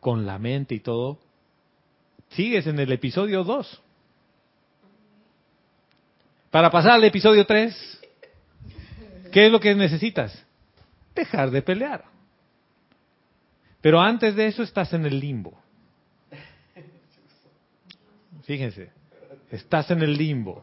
con 0.00 0.24
la 0.24 0.38
mente 0.38 0.74
y 0.74 0.80
todo, 0.80 1.18
sigues 2.30 2.66
en 2.66 2.78
el 2.78 2.90
episodio 2.90 3.44
2. 3.44 3.82
Para 6.50 6.70
pasar 6.70 6.92
al 6.92 7.04
episodio 7.04 7.44
3, 7.44 8.00
¿qué 9.30 9.44
es 9.44 9.52
lo 9.52 9.60
que 9.60 9.74
necesitas? 9.74 10.42
Dejar 11.14 11.50
de 11.50 11.60
pelear. 11.60 12.04
Pero 13.82 14.00
antes 14.00 14.34
de 14.36 14.46
eso 14.46 14.62
estás 14.62 14.94
en 14.94 15.04
el 15.04 15.20
limbo. 15.20 15.65
Fíjense, 18.46 18.90
estás 19.50 19.90
en 19.90 20.02
el 20.02 20.16
limbo. 20.16 20.62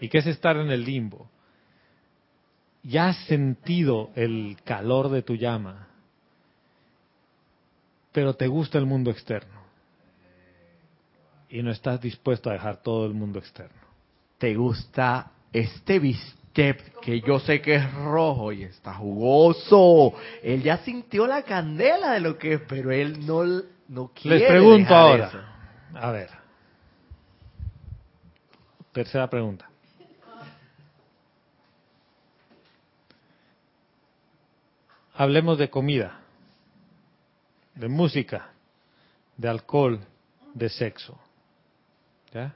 ¿Y 0.00 0.08
qué 0.08 0.18
es 0.18 0.26
estar 0.26 0.56
en 0.56 0.70
el 0.70 0.84
limbo? 0.84 1.28
Ya 2.84 3.08
has 3.08 3.16
sentido 3.26 4.10
el 4.14 4.56
calor 4.64 5.08
de 5.10 5.22
tu 5.22 5.34
llama, 5.34 5.88
pero 8.12 8.34
te 8.34 8.46
gusta 8.46 8.78
el 8.78 8.86
mundo 8.86 9.10
externo. 9.10 9.62
Y 11.48 11.62
no 11.62 11.70
estás 11.70 12.00
dispuesto 12.00 12.50
a 12.50 12.54
dejar 12.54 12.82
todo 12.82 13.04
el 13.06 13.14
mundo 13.14 13.38
externo. 13.40 13.82
¿Te 14.38 14.54
gusta 14.54 15.32
este 15.52 15.98
bistec 15.98 17.00
que 17.00 17.20
yo 17.20 17.40
sé 17.40 17.60
que 17.60 17.74
es 17.76 17.94
rojo 17.94 18.52
y 18.52 18.62
está 18.62 18.94
jugoso? 18.94 20.14
Él 20.42 20.62
ya 20.62 20.78
sintió 20.78 21.26
la 21.26 21.42
candela 21.42 22.12
de 22.12 22.20
lo 22.20 22.38
que 22.38 22.54
es, 22.54 22.60
pero 22.68 22.92
él 22.92 23.26
no, 23.26 23.44
no 23.88 24.12
quiere. 24.14 24.38
Les 24.38 24.48
pregunto 24.48 24.78
dejar 24.78 24.96
ahora, 24.96 25.28
eso. 25.28 25.98
a 25.98 26.10
ver, 26.10 26.41
tercera 28.92 29.28
pregunta. 29.28 29.68
Hablemos 35.14 35.58
de 35.58 35.68
comida, 35.68 36.20
de 37.74 37.88
música, 37.88 38.48
de 39.36 39.48
alcohol, 39.48 40.00
de 40.54 40.68
sexo. 40.68 41.18
¿Ya? 42.32 42.54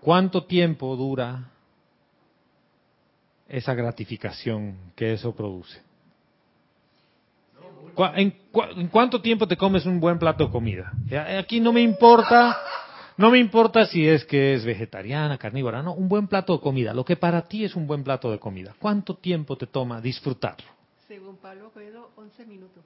¿Cuánto 0.00 0.44
tiempo 0.44 0.94
dura 0.96 1.48
esa 3.48 3.74
gratificación 3.74 4.76
que 4.94 5.12
eso 5.14 5.34
produce? 5.34 5.80
¿Cuá- 7.94 8.14
¿En, 8.16 8.32
cua- 8.52 8.70
en 8.76 8.86
cuánto 8.88 9.20
tiempo 9.20 9.46
te 9.46 9.56
comes 9.56 9.84
un 9.84 9.98
buen 10.00 10.18
plato 10.18 10.46
de 10.46 10.50
comida? 10.52 10.92
Ya, 11.06 11.38
Aquí 11.38 11.60
no 11.60 11.72
me 11.72 11.82
importa, 11.82 12.56
no 13.16 13.30
me 13.30 13.38
importa 13.38 13.86
si 13.86 14.06
es 14.06 14.24
que 14.24 14.54
es 14.54 14.64
vegetariana, 14.64 15.38
carnívora, 15.38 15.82
no, 15.82 15.94
un 15.94 16.08
buen 16.08 16.28
plato 16.28 16.54
de 16.54 16.60
comida, 16.60 16.94
lo 16.94 17.04
que 17.04 17.16
para 17.16 17.42
ti 17.42 17.64
es 17.64 17.76
un 17.76 17.86
buen 17.86 18.02
plato 18.02 18.30
de 18.30 18.38
comida. 18.38 18.74
¿Cuánto 18.78 19.16
tiempo 19.16 19.56
te 19.56 19.66
toma 19.66 20.00
disfrutarlo? 20.00 20.66
Según 21.08 21.36
Pablo 21.36 21.70
Coelho, 21.72 22.10
11 22.16 22.46
minutos. 22.46 22.84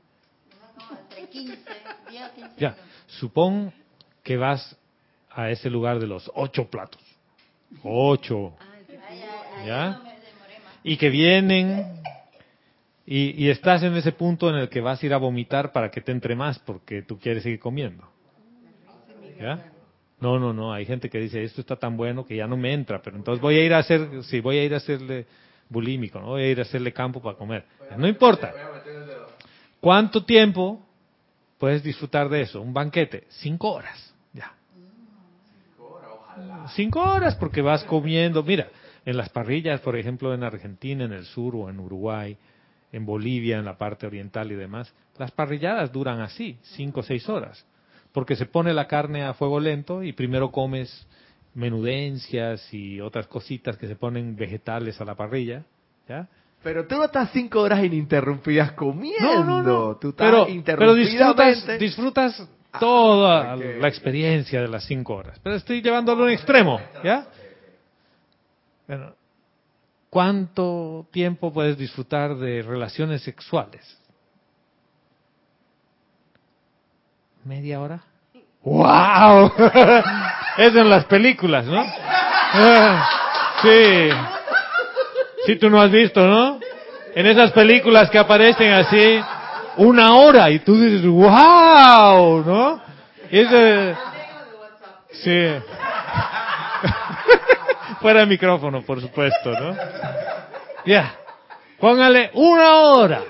Entre 1.10 1.28
15, 1.28 1.58
10 2.10 2.22
a 2.22 2.34
15 2.34 2.50
Ya, 2.58 2.76
supón 3.06 3.72
que 4.22 4.36
vas 4.36 4.76
a 5.30 5.50
ese 5.50 5.70
lugar 5.70 6.00
de 6.00 6.06
los 6.06 6.30
ocho 6.34 6.68
platos. 6.68 7.00
Ocho. 7.82 8.56
Ay, 9.08 9.66
¿Ya? 9.66 10.00
no. 10.02 10.10
Y 10.82 10.96
que 10.96 11.10
vienen 11.10 12.00
y, 13.06 13.44
y 13.44 13.50
estás 13.50 13.82
en 13.82 13.94
ese 13.96 14.12
punto 14.12 14.50
en 14.50 14.56
el 14.56 14.68
que 14.68 14.80
vas 14.80 15.02
a 15.02 15.06
ir 15.06 15.14
a 15.14 15.18
vomitar 15.18 15.72
para 15.72 15.90
que 15.90 16.00
te 16.00 16.12
entre 16.12 16.34
más 16.34 16.58
porque 16.58 17.02
tú 17.02 17.18
quieres 17.18 17.42
seguir 17.42 17.60
comiendo. 17.60 18.04
¿Ya? 19.40 19.75
No, 20.20 20.38
no, 20.38 20.52
no. 20.52 20.72
Hay 20.72 20.86
gente 20.86 21.10
que 21.10 21.18
dice 21.18 21.42
esto 21.42 21.60
está 21.60 21.76
tan 21.76 21.96
bueno 21.96 22.24
que 22.24 22.36
ya 22.36 22.46
no 22.46 22.56
me 22.56 22.72
entra, 22.72 23.02
pero 23.02 23.16
entonces 23.16 23.40
voy 23.40 23.58
a 23.58 23.64
ir 23.64 23.74
a 23.74 23.78
hacer, 23.78 24.24
sí, 24.24 24.40
voy 24.40 24.58
a 24.58 24.64
ir 24.64 24.74
a 24.74 24.78
hacerle 24.78 25.26
bulímico, 25.68 26.20
¿no? 26.20 26.28
voy 26.28 26.42
a 26.42 26.50
ir 26.50 26.58
a 26.58 26.62
hacerle 26.62 26.92
campo 26.92 27.20
para 27.20 27.36
comer. 27.36 27.64
No 27.96 28.06
importa. 28.06 28.52
¿Cuánto 29.80 30.24
tiempo 30.24 30.80
puedes 31.58 31.82
disfrutar 31.82 32.28
de 32.28 32.42
eso? 32.42 32.60
Un 32.60 32.72
banquete, 32.72 33.24
cinco 33.28 33.72
horas, 33.72 34.14
ya. 34.32 34.54
Cinco 36.74 37.00
horas 37.00 37.34
porque 37.36 37.60
vas 37.60 37.84
comiendo. 37.84 38.42
Mira, 38.42 38.68
en 39.04 39.16
las 39.16 39.28
parrillas, 39.28 39.80
por 39.80 39.96
ejemplo, 39.96 40.34
en 40.34 40.42
Argentina, 40.42 41.04
en 41.04 41.12
el 41.12 41.24
sur 41.26 41.54
o 41.54 41.68
en 41.68 41.78
Uruguay, 41.78 42.36
en 42.92 43.04
Bolivia, 43.04 43.58
en 43.58 43.64
la 43.64 43.76
parte 43.76 44.06
oriental 44.06 44.50
y 44.50 44.54
demás, 44.54 44.92
las 45.18 45.30
parrilladas 45.30 45.92
duran 45.92 46.20
así, 46.20 46.58
cinco 46.62 47.00
o 47.00 47.02
seis 47.02 47.28
horas. 47.28 47.64
Porque 48.16 48.34
se 48.34 48.46
pone 48.46 48.72
la 48.72 48.86
carne 48.88 49.24
a 49.24 49.34
fuego 49.34 49.60
lento 49.60 50.02
y 50.02 50.14
primero 50.14 50.50
comes 50.50 51.06
menudencias 51.52 52.72
y 52.72 52.98
otras 52.98 53.26
cositas 53.26 53.76
que 53.76 53.86
se 53.86 53.94
ponen 53.94 54.34
vegetales 54.36 54.98
a 55.02 55.04
la 55.04 55.14
parrilla, 55.14 55.64
¿ya? 56.08 56.26
Pero 56.62 56.86
tú 56.86 56.96
no 56.96 57.04
estás 57.04 57.28
cinco 57.34 57.60
horas 57.60 57.84
ininterrumpidas 57.84 58.72
comiendo. 58.72 59.44
No, 59.44 59.44
no, 59.44 59.62
no. 59.62 59.96
Tú 59.96 60.08
estás 60.08 60.32
Pero, 60.46 60.46
pero 60.64 60.94
disfrutas, 60.94 61.78
disfrutas 61.78 62.48
toda 62.80 63.52
Ah, 63.52 63.56
ok. 63.56 63.62
la 63.80 63.88
experiencia 63.88 64.62
de 64.62 64.68
las 64.68 64.86
cinco 64.86 65.16
horas. 65.16 65.38
Pero 65.42 65.56
estoy 65.56 65.82
llevándolo 65.82 66.22
a 66.22 66.26
un 66.28 66.32
extremo, 66.32 66.80
¿ya? 67.04 67.26
Bueno, 68.88 69.12
¿cuánto 70.08 71.06
tiempo 71.10 71.52
puedes 71.52 71.76
disfrutar 71.76 72.34
de 72.36 72.62
relaciones 72.62 73.20
sexuales? 73.20 73.82
¿Media 77.46 77.80
hora? 77.80 78.00
¡Wow! 78.64 79.52
es 80.58 80.74
en 80.74 80.90
las 80.90 81.04
películas, 81.04 81.64
¿no? 81.66 81.84
Sí. 83.62 84.10
Sí, 85.46 85.56
tú 85.56 85.70
no 85.70 85.80
has 85.80 85.90
visto, 85.90 86.26
¿no? 86.26 86.60
En 87.14 87.24
esas 87.26 87.52
películas 87.52 88.10
que 88.10 88.18
aparecen 88.18 88.70
así, 88.72 89.18
una 89.78 90.14
hora, 90.16 90.50
y 90.50 90.58
tú 90.58 90.78
dices, 90.78 91.06
wow, 91.06 92.44
¿no? 92.44 92.82
Y 93.30 93.38
ese- 93.38 93.94
Sí. 95.12 95.30
Fuera 98.02 98.20
de 98.20 98.26
micrófono, 98.26 98.82
por 98.82 99.00
supuesto, 99.00 99.50
¿no? 99.52 99.74
Ya. 100.84 101.14
Póngale 101.80 102.30
una 102.34 102.76
hora. 102.78 103.22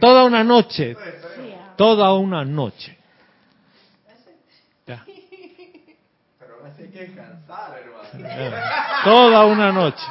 Toda 0.00 0.24
una 0.24 0.42
noche. 0.42 0.96
Toda 1.76 2.12
una 2.14 2.44
noche. 2.44 2.96
Ya. 4.86 5.04
Ya. 8.18 9.00
Toda 9.04 9.46
una 9.46 9.72
noche. 9.72 10.02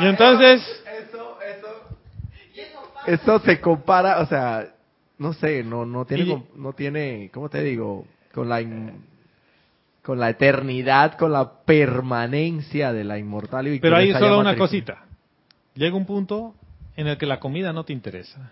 Y 0.00 0.06
entonces, 0.06 0.62
Eso 3.06 3.38
se 3.40 3.60
compara, 3.60 4.18
o 4.20 4.26
sea, 4.26 4.66
no 5.18 5.32
sé, 5.32 5.62
no 5.62 5.86
no 5.86 6.04
tiene 6.04 6.24
Y- 6.24 6.42
no 6.56 6.72
tiene, 6.72 7.30
¿cómo 7.32 7.48
te 7.48 7.62
digo? 7.62 8.04
Con 8.34 8.48
la 8.48 8.60
in- 8.60 9.04
con 10.02 10.18
la 10.18 10.30
eternidad, 10.30 11.16
con 11.16 11.32
la 11.32 11.52
permanencia 11.64 12.92
de 12.92 13.04
la 13.04 13.18
inmortal 13.18 13.68
y 13.68 13.78
pero 13.80 13.96
victoriosa 13.96 14.18
solo 14.18 14.40
una 14.40 14.56
cosita. 14.56 15.04
Llega 15.74 15.96
un 15.96 16.06
punto 16.06 16.54
en 16.96 17.06
el 17.06 17.18
que 17.18 17.26
la 17.26 17.40
comida 17.40 17.72
no 17.72 17.84
te 17.84 17.92
interesa, 17.92 18.50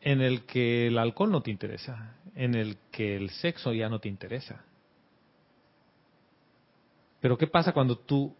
en 0.00 0.20
el 0.20 0.44
que 0.44 0.86
el 0.86 0.98
alcohol 0.98 1.30
no 1.30 1.42
te 1.42 1.50
interesa, 1.50 2.14
en 2.34 2.54
el 2.54 2.78
que 2.90 3.16
el 3.16 3.30
sexo 3.30 3.72
ya 3.72 3.88
no 3.88 3.98
te 3.98 4.08
interesa. 4.08 4.64
Pero 7.20 7.36
¿qué 7.36 7.48
pasa 7.48 7.72
cuando 7.72 7.98
tú 7.98 8.34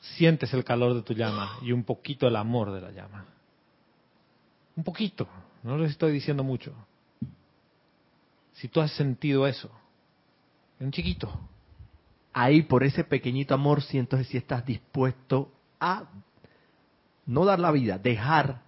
sientes 0.00 0.54
el 0.54 0.64
calor 0.64 0.94
de 0.94 1.02
tu 1.02 1.14
llama 1.14 1.58
y 1.62 1.72
un 1.72 1.82
poquito 1.82 2.28
el 2.28 2.36
amor 2.36 2.72
de 2.72 2.80
la 2.80 2.92
llama? 2.92 3.26
Un 4.76 4.84
poquito, 4.84 5.28
no 5.62 5.76
les 5.76 5.90
estoy 5.90 6.12
diciendo 6.12 6.44
mucho. 6.44 6.72
Si 8.52 8.68
tú 8.68 8.80
has 8.80 8.92
sentido 8.92 9.48
eso, 9.48 9.70
un 10.78 10.92
chiquito, 10.92 11.48
Ahí 12.34 12.62
por 12.62 12.82
ese 12.82 13.04
pequeñito 13.04 13.54
amor 13.54 13.80
siento 13.80 14.18
que 14.18 14.24
si 14.24 14.36
estás 14.36 14.66
dispuesto 14.66 15.52
a 15.78 16.06
no 17.26 17.44
dar 17.44 17.58
la 17.60 17.70
vida, 17.70 17.98
dejar 17.98 18.62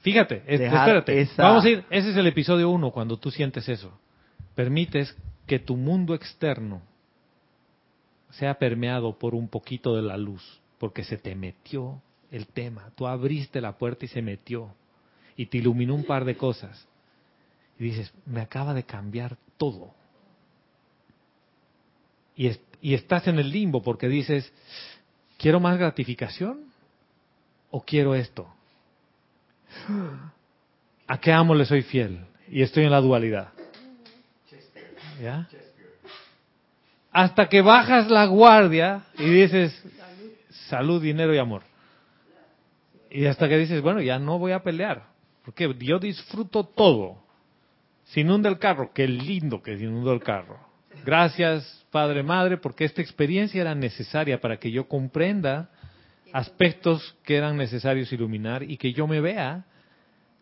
Fíjate, 0.00 0.40
Dejar 0.40 0.88
espérate. 0.88 1.20
esa- 1.20 1.42
Vamos 1.42 1.64
a 1.64 1.70
ir, 1.70 1.84
ese 1.90 2.10
es 2.10 2.16
el 2.16 2.26
episodio 2.28 2.70
uno, 2.70 2.92
cuando 2.92 3.16
tú 3.18 3.30
sientes 3.32 3.68
eso. 3.68 3.92
Permites 4.54 5.14
que 5.46 5.58
tu 5.58 5.76
mundo 5.76 6.14
externo 6.14 6.82
sea 8.30 8.54
permeado 8.58 9.18
por 9.18 9.34
un 9.34 9.48
poquito 9.48 9.96
de 9.96 10.02
la 10.02 10.16
luz, 10.16 10.60
porque 10.78 11.02
se 11.02 11.18
te 11.18 11.34
metió 11.34 12.00
el 12.30 12.46
tema. 12.46 12.90
Tú 12.94 13.06
abriste 13.08 13.60
la 13.60 13.76
puerta 13.76 14.04
y 14.04 14.08
se 14.08 14.22
metió, 14.22 14.72
y 15.36 15.46
te 15.46 15.58
iluminó 15.58 15.94
un 15.96 16.04
par 16.04 16.24
de 16.24 16.36
cosas. 16.36 16.86
Y 17.78 17.84
dices, 17.84 18.12
me 18.24 18.40
acaba 18.40 18.74
de 18.74 18.84
cambiar 18.84 19.36
todo. 19.56 19.92
Y, 22.36 22.46
es- 22.46 22.60
y 22.80 22.94
estás 22.94 23.26
en 23.26 23.38
el 23.40 23.50
limbo 23.50 23.82
porque 23.82 24.08
dices, 24.08 24.52
¿quiero 25.38 25.58
más 25.58 25.76
gratificación 25.76 26.67
o 27.70 27.82
quiero 27.82 28.14
esto? 28.14 28.48
¿A 31.06 31.18
qué 31.18 31.32
amo 31.32 31.54
le 31.54 31.64
soy 31.64 31.82
fiel? 31.82 32.28
y 32.50 32.62
estoy 32.62 32.84
en 32.84 32.90
la 32.90 33.00
dualidad. 33.00 33.48
Hasta 37.10 37.48
que 37.48 37.62
bajas 37.62 38.10
la 38.10 38.26
guardia 38.26 39.02
y 39.18 39.28
dices 39.28 39.82
salud, 40.68 41.02
dinero 41.02 41.34
y 41.34 41.38
amor. 41.38 41.62
Y 43.10 43.26
hasta 43.26 43.48
que 43.48 43.56
dices, 43.56 43.80
bueno, 43.80 44.00
ya 44.00 44.18
no 44.18 44.38
voy 44.38 44.52
a 44.52 44.62
pelear, 44.62 45.06
porque 45.44 45.74
yo 45.80 45.98
disfruto 45.98 46.64
todo. 46.64 47.22
Se 48.04 48.20
inunda 48.20 48.48
el 48.48 48.58
carro, 48.58 48.92
qué 48.92 49.08
lindo 49.08 49.62
que 49.62 49.76
se 49.76 49.84
inundó 49.84 50.12
el 50.12 50.22
carro. 50.22 50.58
Gracias, 51.04 51.86
Padre, 51.90 52.22
Madre, 52.22 52.58
porque 52.58 52.84
esta 52.84 53.00
experiencia 53.00 53.60
era 53.60 53.74
necesaria 53.74 54.40
para 54.40 54.58
que 54.58 54.70
yo 54.70 54.88
comprenda 54.88 55.70
aspectos 56.32 57.16
que 57.24 57.36
eran 57.36 57.56
necesarios 57.56 58.12
iluminar 58.12 58.62
y 58.62 58.76
que 58.76 58.92
yo 58.92 59.06
me 59.06 59.20
vea 59.20 59.64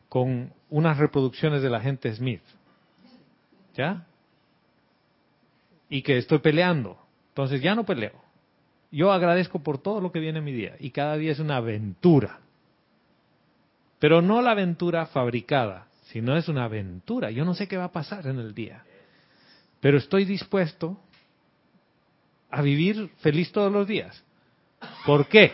con 0.08 0.52
unas 0.70 0.98
reproducciones 0.98 1.62
de 1.62 1.70
la 1.70 1.80
gente 1.80 2.14
Smith. 2.14 2.42
¿Ya? 3.74 4.06
Y 5.88 6.02
que 6.02 6.18
estoy 6.18 6.38
peleando. 6.38 6.98
Entonces 7.28 7.60
ya 7.60 7.74
no 7.74 7.84
peleo. 7.84 8.24
Yo 8.90 9.12
agradezco 9.12 9.58
por 9.62 9.78
todo 9.78 10.00
lo 10.00 10.12
que 10.12 10.20
viene 10.20 10.38
en 10.38 10.44
mi 10.44 10.52
día 10.52 10.76
y 10.78 10.90
cada 10.90 11.16
día 11.16 11.32
es 11.32 11.38
una 11.38 11.56
aventura. 11.56 12.40
Pero 13.98 14.22
no 14.22 14.42
la 14.42 14.52
aventura 14.52 15.06
fabricada, 15.06 15.88
sino 16.04 16.36
es 16.36 16.48
una 16.48 16.64
aventura. 16.64 17.30
Yo 17.30 17.44
no 17.44 17.54
sé 17.54 17.68
qué 17.68 17.76
va 17.76 17.84
a 17.84 17.92
pasar 17.92 18.26
en 18.26 18.38
el 18.38 18.54
día. 18.54 18.84
Pero 19.80 19.98
estoy 19.98 20.24
dispuesto 20.24 20.98
a 22.50 22.62
vivir 22.62 23.10
feliz 23.18 23.52
todos 23.52 23.72
los 23.72 23.86
días. 23.86 24.24
¿Por 25.04 25.28
qué? 25.28 25.52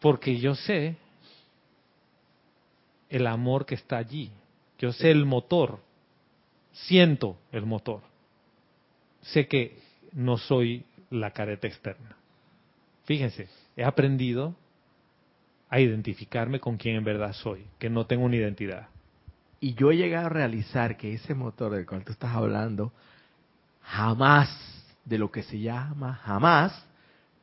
Porque 0.00 0.38
yo 0.38 0.54
sé 0.54 0.96
el 3.08 3.26
amor 3.26 3.66
que 3.66 3.74
está 3.74 3.96
allí. 3.98 4.30
Yo 4.78 4.92
sé 4.92 5.10
el 5.10 5.24
motor. 5.24 5.80
Siento 6.72 7.38
el 7.52 7.64
motor. 7.64 8.02
Sé 9.22 9.48
que 9.48 9.78
no 10.12 10.36
soy 10.36 10.84
la 11.10 11.30
careta 11.30 11.66
externa. 11.66 12.16
Fíjense, 13.04 13.48
he 13.76 13.84
aprendido 13.84 14.54
a 15.68 15.80
identificarme 15.80 16.60
con 16.60 16.76
quien 16.76 16.96
en 16.96 17.04
verdad 17.04 17.32
soy, 17.32 17.66
que 17.78 17.90
no 17.90 18.06
tengo 18.06 18.24
una 18.24 18.36
identidad. 18.36 18.88
Y 19.60 19.74
yo 19.74 19.90
he 19.90 19.96
llegado 19.96 20.26
a 20.26 20.30
realizar 20.30 20.96
que 20.96 21.14
ese 21.14 21.34
motor 21.34 21.72
del 21.72 21.86
cual 21.86 22.04
tú 22.04 22.12
estás 22.12 22.34
hablando, 22.34 22.92
jamás, 23.82 24.48
de 25.04 25.18
lo 25.18 25.30
que 25.30 25.42
se 25.42 25.60
llama 25.60 26.14
jamás, 26.24 26.85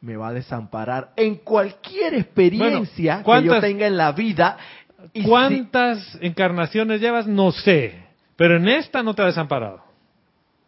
me 0.03 0.17
va 0.17 0.27
a 0.27 0.33
desamparar 0.33 1.13
en 1.15 1.35
cualquier 1.37 2.13
experiencia 2.13 3.17
que 3.19 3.23
¿cuántas- 3.23 3.55
yo 3.55 3.61
tenga 3.61 3.87
en 3.87 3.95
la 3.97 4.11
vida. 4.11 4.57
Y 5.13 5.21
si- 5.23 5.27
¿Cuántas 5.27 6.17
encarnaciones 6.21 6.99
llevas? 7.01 7.25
No 7.25 7.51
sé. 7.51 8.03
Pero 8.35 8.57
en 8.57 8.67
esta 8.67 9.01
no 9.01 9.13
te 9.15 9.21
ha 9.21 9.25
desamparado. 9.25 9.81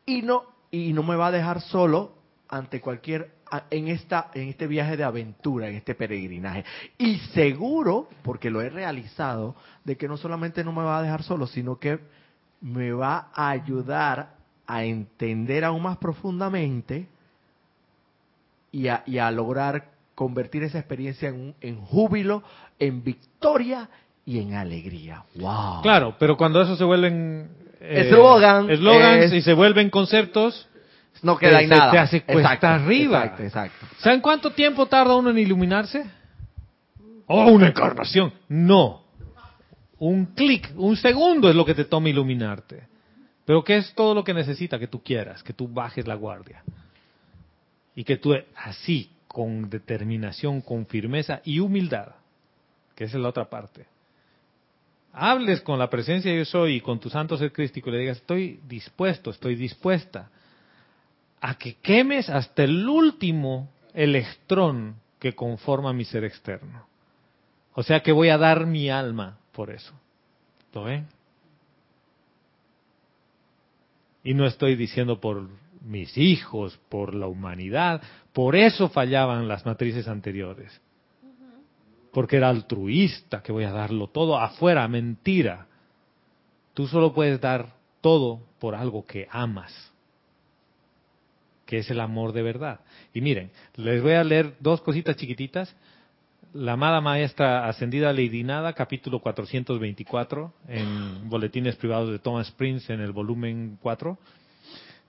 y 0.08 0.22
no 0.22 0.44
y 0.72 0.94
no 0.94 1.04
me 1.04 1.16
va 1.16 1.28
a 1.28 1.32
dejar 1.32 1.62
solo 1.62 2.14
ante 2.48 2.80
cualquier 2.80 3.32
en 3.72 3.88
esta 3.88 4.30
en 4.34 4.50
este 4.50 4.68
viaje 4.68 4.96
de 4.98 5.04
aventura 5.04 5.68
en 5.68 5.76
este 5.76 5.96
peregrinaje 5.96 6.64
y 6.98 7.18
seguro 7.34 8.08
porque 8.24 8.50
lo 8.52 8.62
he 8.62 8.70
realizado 8.70 9.56
de 9.84 9.98
que 9.98 10.08
no 10.08 10.18
solamente 10.18 10.64
no 10.64 10.72
me 10.74 10.84
va 10.84 11.00
a 11.00 11.02
dejar 11.02 11.24
solo 11.24 11.48
sino 11.48 11.80
que 11.80 12.00
me 12.62 12.92
va 12.92 13.30
a 13.34 13.50
ayudar 13.50 14.34
a 14.68 14.84
entender 14.84 15.64
aún 15.66 15.82
más 15.84 15.98
profundamente 15.98 17.08
y 18.76 18.88
a, 18.90 19.04
y 19.06 19.18
a 19.20 19.32
lograr 19.32 19.86
convertir 20.16 20.64
esa 20.64 20.80
experiencia 20.80 21.30
en, 21.30 21.36
un- 21.36 21.56
en 21.62 21.76
júbilo 21.78 22.44
en 22.80 23.04
victoria 23.04 23.90
y 24.26 24.40
en 24.40 24.54
alegría 24.56 25.24
wow 25.36 25.82
Claro, 25.82 26.16
pero 26.20 26.36
cuando 26.36 26.62
eso 26.62 26.76
se 26.76 26.84
vuelven 26.84 27.50
eh, 27.80 28.02
Eslogan, 28.08 28.70
eslogans 28.70 29.26
es- 29.26 29.34
y 29.34 29.42
se 29.42 29.54
vuelven 29.54 29.90
conceptos, 29.90 30.68
no 31.22 31.38
queda 31.38 31.60
se 31.60 31.68
nada 31.68 31.92
te 31.92 31.98
hace 32.00 32.22
cuesta 32.24 32.54
Exacto, 32.54 32.68
arriba. 32.68 33.20
exacto 33.24 33.44
exacto 33.44 33.86
¿saben 34.00 34.20
cuánto 34.22 34.52
tiempo 34.52 34.86
tarda 34.88 35.16
uno 35.16 35.30
en 35.30 35.38
iluminarse? 35.38 36.06
Oh, 37.28 37.46
una 37.52 37.68
encarnación. 37.68 38.32
No. 38.50 39.04
Un 39.98 40.26
clic, 40.36 40.72
un 40.76 40.96
segundo 40.98 41.50
es 41.50 41.56
lo 41.56 41.66
que 41.66 41.74
te 41.74 41.86
toma 41.86 42.10
iluminarte. 42.10 42.84
Pero 43.46 43.64
¿qué 43.64 43.78
es 43.78 43.94
todo 43.96 44.14
lo 44.14 44.24
que 44.24 44.34
necesita 44.34 44.78
que 44.78 44.88
tú 44.88 45.02
quieras? 45.02 45.42
Que 45.42 45.54
tú 45.54 45.68
bajes 45.68 46.06
la 46.08 46.16
guardia. 46.16 46.62
Y 47.96 48.04
que 48.04 48.18
tú 48.18 48.34
así, 48.56 49.10
con 49.28 49.70
determinación, 49.70 50.62
con 50.62 50.86
firmeza 50.86 51.42
y 51.44 51.60
humildad, 51.60 52.16
que 52.96 53.06
esa 53.06 53.18
es 53.18 53.24
la 53.24 53.30
otra 53.30 53.50
parte, 53.50 53.86
hables 55.14 55.62
con 55.62 55.80
la 55.80 55.90
presencia 55.90 56.32
de 56.32 56.40
yo 56.40 56.46
soy 56.46 56.76
y 56.76 56.82
con 56.82 57.00
tu 57.00 57.10
santo 57.10 57.38
ser 57.38 57.52
crístico 57.52 57.90
y 57.90 57.94
le 57.94 58.00
digas, 58.00 58.18
estoy 58.18 58.60
dispuesto, 58.68 59.30
estoy 59.30 59.56
dispuesta 59.56 60.30
a 61.42 61.56
que 61.58 61.76
quemes 61.76 62.30
hasta 62.30 62.64
el 62.64 62.88
último 62.88 63.70
electrón 63.94 64.96
que 65.20 65.34
conforma 65.34 65.94
mi 65.94 66.04
ser 66.04 66.24
externo. 66.24 66.86
O 67.74 67.84
sea 67.84 68.02
que 68.02 68.12
voy 68.12 68.30
a 68.30 68.38
dar 68.38 68.66
mi 68.66 68.90
alma 68.90 69.38
por 69.52 69.70
eso. 69.70 69.94
¿Lo 70.74 70.84
ven? 70.84 71.08
Y 74.24 74.34
no 74.34 74.46
estoy 74.46 74.76
diciendo 74.76 75.22
por 75.22 75.48
mis 75.86 76.18
hijos, 76.18 76.80
por 76.90 77.14
la 77.14 77.28
humanidad. 77.28 78.02
Por 78.34 78.56
eso 78.56 78.90
fallaban 78.90 79.48
las 79.48 79.66
matrices 79.66 80.08
anteriores. 80.08 80.82
Porque 82.12 82.38
era 82.38 82.50
altruista, 82.50 83.42
que 83.44 83.52
voy 83.52 83.66
a 83.66 83.72
darlo 83.72 84.08
todo 84.08 84.38
afuera, 84.38 84.88
mentira. 84.88 85.68
Tú 86.74 86.88
solo 86.88 87.14
puedes 87.14 87.40
dar 87.40 87.74
todo 88.02 88.42
por 88.60 88.76
algo 88.76 89.06
que 89.06 89.28
amas, 89.32 89.92
que 91.66 91.80
es 91.80 91.90
el 91.90 92.00
amor 92.00 92.34
de 92.34 92.42
verdad. 92.42 92.80
Y 93.14 93.22
miren, 93.22 93.52
les 93.76 94.02
voy 94.02 94.14
a 94.14 94.24
leer 94.24 94.56
dos 94.60 94.82
cositas 94.82 95.16
chiquititas. 95.16 95.76
La 96.54 96.74
amada 96.74 97.02
maestra 97.02 97.68
ascendida 97.68 98.14
Lady 98.14 98.44
Nada, 98.44 98.74
capítulo 98.74 99.20
424, 99.20 100.54
en 100.70 101.30
Boletines 101.30 101.76
Privados 101.76 102.12
de 102.12 102.20
Thomas 102.20 102.50
Prince, 102.52 102.94
en 102.94 103.02
el 103.02 103.12
volumen 103.12 103.78
4, 103.82 104.18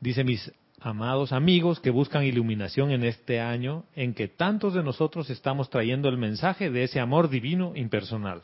dice, 0.00 0.24
mis 0.24 0.52
amados 0.80 1.32
amigos 1.32 1.80
que 1.80 1.90
buscan 1.90 2.24
iluminación 2.24 2.90
en 2.90 3.04
este 3.04 3.40
año 3.40 3.84
en 3.94 4.14
que 4.14 4.28
tantos 4.28 4.74
de 4.74 4.82
nosotros 4.82 5.30
estamos 5.30 5.70
trayendo 5.70 6.08
el 6.08 6.18
mensaje 6.18 6.70
de 6.70 6.84
ese 6.84 7.00
amor 7.00 7.28
divino 7.28 7.72
impersonal. 7.74 8.42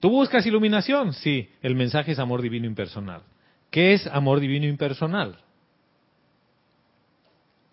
¿Tú 0.00 0.10
buscas 0.10 0.46
iluminación? 0.46 1.12
Sí, 1.12 1.48
el 1.62 1.74
mensaje 1.74 2.12
es 2.12 2.18
amor 2.18 2.42
divino 2.42 2.66
impersonal. 2.66 3.22
¿Qué 3.70 3.94
es 3.94 4.06
amor 4.06 4.40
divino 4.40 4.66
impersonal? 4.66 5.38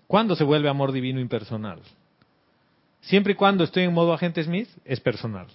¿Cuándo 0.08 0.36
se 0.36 0.44
vuelve 0.44 0.68
amor 0.68 0.92
divino 0.92 1.20
impersonal? 1.20 1.80
Siempre 3.02 3.34
y 3.34 3.36
cuando 3.36 3.64
estoy 3.64 3.84
en 3.84 3.94
modo 3.94 4.14
agente 4.14 4.44
Smith, 4.44 4.70
es 4.86 5.00
personal. 5.00 5.48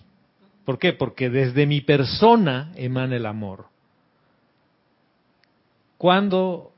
¿Por 0.65 0.79
qué? 0.79 0.93
Porque 0.93 1.31
desde 1.31 1.67
mi 1.67 1.81
persona 1.81 2.73
emana 2.77 3.17
el 3.17 3.27
amor. 3.27 3.67
Cuando 5.99 6.73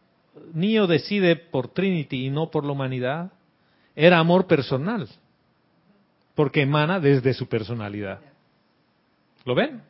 Neo 0.53 0.87
decide 0.87 1.37
por 1.37 1.69
Trinity 1.69 2.27
y 2.27 2.31
no 2.31 2.51
por 2.51 2.65
la 2.65 2.73
humanidad, 2.73 3.33
era 3.97 4.19
amor 4.19 4.47
personal. 4.47 5.09
Porque 6.35 6.63
emana 6.63 7.01
desde 7.01 7.35
su 7.35 7.49
personalidad. 7.49 8.21
¿Lo 9.45 9.55
ven? 9.55 9.83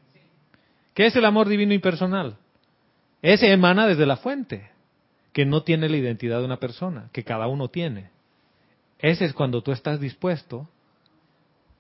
¿Qué 0.95 1.07
es 1.07 1.17
el 1.17 1.25
amor 1.25 1.49
divino 1.49 1.75
impersonal? 1.75 2.37
Ese 3.21 3.53
emana 3.53 3.87
desde 3.87 4.07
la 4.07 4.17
fuente, 4.17 4.71
que 5.33 5.45
no 5.45 5.63
tiene 5.63 5.89
la 5.89 5.97
identidad 5.97 6.39
de 6.39 6.45
una 6.45 6.59
persona, 6.59 7.11
que 7.13 7.25
cada 7.25 7.49
uno 7.49 7.69
tiene. 7.69 8.11
Ese 8.99 9.25
es 9.25 9.33
cuando 9.33 9.63
tú 9.63 9.73
estás 9.73 10.01
dispuesto 10.01 10.69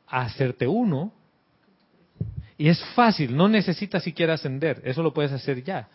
a 0.06 0.22
hacerte 0.22 0.66
uno. 0.66 1.12
Y 2.56 2.68
es 2.68 2.84
fácil, 2.94 3.36
no 3.36 3.48
necesitas 3.48 4.02
siquiera 4.02 4.34
ascender, 4.34 4.82
eso 4.84 5.02
lo 5.02 5.14
puedes 5.14 5.32
hacer 5.32 5.62
ya. 5.62 5.88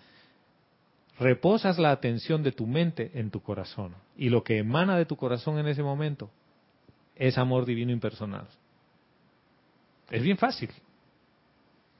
Reposas 1.19 1.77
la 1.77 1.91
atención 1.91 2.41
de 2.43 2.51
tu 2.51 2.65
mente 2.65 3.11
en 3.13 3.29
tu 3.29 3.41
corazón. 3.41 3.95
Y 4.17 4.29
lo 4.29 4.43
que 4.43 4.57
emana 4.57 4.97
de 4.97 5.05
tu 5.05 5.15
corazón 5.15 5.59
en 5.59 5.67
ese 5.67 5.83
momento 5.83 6.29
es 7.15 7.37
amor 7.37 7.65
divino 7.65 7.91
impersonal. 7.91 8.47
Es 10.09 10.23
bien 10.23 10.37
fácil. 10.37 10.69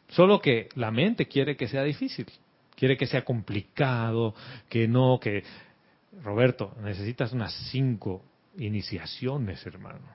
Solo 0.09 0.39
que 0.39 0.69
la 0.75 0.91
mente 0.91 1.27
quiere 1.27 1.55
que 1.55 1.67
sea 1.67 1.83
difícil, 1.83 2.27
quiere 2.75 2.97
que 2.97 3.07
sea 3.07 3.23
complicado, 3.23 4.35
que 4.69 4.87
no, 4.87 5.19
que... 5.19 5.43
Roberto, 6.23 6.75
necesitas 6.83 7.33
unas 7.33 7.51
cinco 7.71 8.21
iniciaciones, 8.57 9.65
hermano. 9.65 10.05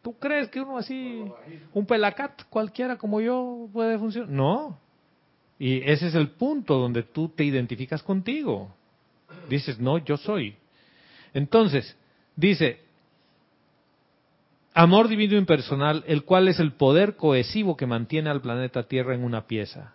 ¿Tú 0.00 0.18
crees 0.18 0.48
que 0.48 0.60
uno 0.60 0.78
así, 0.78 1.22
un 1.74 1.84
pelacat 1.84 2.44
cualquiera 2.48 2.96
como 2.96 3.20
yo 3.20 3.68
puede 3.70 3.98
funcionar? 3.98 4.30
No. 4.30 4.78
Y 5.58 5.78
ese 5.90 6.08
es 6.08 6.14
el 6.14 6.28
punto 6.30 6.78
donde 6.78 7.02
tú 7.02 7.28
te 7.28 7.44
identificas 7.44 8.02
contigo. 8.02 8.74
Dices, 9.48 9.78
no, 9.78 9.98
yo 9.98 10.16
soy. 10.16 10.54
Entonces, 11.34 11.96
dice, 12.36 12.80
Amor 14.74 15.08
divino 15.08 15.36
impersonal, 15.36 16.04
el 16.06 16.22
cual 16.22 16.46
es 16.46 16.60
el 16.60 16.70
poder 16.70 17.16
cohesivo 17.16 17.76
que 17.76 17.86
mantiene 17.86 18.30
al 18.30 18.40
planeta 18.40 18.84
Tierra 18.84 19.12
en 19.12 19.24
una 19.24 19.48
pieza. 19.48 19.94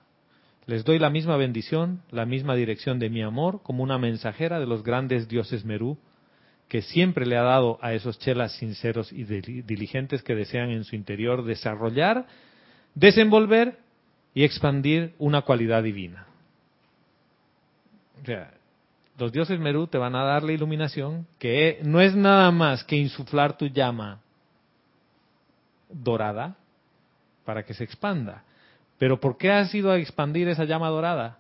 Les 0.66 0.84
doy 0.84 1.00
la 1.00 1.10
misma 1.10 1.38
bendición, 1.38 2.02
la 2.12 2.26
misma 2.26 2.54
dirección 2.56 3.00
de 3.00 3.10
mi 3.10 3.22
amor, 3.22 3.62
como 3.64 3.82
una 3.82 3.98
mensajera 3.98 4.60
de 4.60 4.66
los 4.66 4.84
grandes 4.84 5.30
dioses 5.30 5.64
Merú, 5.64 5.98
que 6.68 6.82
siempre 6.82 7.26
le 7.26 7.38
ha 7.38 7.44
dado 7.44 7.80
a 7.82 7.94
esos 7.94 8.20
chelas 8.20 8.58
sinceros 8.58 9.14
y 9.14 9.24
dili- 9.24 9.64
diligentes 9.64 10.22
que 10.22 10.36
desean 10.36 10.70
en 10.70 10.84
su 10.84 10.98
interior 10.98 11.46
desarrollar, 11.46 12.26
desenvolver 12.94 13.78
y 14.34 14.44
expandir 14.44 15.14
una 15.20 15.42
cualidad 15.42 15.84
divina. 15.84 16.26
O 18.22 18.26
sea, 18.26 18.52
los 19.18 19.32
dioses 19.32 19.60
Merú 19.60 19.88
te 19.88 19.98
van 19.98 20.16
a 20.16 20.24
dar 20.24 20.44
la 20.44 20.54
iluminación, 20.54 21.28
que 21.38 21.80
no 21.84 22.02
es 22.02 22.16
nada 22.16 22.52
más 22.52 22.84
que 22.84 22.96
insuflar 22.96 23.58
tu 23.58 23.68
llama 23.68 24.22
dorada 25.90 26.56
para 27.46 27.64
que 27.64 27.74
se 27.74 27.84
expanda. 27.84 28.44
Pero 28.98 29.20
¿por 29.20 29.38
qué 29.38 29.52
has 29.52 29.74
ido 29.76 29.92
a 29.92 29.98
expandir 29.98 30.48
esa 30.48 30.64
llama 30.64 30.90
dorada? 30.90 31.40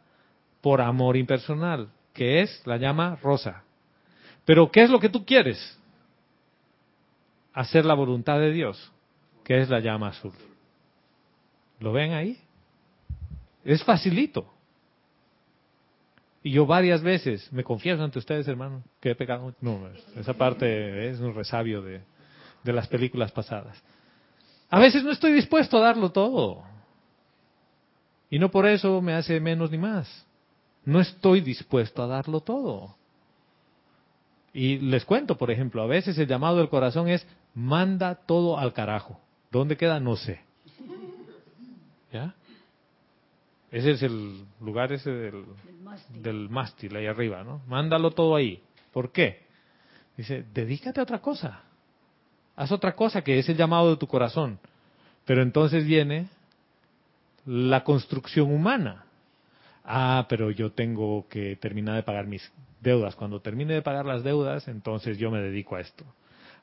Por 0.61 0.81
amor 0.81 1.17
impersonal, 1.17 1.89
que 2.13 2.41
es 2.41 2.61
la 2.65 2.77
llama 2.77 3.17
rosa. 3.21 3.63
Pero 4.45 4.69
¿qué 4.71 4.83
es 4.83 4.89
lo 4.89 4.99
que 4.99 5.09
tú 5.09 5.25
quieres? 5.25 5.79
Hacer 7.53 7.85
la 7.85 7.93
voluntad 7.93 8.39
de 8.39 8.51
Dios, 8.51 8.91
que 9.43 9.61
es 9.61 9.69
la 9.69 9.79
llama 9.79 10.09
azul. 10.09 10.33
¿Lo 11.79 11.91
ven 11.91 12.13
ahí? 12.13 12.42
Es 13.63 13.83
facilito. 13.83 14.51
Y 16.43 16.51
yo 16.51 16.65
varias 16.65 17.01
veces 17.01 17.51
me 17.53 17.63
confieso 17.63 18.03
ante 18.03 18.19
ustedes, 18.19 18.47
hermano, 18.47 18.83
que 18.99 19.11
he 19.11 19.15
pecado. 19.15 19.55
No, 19.61 19.87
esa 20.15 20.33
parte 20.33 21.09
es 21.09 21.19
un 21.19 21.33
resabio 21.33 21.81
de, 21.81 22.01
de 22.63 22.73
las 22.73 22.87
películas 22.87 23.31
pasadas. 23.31 23.81
A 24.69 24.79
veces 24.79 25.03
no 25.03 25.11
estoy 25.11 25.31
dispuesto 25.31 25.77
a 25.77 25.81
darlo 25.81 26.11
todo. 26.11 26.63
Y 28.29 28.39
no 28.39 28.49
por 28.51 28.65
eso 28.65 29.01
me 29.01 29.13
hace 29.13 29.39
menos 29.39 29.71
ni 29.71 29.77
más. 29.77 30.25
No 30.83 30.99
estoy 30.99 31.39
dispuesto 31.39 32.03
a 32.03 32.07
darlo 32.07 32.41
todo. 32.41 32.95
Y 34.53 34.79
les 34.79 35.05
cuento, 35.05 35.37
por 35.37 35.49
ejemplo, 35.49 35.81
a 35.81 35.87
veces 35.87 36.17
el 36.17 36.27
llamado 36.27 36.57
del 36.57 36.69
corazón 36.69 37.07
es 37.07 37.25
manda 37.53 38.15
todo 38.15 38.57
al 38.57 38.73
carajo. 38.73 39.19
¿Dónde 39.51 39.77
queda? 39.77 39.99
No 39.99 40.15
sé. 40.15 40.41
¿Ya? 42.11 42.35
Ese 43.73 43.89
es 43.89 44.03
el 44.03 44.45
lugar 44.61 44.93
ese 44.93 45.09
del, 45.09 45.45
del 46.21 46.47
mástil 46.47 46.95
ahí 46.95 47.07
arriba, 47.07 47.43
¿no? 47.43 47.63
Mándalo 47.65 48.11
todo 48.11 48.35
ahí. 48.35 48.61
¿Por 48.91 49.11
qué? 49.11 49.47
Dice, 50.15 50.45
dedícate 50.53 50.99
a 50.99 51.03
otra 51.03 51.19
cosa. 51.19 51.63
Haz 52.55 52.71
otra 52.71 52.95
cosa 52.95 53.23
que 53.23 53.39
es 53.39 53.49
el 53.49 53.57
llamado 53.57 53.89
de 53.89 53.97
tu 53.97 54.05
corazón. 54.05 54.59
Pero 55.25 55.41
entonces 55.41 55.85
viene 55.85 56.27
la 57.47 57.83
construcción 57.83 58.53
humana. 58.53 59.05
Ah, 59.83 60.27
pero 60.29 60.51
yo 60.51 60.71
tengo 60.73 61.27
que 61.27 61.55
terminar 61.55 61.95
de 61.95 62.03
pagar 62.03 62.27
mis 62.27 62.47
deudas. 62.79 63.15
Cuando 63.15 63.41
termine 63.41 63.73
de 63.73 63.81
pagar 63.81 64.05
las 64.05 64.23
deudas, 64.23 64.67
entonces 64.67 65.17
yo 65.17 65.31
me 65.31 65.41
dedico 65.41 65.77
a 65.77 65.81
esto. 65.81 66.05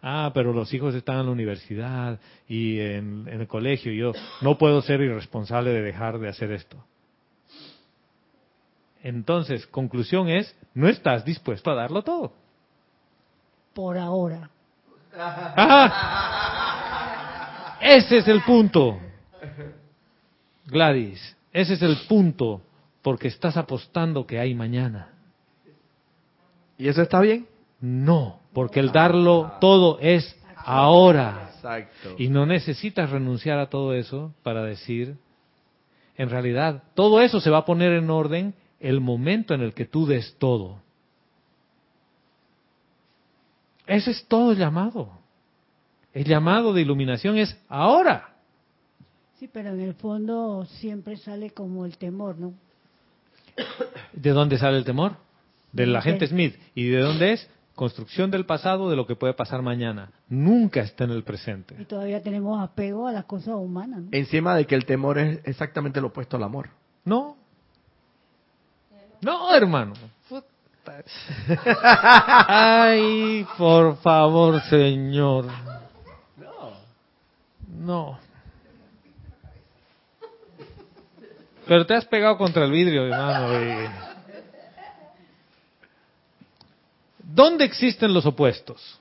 Ah, 0.00 0.30
pero 0.32 0.52
los 0.52 0.72
hijos 0.72 0.94
están 0.94 1.18
en 1.18 1.26
la 1.26 1.32
universidad 1.32 2.20
y 2.46 2.78
en, 2.78 3.26
en 3.26 3.40
el 3.40 3.48
colegio. 3.48 3.92
Yo 3.92 4.12
no 4.42 4.58
puedo 4.58 4.80
ser 4.80 5.00
irresponsable 5.00 5.72
de 5.72 5.82
dejar 5.82 6.20
de 6.20 6.28
hacer 6.28 6.52
esto. 6.52 6.76
Entonces, 9.02 9.66
conclusión 9.66 10.28
es, 10.28 10.54
no 10.74 10.88
estás 10.88 11.24
dispuesto 11.24 11.70
a 11.70 11.74
darlo 11.74 12.02
todo. 12.02 12.32
Por 13.74 13.96
ahora. 13.96 14.50
¡Ah! 15.16 16.18
Ese 17.80 18.18
es 18.18 18.28
el 18.28 18.42
punto. 18.42 19.00
Gladys, 20.66 21.36
ese 21.52 21.74
es 21.74 21.82
el 21.82 21.96
punto 22.08 22.62
porque 23.02 23.28
estás 23.28 23.56
apostando 23.56 24.26
que 24.26 24.38
hay 24.38 24.54
mañana. 24.54 25.08
¿Y 26.76 26.88
eso 26.88 27.02
está 27.02 27.20
bien? 27.20 27.46
No, 27.80 28.40
porque 28.52 28.80
el 28.80 28.92
darlo 28.92 29.52
todo 29.60 29.98
es 30.00 30.36
ahora. 30.56 31.50
Exacto. 31.54 32.14
Y 32.18 32.28
no 32.28 32.46
necesitas 32.46 33.10
renunciar 33.10 33.58
a 33.58 33.68
todo 33.68 33.94
eso 33.94 34.32
para 34.42 34.62
decir, 34.62 35.16
en 36.16 36.30
realidad, 36.30 36.82
todo 36.94 37.20
eso 37.20 37.40
se 37.40 37.50
va 37.50 37.58
a 37.58 37.64
poner 37.64 37.92
en 37.92 38.10
orden 38.10 38.54
el 38.80 39.00
momento 39.00 39.54
en 39.54 39.60
el 39.60 39.74
que 39.74 39.84
tú 39.84 40.06
des 40.06 40.34
todo. 40.38 40.78
Ese 43.86 44.10
es 44.12 44.24
todo 44.26 44.52
el 44.52 44.58
llamado. 44.58 45.10
El 46.12 46.24
llamado 46.24 46.72
de 46.72 46.82
iluminación 46.82 47.38
es 47.38 47.56
ahora. 47.68 48.36
Sí, 49.38 49.48
pero 49.52 49.70
en 49.70 49.80
el 49.80 49.94
fondo 49.94 50.66
siempre 50.80 51.16
sale 51.16 51.50
como 51.50 51.86
el 51.86 51.96
temor, 51.98 52.38
¿no? 52.38 52.52
¿De 54.12 54.30
dónde 54.30 54.58
sale 54.58 54.78
el 54.78 54.84
temor? 54.84 55.16
Del 55.72 55.94
agente 55.94 56.26
Smith. 56.26 56.56
¿Y 56.74 56.88
de 56.88 57.00
dónde 57.00 57.32
es? 57.34 57.48
Construcción 57.74 58.30
del 58.30 58.44
pasado 58.44 58.90
de 58.90 58.96
lo 58.96 59.06
que 59.06 59.16
puede 59.16 59.32
pasar 59.32 59.62
mañana. 59.62 60.10
Nunca 60.28 60.80
está 60.80 61.04
en 61.04 61.10
el 61.10 61.20
Y 61.20 61.22
presente. 61.22 61.74
todavía 61.86 62.22
tenemos 62.22 62.60
apego 62.60 63.06
a 63.06 63.12
las 63.12 63.24
cosas 63.24 63.54
humanas, 63.54 64.02
¿no? 64.02 64.08
Encima 64.12 64.54
de 64.56 64.66
que 64.66 64.74
el 64.74 64.84
temor 64.84 65.18
es 65.18 65.40
exactamente 65.44 66.00
lo 66.00 66.08
opuesto 66.08 66.36
al 66.36 66.42
amor. 66.42 66.68
No. 67.04 67.36
No, 69.20 69.54
hermano. 69.54 69.94
Ay, 72.48 73.46
por 73.58 73.96
favor, 73.98 74.60
Señor. 74.62 75.46
No. 77.68 78.18
Pero 81.66 81.86
te 81.86 81.94
has 81.94 82.04
pegado 82.06 82.36
contra 82.36 82.64
el 82.64 82.72
vidrio, 82.72 83.04
hermano. 83.06 83.54
y- 83.60 83.88
¿Dónde 87.22 87.64
existen 87.64 88.12
los 88.12 88.26
opuestos? 88.26 88.98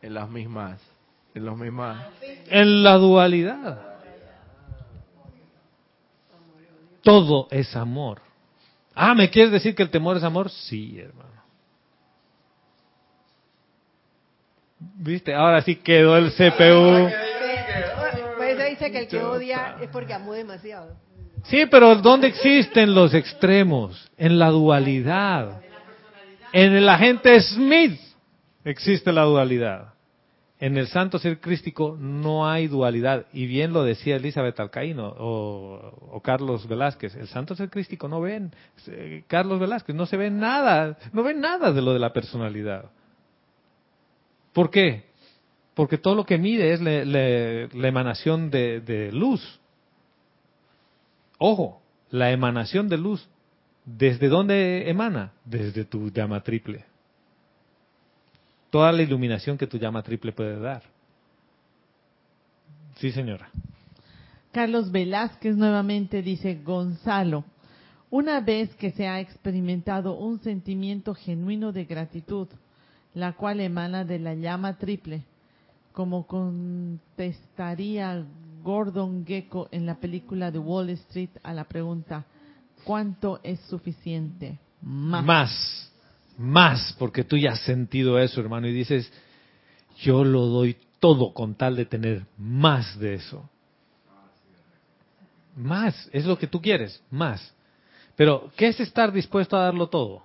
En 0.00 0.14
las 0.14 0.28
mismas. 0.28 0.80
En 1.34 1.44
los 1.44 1.56
mismas. 1.56 2.06
En 2.48 2.82
la 2.84 2.94
dualidad. 2.98 3.80
Todo 7.02 7.48
es 7.50 7.74
amor. 7.74 8.20
Ah, 8.94 9.14
¿me 9.14 9.28
quieres 9.28 9.52
decir 9.52 9.74
que 9.74 9.82
el 9.82 9.90
temor 9.90 10.16
es 10.16 10.22
amor? 10.22 10.50
Sí, 10.50 10.98
hermano. 11.00 11.30
¿Viste? 14.78 15.34
Ahora 15.34 15.62
sí 15.62 15.76
quedó 15.76 16.16
el 16.16 16.30
CPU. 16.30 17.10
Pues 18.36 18.56
se 18.56 18.70
dice 18.70 18.92
que 18.92 18.98
el 18.98 19.08
que 19.08 19.18
odia 19.18 19.76
es 19.80 19.88
porque 19.88 20.12
amó 20.12 20.34
demasiado. 20.34 20.96
Sí, 21.44 21.66
pero 21.70 21.96
¿dónde 21.96 22.28
existen 22.28 22.94
los 22.94 23.14
extremos? 23.14 24.10
En 24.16 24.38
la 24.38 24.48
dualidad. 24.48 25.60
En 26.52 26.72
el 26.74 26.88
agente 26.88 27.40
Smith 27.40 28.00
existe 28.64 29.12
la 29.12 29.22
dualidad. 29.22 29.93
En 30.64 30.78
el 30.78 30.86
santo 30.86 31.18
ser 31.18 31.40
crístico 31.40 31.94
no 32.00 32.48
hay 32.48 32.68
dualidad. 32.68 33.26
Y 33.34 33.44
bien 33.44 33.74
lo 33.74 33.84
decía 33.84 34.16
Elizabeth 34.16 34.58
Alcaíno 34.58 35.14
o, 35.18 36.18
Carlos 36.24 36.66
Velázquez. 36.66 37.14
El 37.16 37.28
santo 37.28 37.54
ser 37.54 37.68
crístico 37.68 38.08
no 38.08 38.22
ven, 38.22 38.50
eh, 38.86 39.24
Carlos 39.26 39.60
Velázquez, 39.60 39.94
no 39.94 40.06
se 40.06 40.16
ve 40.16 40.30
nada, 40.30 40.96
no 41.12 41.22
ven 41.22 41.40
nada 41.42 41.70
de 41.70 41.82
lo 41.82 41.92
de 41.92 41.98
la 41.98 42.14
personalidad. 42.14 42.86
¿Por 44.54 44.70
qué? 44.70 45.04
Porque 45.74 45.98
todo 45.98 46.14
lo 46.14 46.24
que 46.24 46.38
mide 46.38 46.72
es 46.72 46.80
le- 46.80 47.04
le- 47.04 47.68
la 47.68 47.88
emanación 47.88 48.48
de, 48.50 48.80
de 48.80 49.12
luz. 49.12 49.60
Ojo, 51.36 51.82
la 52.08 52.30
emanación 52.30 52.88
de 52.88 52.96
luz, 52.96 53.28
¿desde 53.84 54.28
dónde 54.28 54.88
emana? 54.88 55.32
Desde 55.44 55.84
tu 55.84 56.08
llama 56.10 56.40
triple. 56.42 56.86
Toda 58.74 58.90
la 58.90 59.02
iluminación 59.02 59.56
que 59.56 59.68
tu 59.68 59.78
llama 59.78 60.02
triple 60.02 60.32
puede 60.32 60.58
dar. 60.58 60.82
Sí, 62.96 63.12
señora. 63.12 63.48
Carlos 64.50 64.90
Velázquez 64.90 65.56
nuevamente 65.56 66.22
dice, 66.22 66.56
Gonzalo, 66.56 67.44
una 68.10 68.40
vez 68.40 68.74
que 68.74 68.90
se 68.90 69.06
ha 69.06 69.20
experimentado 69.20 70.16
un 70.16 70.40
sentimiento 70.40 71.14
genuino 71.14 71.70
de 71.70 71.84
gratitud, 71.84 72.48
la 73.14 73.34
cual 73.34 73.60
emana 73.60 74.04
de 74.04 74.18
la 74.18 74.34
llama 74.34 74.76
triple, 74.76 75.22
como 75.92 76.26
contestaría 76.26 78.24
Gordon 78.64 79.24
Gecko 79.24 79.68
en 79.70 79.86
la 79.86 80.00
película 80.00 80.50
de 80.50 80.58
Wall 80.58 80.90
Street 80.90 81.30
a 81.44 81.52
la 81.52 81.62
pregunta, 81.62 82.24
¿cuánto 82.82 83.38
es 83.44 83.60
suficiente? 83.60 84.58
Más. 84.82 85.24
Más, 85.24 85.83
más, 86.36 86.94
porque 86.98 87.24
tú 87.24 87.36
ya 87.36 87.52
has 87.52 87.60
sentido 87.64 88.18
eso, 88.18 88.40
hermano, 88.40 88.66
y 88.66 88.72
dices, 88.72 89.12
yo 89.98 90.24
lo 90.24 90.46
doy 90.46 90.76
todo 91.00 91.32
con 91.32 91.54
tal 91.54 91.76
de 91.76 91.86
tener 91.86 92.26
más 92.38 92.98
de 92.98 93.14
eso. 93.14 93.48
Más, 95.56 96.08
es 96.12 96.24
lo 96.24 96.38
que 96.38 96.46
tú 96.46 96.60
quieres, 96.60 97.02
más. 97.10 97.54
Pero, 98.16 98.50
¿qué 98.56 98.68
es 98.68 98.80
estar 98.80 99.12
dispuesto 99.12 99.56
a 99.56 99.64
darlo 99.64 99.88
todo? 99.88 100.22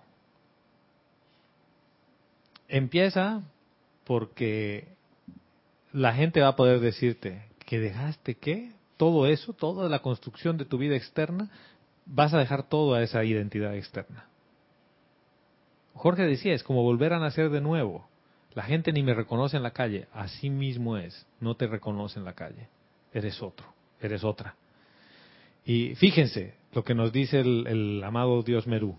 Empieza 2.67 3.43
porque 4.05 4.87
la 5.91 6.13
gente 6.13 6.41
va 6.41 6.49
a 6.49 6.55
poder 6.55 6.79
decirte 6.79 7.43
que 7.65 7.79
dejaste 7.79 8.35
qué, 8.35 8.71
todo 8.97 9.27
eso, 9.27 9.53
toda 9.53 9.89
la 9.89 9.99
construcción 9.99 10.57
de 10.57 10.65
tu 10.65 10.77
vida 10.77 10.95
externa, 10.95 11.49
vas 12.05 12.33
a 12.33 12.39
dejar 12.39 12.67
todo 12.67 12.95
a 12.95 13.03
esa 13.03 13.23
identidad 13.23 13.75
externa. 13.75 14.28
Jorge 15.93 16.23
decía, 16.23 16.53
es 16.53 16.63
como 16.63 16.83
volver 16.83 17.13
a 17.13 17.19
nacer 17.19 17.49
de 17.49 17.61
nuevo. 17.61 18.07
La 18.53 18.63
gente 18.63 18.91
ni 18.91 19.03
me 19.03 19.13
reconoce 19.13 19.57
en 19.57 19.63
la 19.63 19.71
calle, 19.71 20.07
así 20.13 20.49
mismo 20.49 20.97
es, 20.97 21.27
no 21.39 21.55
te 21.55 21.67
reconoce 21.67 22.19
en 22.19 22.25
la 22.25 22.33
calle, 22.33 22.67
eres 23.13 23.41
otro, 23.41 23.65
eres 24.01 24.23
otra. 24.23 24.55
Y 25.65 25.95
fíjense 25.95 26.55
lo 26.73 26.83
que 26.83 26.95
nos 26.95 27.11
dice 27.11 27.41
el, 27.41 28.01
amado 28.03 28.41
Dios 28.41 28.65
Merú. 28.65 28.97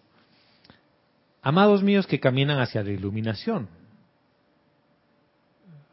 Amados 1.43 1.83
míos 1.83 2.07
que 2.07 2.21
caminan 2.21 2.61
hacia 2.61 2.83
la 2.83 2.91
iluminación. 2.91 3.69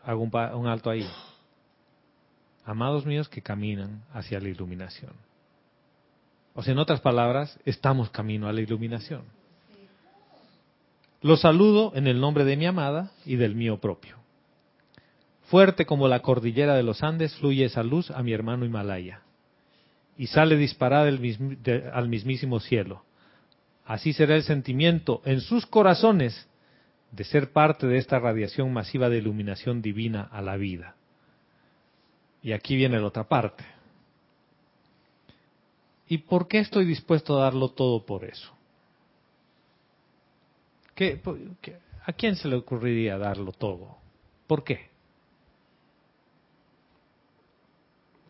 Hago 0.04 0.22
un 0.22 0.68
alto 0.68 0.90
ahí. 0.90 1.10
Amados 2.64 3.06
míos 3.06 3.30
que 3.30 3.42
caminan 3.42 4.04
hacia 4.14 4.40
la 4.40 4.50
iluminación. 4.50 5.14
O 6.54 6.64
sea, 6.64 6.74
en 6.74 6.80
otras 6.80 7.02
palabras, 7.02 7.60
estamos 7.66 8.10
camino 8.10 8.48
a 8.48 8.54
la 8.54 8.62
iluminación. 8.62 9.24
Los 11.28 11.42
saludo 11.42 11.92
en 11.94 12.08
el 12.08 12.22
nombre 12.22 12.46
de 12.46 12.56
mi 12.56 12.68
amada 12.68 13.12
y 13.26 13.36
del 13.36 13.54
mío 13.54 13.82
propio. 13.82 14.16
Fuerte 15.48 15.86
como 15.86 16.08
la 16.08 16.22
cordillera 16.22 16.74
de 16.76 16.84
los 16.84 17.04
Andes 17.04 17.36
fluye 17.36 17.66
esa 17.66 17.84
luz 17.84 18.10
a 18.12 18.24
mi 18.24 18.32
hermano 18.32 18.64
Himalaya 18.64 19.24
y 20.18 20.28
sale 20.28 20.56
disparada 20.56 21.10
al 21.10 22.08
mismísimo 22.08 22.62
cielo. 22.62 23.04
Así 23.84 24.14
será 24.14 24.38
el 24.38 24.44
sentimiento 24.44 25.22
en 25.26 25.42
sus 25.42 25.66
corazones 25.66 26.48
de 27.12 27.26
ser 27.26 27.52
parte 27.52 27.88
de 27.88 27.98
esta 27.98 28.20
radiación 28.20 28.72
masiva 28.72 29.10
de 29.10 29.18
iluminación 29.18 29.82
divina 29.82 30.30
a 30.32 30.42
la 30.42 30.56
vida. 30.56 30.96
Y 32.42 32.54
aquí 32.54 32.78
viene 32.78 33.02
la 33.02 33.08
otra 33.08 33.28
parte. 33.28 33.66
¿Y 36.08 36.20
por 36.20 36.48
qué 36.48 36.60
estoy 36.60 36.86
dispuesto 36.86 37.38
a 37.38 37.44
darlo 37.44 37.68
todo 37.68 38.06
por 38.06 38.24
eso? 38.24 38.57
¿Qué- 40.98 41.22
¿A 42.08 42.14
quién 42.14 42.36
se 42.36 42.48
le 42.48 42.56
ocurriría 42.56 43.20
darlo 43.20 43.52
todo? 43.52 43.98
¿Por 44.48 44.64
qué? 44.64 44.90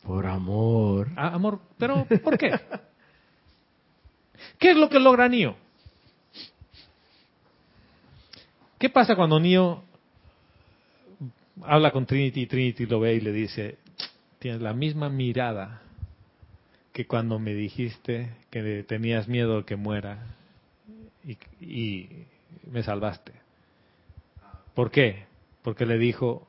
Por 0.03 0.26
amor. 0.26 1.07
Ah, 1.15 1.30
amor, 1.34 1.61
pero 1.78 2.05
¿por 2.22 2.38
qué? 2.38 2.59
¿Qué 4.59 4.72
es 4.72 4.78
lo 4.78 4.89
que 4.89 4.99
logra 4.99 5.30
Neo? 5.30 5.55
¿Qué 8.78 8.89
pasa 8.89 9.15
cuando 9.15 9.39
Neo 9.39 9.82
habla 11.63 11.91
con 11.91 12.05
Trinity 12.05 12.41
y 12.41 12.47
Trinity 12.47 12.86
lo 12.86 12.99
ve 12.99 13.15
y 13.15 13.22
le 13.22 13.32
dice, 13.32 13.78
tienes 14.39 14.61
la 14.61 14.74
misma 14.74 15.07
mirada 15.07 15.82
que 16.91 17.07
cuando 17.07 17.39
me 17.39 17.53
dijiste 17.53 18.30
que 18.49 18.84
tenías 18.84 19.30
miedo 19.30 19.59
de 19.59 19.63
que 19.63 19.78
muera 19.78 20.36
y, 21.24 21.38
y 21.65 22.09
me 22.72 22.84
salvaste? 22.84 23.34
¿Por 24.74 24.91
qué? 24.91 25.26
Porque 25.63 25.86
le 25.86 25.97
dijo, 25.97 26.47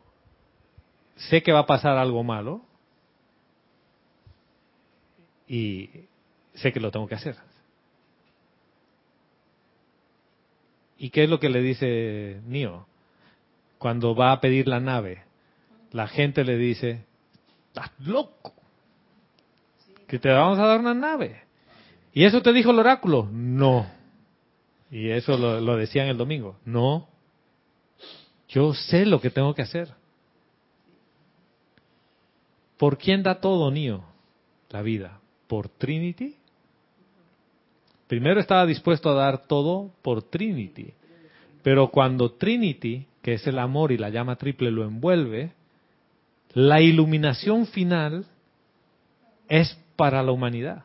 sé 1.16 1.42
que 1.42 1.52
va 1.52 1.60
a 1.60 1.66
pasar 1.66 1.96
algo 1.96 2.22
malo, 2.22 2.62
y 5.48 5.88
sé 6.54 6.72
que 6.72 6.80
lo 6.80 6.90
tengo 6.90 7.08
que 7.08 7.14
hacer. 7.14 7.36
¿Y 10.98 11.10
qué 11.10 11.24
es 11.24 11.30
lo 11.30 11.40
que 11.40 11.48
le 11.48 11.62
dice 11.62 12.40
Neo? 12.46 12.86
Cuando 13.78 14.14
va 14.14 14.32
a 14.32 14.40
pedir 14.40 14.68
la 14.68 14.80
nave, 14.80 15.22
la 15.92 16.08
gente 16.08 16.44
le 16.44 16.56
dice, 16.56 17.04
estás 17.68 17.92
loco, 18.00 18.52
que 20.06 20.18
te 20.18 20.28
vamos 20.28 20.58
a 20.58 20.66
dar 20.66 20.80
una 20.80 20.94
nave. 20.94 21.42
¿Y 22.12 22.24
eso 22.24 22.42
te 22.42 22.52
dijo 22.52 22.72
el 22.72 22.80
oráculo? 22.80 23.28
No. 23.30 23.97
Y 24.90 25.10
eso 25.10 25.36
lo, 25.36 25.60
lo 25.60 25.76
decían 25.76 26.08
el 26.08 26.16
domingo. 26.16 26.56
No. 26.64 27.08
Yo 28.48 28.72
sé 28.74 29.04
lo 29.04 29.20
que 29.20 29.30
tengo 29.30 29.54
que 29.54 29.62
hacer. 29.62 29.92
¿Por 32.76 32.96
quién 32.96 33.22
da 33.22 33.40
todo, 33.40 33.70
Neo? 33.70 34.04
La 34.70 34.82
vida 34.82 35.20
por 35.48 35.68
Trinity? 35.68 36.36
Primero 38.06 38.38
estaba 38.38 38.64
dispuesto 38.66 39.10
a 39.10 39.14
dar 39.14 39.46
todo 39.46 39.90
por 40.02 40.22
Trinity, 40.22 40.92
pero 41.62 41.88
cuando 41.88 42.32
Trinity, 42.32 43.06
que 43.20 43.34
es 43.34 43.46
el 43.46 43.58
amor 43.58 43.92
y 43.92 43.98
la 43.98 44.08
llama 44.10 44.36
triple, 44.36 44.70
lo 44.70 44.84
envuelve, 44.84 45.52
la 46.54 46.80
iluminación 46.80 47.66
final 47.66 48.24
es 49.48 49.76
para 49.96 50.22
la 50.22 50.32
humanidad. 50.32 50.84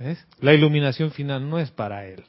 ¿Ves? 0.00 0.26
La 0.40 0.52
iluminación 0.54 1.10
final 1.12 1.48
no 1.48 1.58
es 1.60 1.70
para 1.70 2.06
él, 2.06 2.24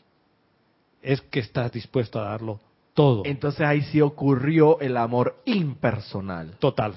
es 1.01 1.21
que 1.21 1.39
estás 1.39 1.71
dispuesto 1.71 2.19
a 2.19 2.25
darlo 2.25 2.59
todo, 2.93 3.23
Entonces 3.25 3.61
ahí 3.61 3.81
sí 3.83 4.01
ocurrió 4.01 4.79
el 4.81 4.97
amor 4.97 5.41
impersonal. 5.45 6.57
total. 6.59 6.95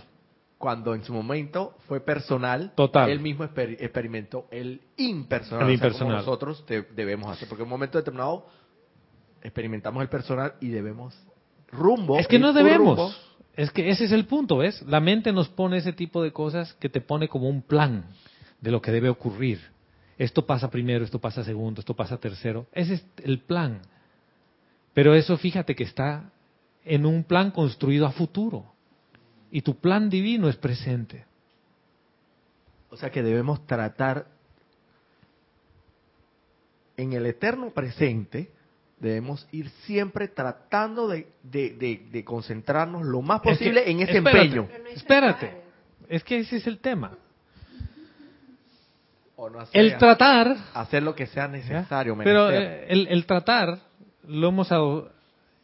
Cuando 0.59 0.95
en 0.95 1.05
su 1.05 1.13
momento 1.13 1.77
fue 1.89 2.01
personal, 2.01 2.73
Total. 2.75 3.11
él 3.11 3.21
mismo 3.21 3.45
exper- 3.45 3.77
experimentó 3.79 4.47
el 4.51 4.81
impersonal. 4.97 5.61
El 5.61 5.65
o 5.67 5.69
sea, 5.69 5.75
impersonal. 5.75 6.07
como 6.09 6.19
nosotros 6.19 6.65
debemos 6.97 7.31
hacer. 7.31 7.49
Porque 7.49 7.63
en 7.63 7.67
un 7.67 7.71
momento 7.71 7.99
determinado 7.99 8.47
experimentamos 9.43 10.03
el 10.03 10.09
personal 10.09 10.55
y 10.61 10.69
debemos 10.69 11.15
rumbo. 11.71 12.19
Es 12.19 12.27
que 12.27 12.39
no 12.39 12.53
debemos. 12.55 12.97
rumbo. 12.99 13.13
Es 13.57 13.71
que 13.71 13.91
ese 13.91 14.07
es 14.07 14.13
el 14.13 14.25
punto, 14.27 14.57
¿ves? 14.57 14.81
La 14.83 15.01
mente 15.01 15.33
nos 15.33 15.49
pone 15.51 15.77
ese 15.77 15.93
tipo 15.93 16.23
de 16.23 16.33
cosas 16.33 16.73
que 16.75 16.89
te 16.89 17.01
pone 17.03 17.29
como 17.29 17.49
un 17.49 17.61
plan 17.63 18.07
de 18.61 18.71
lo 18.71 18.81
que 18.81 18.91
debe 18.91 19.11
ocurrir. 19.11 19.61
Esto 20.19 20.47
pasa 20.47 20.71
primero, 20.71 21.05
esto 21.05 21.19
pasa 21.19 21.43
segundo, 21.45 21.81
esto 21.81 21.95
pasa 21.95 22.19
tercero. 22.19 22.67
Ese 22.73 22.95
es 22.95 23.05
el 23.23 23.41
plan. 23.41 23.81
Pero 24.93 25.15
eso 25.15 25.37
fíjate 25.37 25.75
que 25.75 25.85
está 25.85 26.31
en 26.85 27.05
un 27.07 27.25
plan 27.25 27.51
construido 27.51 28.07
a 28.07 28.13
futuro. 28.13 28.73
Y 29.51 29.63
tu 29.63 29.77
plan 29.77 30.09
divino 30.11 30.49
es 30.49 30.57
presente. 30.57 31.25
O 32.91 32.97
sea 32.97 33.11
que 33.11 33.23
debemos 33.23 33.67
tratar 33.67 34.27
en 36.97 37.13
el 37.13 37.27
eterno 37.27 37.71
presente, 37.71 38.51
debemos 39.01 39.47
ir 39.51 39.69
siempre 39.85 40.29
tratando 40.29 41.09
de, 41.09 41.27
de- 41.43 41.71
de- 41.71 42.07
de 42.11 42.25
concentrarnos 42.25 43.03
lo 43.05 43.21
más 43.21 43.39
Es 43.39 43.43
que- 43.43 43.51
posible 43.51 43.91
en 43.91 44.01
ese 44.01 44.19
espérate, 44.19 44.47
empeño. 44.47 44.69
Espérate. 44.93 45.63
Es 46.09 46.23
que 46.23 46.39
ese 46.39 46.57
es 46.57 46.67
el 46.69 46.79
tema. 46.79 47.19
O 49.37 49.51
no 49.51 49.61
hacer, 49.61 49.81
El 49.81 49.99
tratar 49.99 50.57
hacer 50.75 51.03
lo 51.03 51.15
que 51.15 51.27
sea 51.27 51.49
necesario. 51.49 52.17
Pero 52.23 52.51
eh, 52.51 52.87
el, 52.89 53.09
el 53.09 53.27
tratar 53.27 53.79
lo 54.29 54.49
hemos 54.49 54.69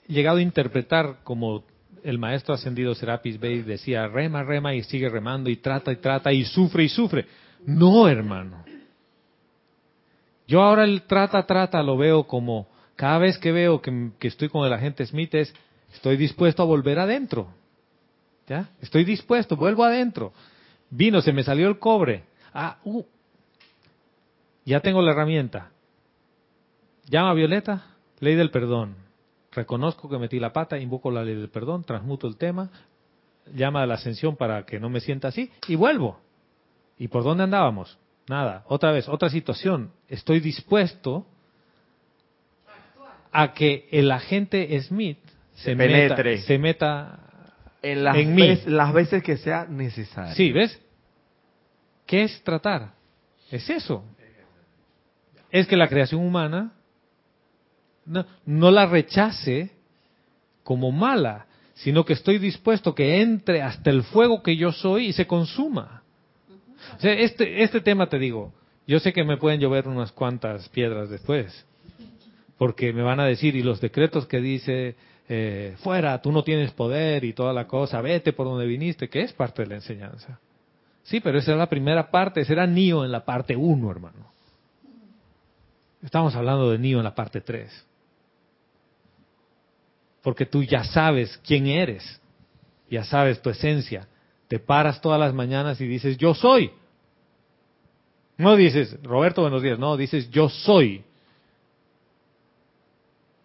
llegado 0.06 0.38
a 0.38 0.42
interpretar 0.42 1.18
como 1.22 1.64
el 2.02 2.18
maestro 2.18 2.54
ascendido 2.54 2.94
Serapis 2.94 3.38
Bey 3.38 3.62
decía, 3.62 4.06
rema, 4.08 4.42
rema 4.42 4.74
y 4.74 4.82
sigue 4.82 5.08
remando 5.08 5.50
y 5.50 5.56
trata 5.56 5.92
y 5.92 5.96
trata 5.96 6.32
y 6.32 6.44
sufre 6.44 6.84
y 6.84 6.88
sufre. 6.88 7.26
No, 7.66 8.08
hermano. 8.08 8.64
Yo 10.46 10.62
ahora 10.62 10.84
el 10.84 11.02
trata, 11.02 11.44
trata 11.46 11.82
lo 11.82 11.96
veo 11.96 12.24
como, 12.24 12.68
cada 12.96 13.18
vez 13.18 13.38
que 13.38 13.52
veo 13.52 13.80
que, 13.80 14.10
que 14.18 14.28
estoy 14.28 14.48
con 14.48 14.66
el 14.66 14.72
agente 14.72 15.06
Smith 15.06 15.34
es, 15.34 15.54
estoy 15.94 16.16
dispuesto 16.16 16.62
a 16.62 16.66
volver 16.66 16.98
adentro. 16.98 17.48
¿Ya? 18.48 18.68
Estoy 18.80 19.04
dispuesto, 19.04 19.54
vuelvo 19.54 19.84
adentro. 19.84 20.32
Vino, 20.90 21.20
se 21.20 21.32
me 21.32 21.44
salió 21.44 21.68
el 21.68 21.78
cobre. 21.78 22.24
Ah, 22.52 22.78
uh, 22.82 23.04
ya 24.70 24.80
tengo 24.80 25.02
la 25.02 25.12
herramienta. 25.12 25.70
Llama 27.08 27.30
a 27.30 27.34
Violeta, 27.34 27.86
ley 28.20 28.34
del 28.36 28.50
perdón. 28.50 28.94
Reconozco 29.52 30.08
que 30.08 30.16
metí 30.18 30.38
la 30.38 30.52
pata, 30.52 30.78
invoco 30.78 31.10
la 31.10 31.24
ley 31.24 31.34
del 31.34 31.48
perdón, 31.48 31.82
transmuto 31.84 32.28
el 32.28 32.36
tema, 32.36 32.70
llama 33.52 33.82
a 33.82 33.86
la 33.86 33.94
ascensión 33.94 34.36
para 34.36 34.64
que 34.64 34.78
no 34.78 34.88
me 34.88 35.00
sienta 35.00 35.28
así 35.28 35.50
y 35.66 35.74
vuelvo. 35.74 36.20
¿Y 36.98 37.08
por 37.08 37.24
dónde 37.24 37.44
andábamos? 37.44 37.98
Nada. 38.28 38.62
Otra 38.68 38.92
vez, 38.92 39.08
otra 39.08 39.28
situación. 39.28 39.90
Estoy 40.08 40.38
dispuesto 40.38 41.26
a 43.32 43.52
que 43.54 43.88
el 43.90 44.10
agente 44.12 44.80
Smith 44.82 45.18
se 45.54 45.74
Penetre. 45.74 46.32
meta, 46.36 46.46
se 46.46 46.58
meta 46.58 47.18
en 47.82 48.04
las, 48.04 48.16
en 48.16 48.34
mí. 48.34 48.42
vez- 48.42 48.66
las 48.66 48.92
veces 48.92 49.22
que 49.22 49.36
sea 49.36 49.66
necesario. 49.66 50.34
Sí, 50.34 50.52
¿ves? 50.52 50.80
¿Qué 52.06 52.22
es 52.22 52.42
tratar? 52.44 52.92
Es 53.50 53.68
eso. 53.68 54.04
Es 55.50 55.66
que 55.66 55.76
la 55.76 55.88
creación 55.88 56.22
humana 56.24 56.72
no, 58.06 58.24
no 58.46 58.70
la 58.70 58.86
rechace 58.86 59.70
como 60.62 60.92
mala, 60.92 61.46
sino 61.74 62.04
que 62.04 62.12
estoy 62.12 62.38
dispuesto 62.38 62.94
que 62.94 63.22
entre 63.22 63.62
hasta 63.62 63.90
el 63.90 64.02
fuego 64.02 64.42
que 64.42 64.56
yo 64.56 64.72
soy 64.72 65.06
y 65.06 65.12
se 65.12 65.26
consuma. 65.26 66.02
O 66.96 67.00
sea, 67.00 67.12
este, 67.12 67.62
este 67.62 67.80
tema 67.80 68.08
te 68.08 68.18
digo, 68.18 68.52
yo 68.86 69.00
sé 69.00 69.12
que 69.12 69.24
me 69.24 69.36
pueden 69.36 69.60
llover 69.60 69.88
unas 69.88 70.12
cuantas 70.12 70.68
piedras 70.68 71.10
después, 71.10 71.66
porque 72.58 72.92
me 72.92 73.02
van 73.02 73.20
a 73.20 73.24
decir, 73.24 73.56
y 73.56 73.62
los 73.62 73.80
decretos 73.80 74.26
que 74.26 74.40
dice 74.40 74.96
eh, 75.28 75.76
fuera, 75.78 76.20
tú 76.20 76.32
no 76.32 76.42
tienes 76.42 76.72
poder 76.72 77.24
y 77.24 77.32
toda 77.32 77.52
la 77.52 77.66
cosa, 77.66 78.00
vete 78.00 78.32
por 78.32 78.46
donde 78.46 78.66
viniste, 78.66 79.08
que 79.08 79.22
es 79.22 79.32
parte 79.32 79.62
de 79.62 79.68
la 79.68 79.74
enseñanza. 79.76 80.40
Sí, 81.04 81.20
pero 81.20 81.38
esa 81.38 81.52
era 81.52 81.58
la 81.58 81.68
primera 81.68 82.10
parte, 82.10 82.40
ese 82.40 82.52
era 82.52 82.66
Nio 82.66 83.04
en 83.04 83.12
la 83.12 83.24
parte 83.24 83.56
1, 83.56 83.90
hermano. 83.90 84.32
Estamos 86.02 86.34
hablando 86.34 86.70
de 86.70 86.78
Nio 86.78 86.98
en 86.98 87.04
la 87.04 87.14
parte 87.14 87.40
3. 87.40 87.86
Porque 90.22 90.46
tú 90.46 90.62
ya 90.62 90.84
sabes 90.84 91.38
quién 91.46 91.66
eres, 91.66 92.20
ya 92.90 93.04
sabes 93.04 93.40
tu 93.40 93.50
esencia. 93.50 94.08
Te 94.48 94.58
paras 94.58 95.00
todas 95.00 95.20
las 95.20 95.32
mañanas 95.32 95.80
y 95.80 95.86
dices, 95.86 96.16
yo 96.16 96.34
soy. 96.34 96.72
No 98.36 98.56
dices, 98.56 98.96
Roberto, 99.02 99.42
buenos 99.42 99.62
días, 99.62 99.78
no, 99.78 99.96
dices, 99.96 100.30
yo 100.30 100.48
soy. 100.48 101.04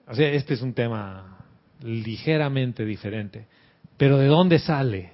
O 0.07 0.15
sea, 0.15 0.29
este 0.31 0.53
es 0.53 0.61
un 0.61 0.73
tema 0.73 1.45
ligeramente 1.81 2.85
diferente. 2.85 3.47
Pero 3.97 4.17
¿de 4.17 4.27
dónde 4.27 4.59
sale? 4.59 5.13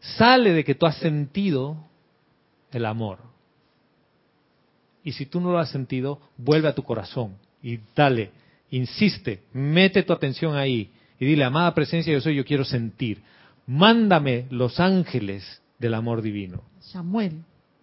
Sale 0.00 0.52
de 0.52 0.64
que 0.64 0.74
tú 0.74 0.86
has 0.86 0.96
sentido 0.98 1.88
el 2.70 2.84
amor. 2.84 3.33
Y 5.04 5.12
si 5.12 5.26
tú 5.26 5.40
no 5.40 5.52
lo 5.52 5.58
has 5.58 5.70
sentido, 5.70 6.18
vuelve 6.38 6.68
a 6.68 6.74
tu 6.74 6.82
corazón 6.82 7.34
y 7.62 7.78
dale, 7.94 8.30
insiste, 8.70 9.42
mete 9.52 10.02
tu 10.02 10.12
atención 10.12 10.56
ahí 10.56 10.90
y 11.20 11.26
dile, 11.26 11.44
amada 11.44 11.74
presencia, 11.74 12.12
yo 12.12 12.20
soy, 12.20 12.34
yo 12.36 12.44
quiero 12.44 12.64
sentir. 12.64 13.20
Mándame 13.66 14.46
los 14.50 14.80
ángeles 14.80 15.60
del 15.78 15.94
amor 15.94 16.22
divino. 16.22 16.62
Samuel. 16.80 17.32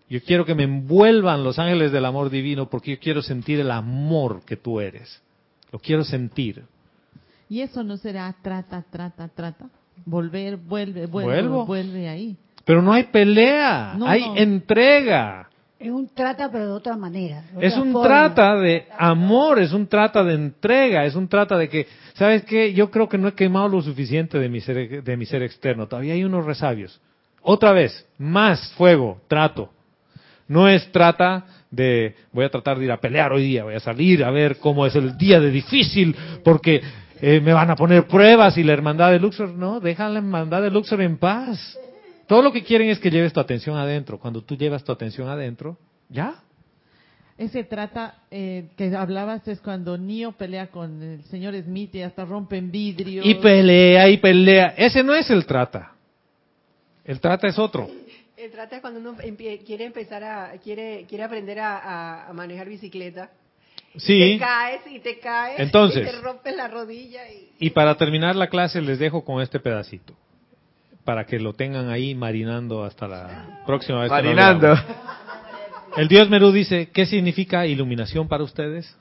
Yo 0.09 0.21
quiero 0.23 0.45
que 0.45 0.55
me 0.55 0.63
envuelvan 0.63 1.43
los 1.43 1.57
ángeles 1.57 1.91
del 1.91 2.05
amor 2.05 2.29
divino 2.29 2.69
porque 2.69 2.91
yo 2.91 2.99
quiero 2.99 3.21
sentir 3.21 3.59
el 3.59 3.71
amor 3.71 4.41
que 4.45 4.57
tú 4.57 4.79
eres. 4.81 5.21
Lo 5.71 5.79
quiero 5.79 6.03
sentir. 6.03 6.63
Y 7.49 7.61
eso 7.61 7.83
no 7.83 7.97
será 7.97 8.35
trata, 8.41 8.83
trata, 8.91 9.27
trata. 9.29 9.69
Volver, 10.05 10.57
vuelve, 10.57 11.05
vuelve, 11.05 11.31
Vuelvo. 11.33 11.65
vuelve 11.65 12.09
ahí. 12.09 12.35
Pero 12.65 12.81
no 12.81 12.93
hay 12.93 13.03
pelea, 13.05 13.95
No, 13.97 14.05
hay 14.07 14.21
no. 14.27 14.37
entrega. 14.37 15.49
Es 15.81 15.89
un 15.89 16.09
trata, 16.13 16.51
pero 16.51 16.67
de 16.67 16.71
otra 16.73 16.95
manera. 16.95 17.43
de 17.53 17.65
Es 17.65 17.73
otra 17.73 17.83
un 17.83 17.91
forma. 17.91 18.07
trata 18.07 18.55
de 18.57 18.85
amor, 18.97 19.59
es 19.59 19.73
un 19.73 19.87
trata 19.87 20.23
de 20.23 20.35
entrega, 20.35 21.05
es 21.05 21.15
un 21.15 21.27
trata 21.27 21.57
de 21.57 21.69
que, 21.69 21.87
¿sabes 22.13 22.45
qué? 22.45 22.71
Yo 22.73 22.91
creo 22.91 23.09
que 23.09 23.17
no 23.17 23.27
he 23.27 23.33
quemado 23.33 23.67
lo 23.67 23.81
suficiente 23.81 24.37
de 24.37 24.47
mi 24.47 24.61
ser, 24.61 25.03
de 25.03 25.17
mi 25.17 25.25
ser 25.25 25.41
externo. 25.41 25.87
Todavía 25.87 26.13
hay 26.13 26.23
unos 26.23 26.45
resabios. 26.45 27.01
Otra 27.41 27.71
vez, 27.71 28.07
más 28.19 28.71
fuego, 28.73 29.21
trato. 29.27 29.71
No 30.47 30.69
es 30.69 30.91
trata 30.91 31.45
de, 31.71 32.15
voy 32.31 32.45
a 32.45 32.49
tratar 32.49 32.77
de 32.77 32.85
ir 32.85 32.91
a 32.91 32.99
pelear 32.99 33.31
hoy 33.33 33.43
día, 33.43 33.63
voy 33.63 33.73
a 33.73 33.79
salir 33.79 34.23
a 34.23 34.29
ver 34.29 34.57
cómo 34.57 34.85
es 34.85 34.95
el 34.95 35.17
día 35.17 35.39
de 35.39 35.49
difícil, 35.49 36.15
porque 36.43 36.81
eh, 37.21 37.39
me 37.41 37.53
van 37.53 37.71
a 37.71 37.75
poner 37.75 38.05
pruebas 38.05 38.57
y 38.57 38.63
la 38.63 38.73
hermandad 38.73 39.11
de 39.11 39.19
Luxor. 39.19 39.49
No, 39.49 39.79
deja 39.79 40.09
la 40.09 40.19
hermandad 40.19 40.61
de 40.61 40.69
Luxor 40.69 41.01
en 41.01 41.17
paz. 41.17 41.77
Todo 42.31 42.41
lo 42.43 42.53
que 42.53 42.63
quieren 42.63 42.87
es 42.89 42.97
que 42.97 43.11
lleves 43.11 43.33
tu 43.33 43.41
atención 43.41 43.75
adentro. 43.75 44.17
Cuando 44.17 44.41
tú 44.41 44.55
llevas 44.55 44.85
tu 44.85 44.91
atención 44.93 45.27
adentro, 45.27 45.77
ya, 46.07 46.35
Ese 47.37 47.65
trata 47.65 48.23
eh, 48.31 48.69
que 48.77 48.95
hablabas 48.95 49.45
es 49.49 49.59
cuando 49.59 49.97
Neo 49.97 50.31
pelea 50.31 50.67
con 50.67 51.03
el 51.03 51.23
señor 51.25 51.55
Smith 51.61 51.93
y 51.95 52.03
hasta 52.03 52.23
rompen 52.23 52.71
vidrio. 52.71 53.21
Y 53.25 53.35
pelea 53.35 54.07
y 54.07 54.15
pelea. 54.17 54.75
Ese 54.77 55.03
no 55.03 55.13
es 55.13 55.29
el 55.29 55.45
trata. 55.45 55.91
El 57.03 57.19
trata 57.19 57.47
es 57.47 57.59
otro. 57.59 57.89
El 58.37 58.49
trata 58.51 58.75
es 58.77 58.81
cuando 58.81 59.01
uno 59.01 59.17
empie- 59.17 59.65
quiere 59.65 59.83
empezar 59.83 60.23
a, 60.23 60.51
quiere, 60.63 61.05
quiere 61.09 61.25
aprender 61.25 61.59
a, 61.59 61.77
a- 61.79 62.27
a 62.29 62.33
manejar 62.33 62.69
bicicleta. 62.69 63.29
Sí. 63.97 64.19
Te 64.19 64.39
caes 64.39 64.81
y 64.89 64.99
te 64.99 65.19
caes. 65.19 65.59
Entonces. 65.59 66.03
Y 66.07 66.11
te 66.11 66.21
rompes 66.21 66.55
la 66.55 66.69
rodilla. 66.69 67.29
Y... 67.29 67.49
Y 67.59 67.69
para 67.71 67.97
terminar 67.97 68.37
la 68.37 68.47
clase 68.47 68.79
les 68.81 68.99
dejo 68.99 69.25
con 69.25 69.41
este 69.41 69.59
pedacito. 69.59 70.13
Para 71.03 71.25
que 71.25 71.39
lo 71.39 71.53
tengan 71.53 71.89
ahí 71.89 72.13
marinando 72.15 72.83
hasta 72.83 73.07
la 73.07 73.63
próxima 73.65 74.01
vez. 74.01 74.11
Marinando. 74.11 74.75
El 75.97 76.07
Dios 76.07 76.29
Merú 76.29 76.51
dice, 76.51 76.89
¿qué 76.93 77.05
significa 77.05 77.65
iluminación 77.67 78.27
para 78.27 78.43
ustedes? 78.43 78.97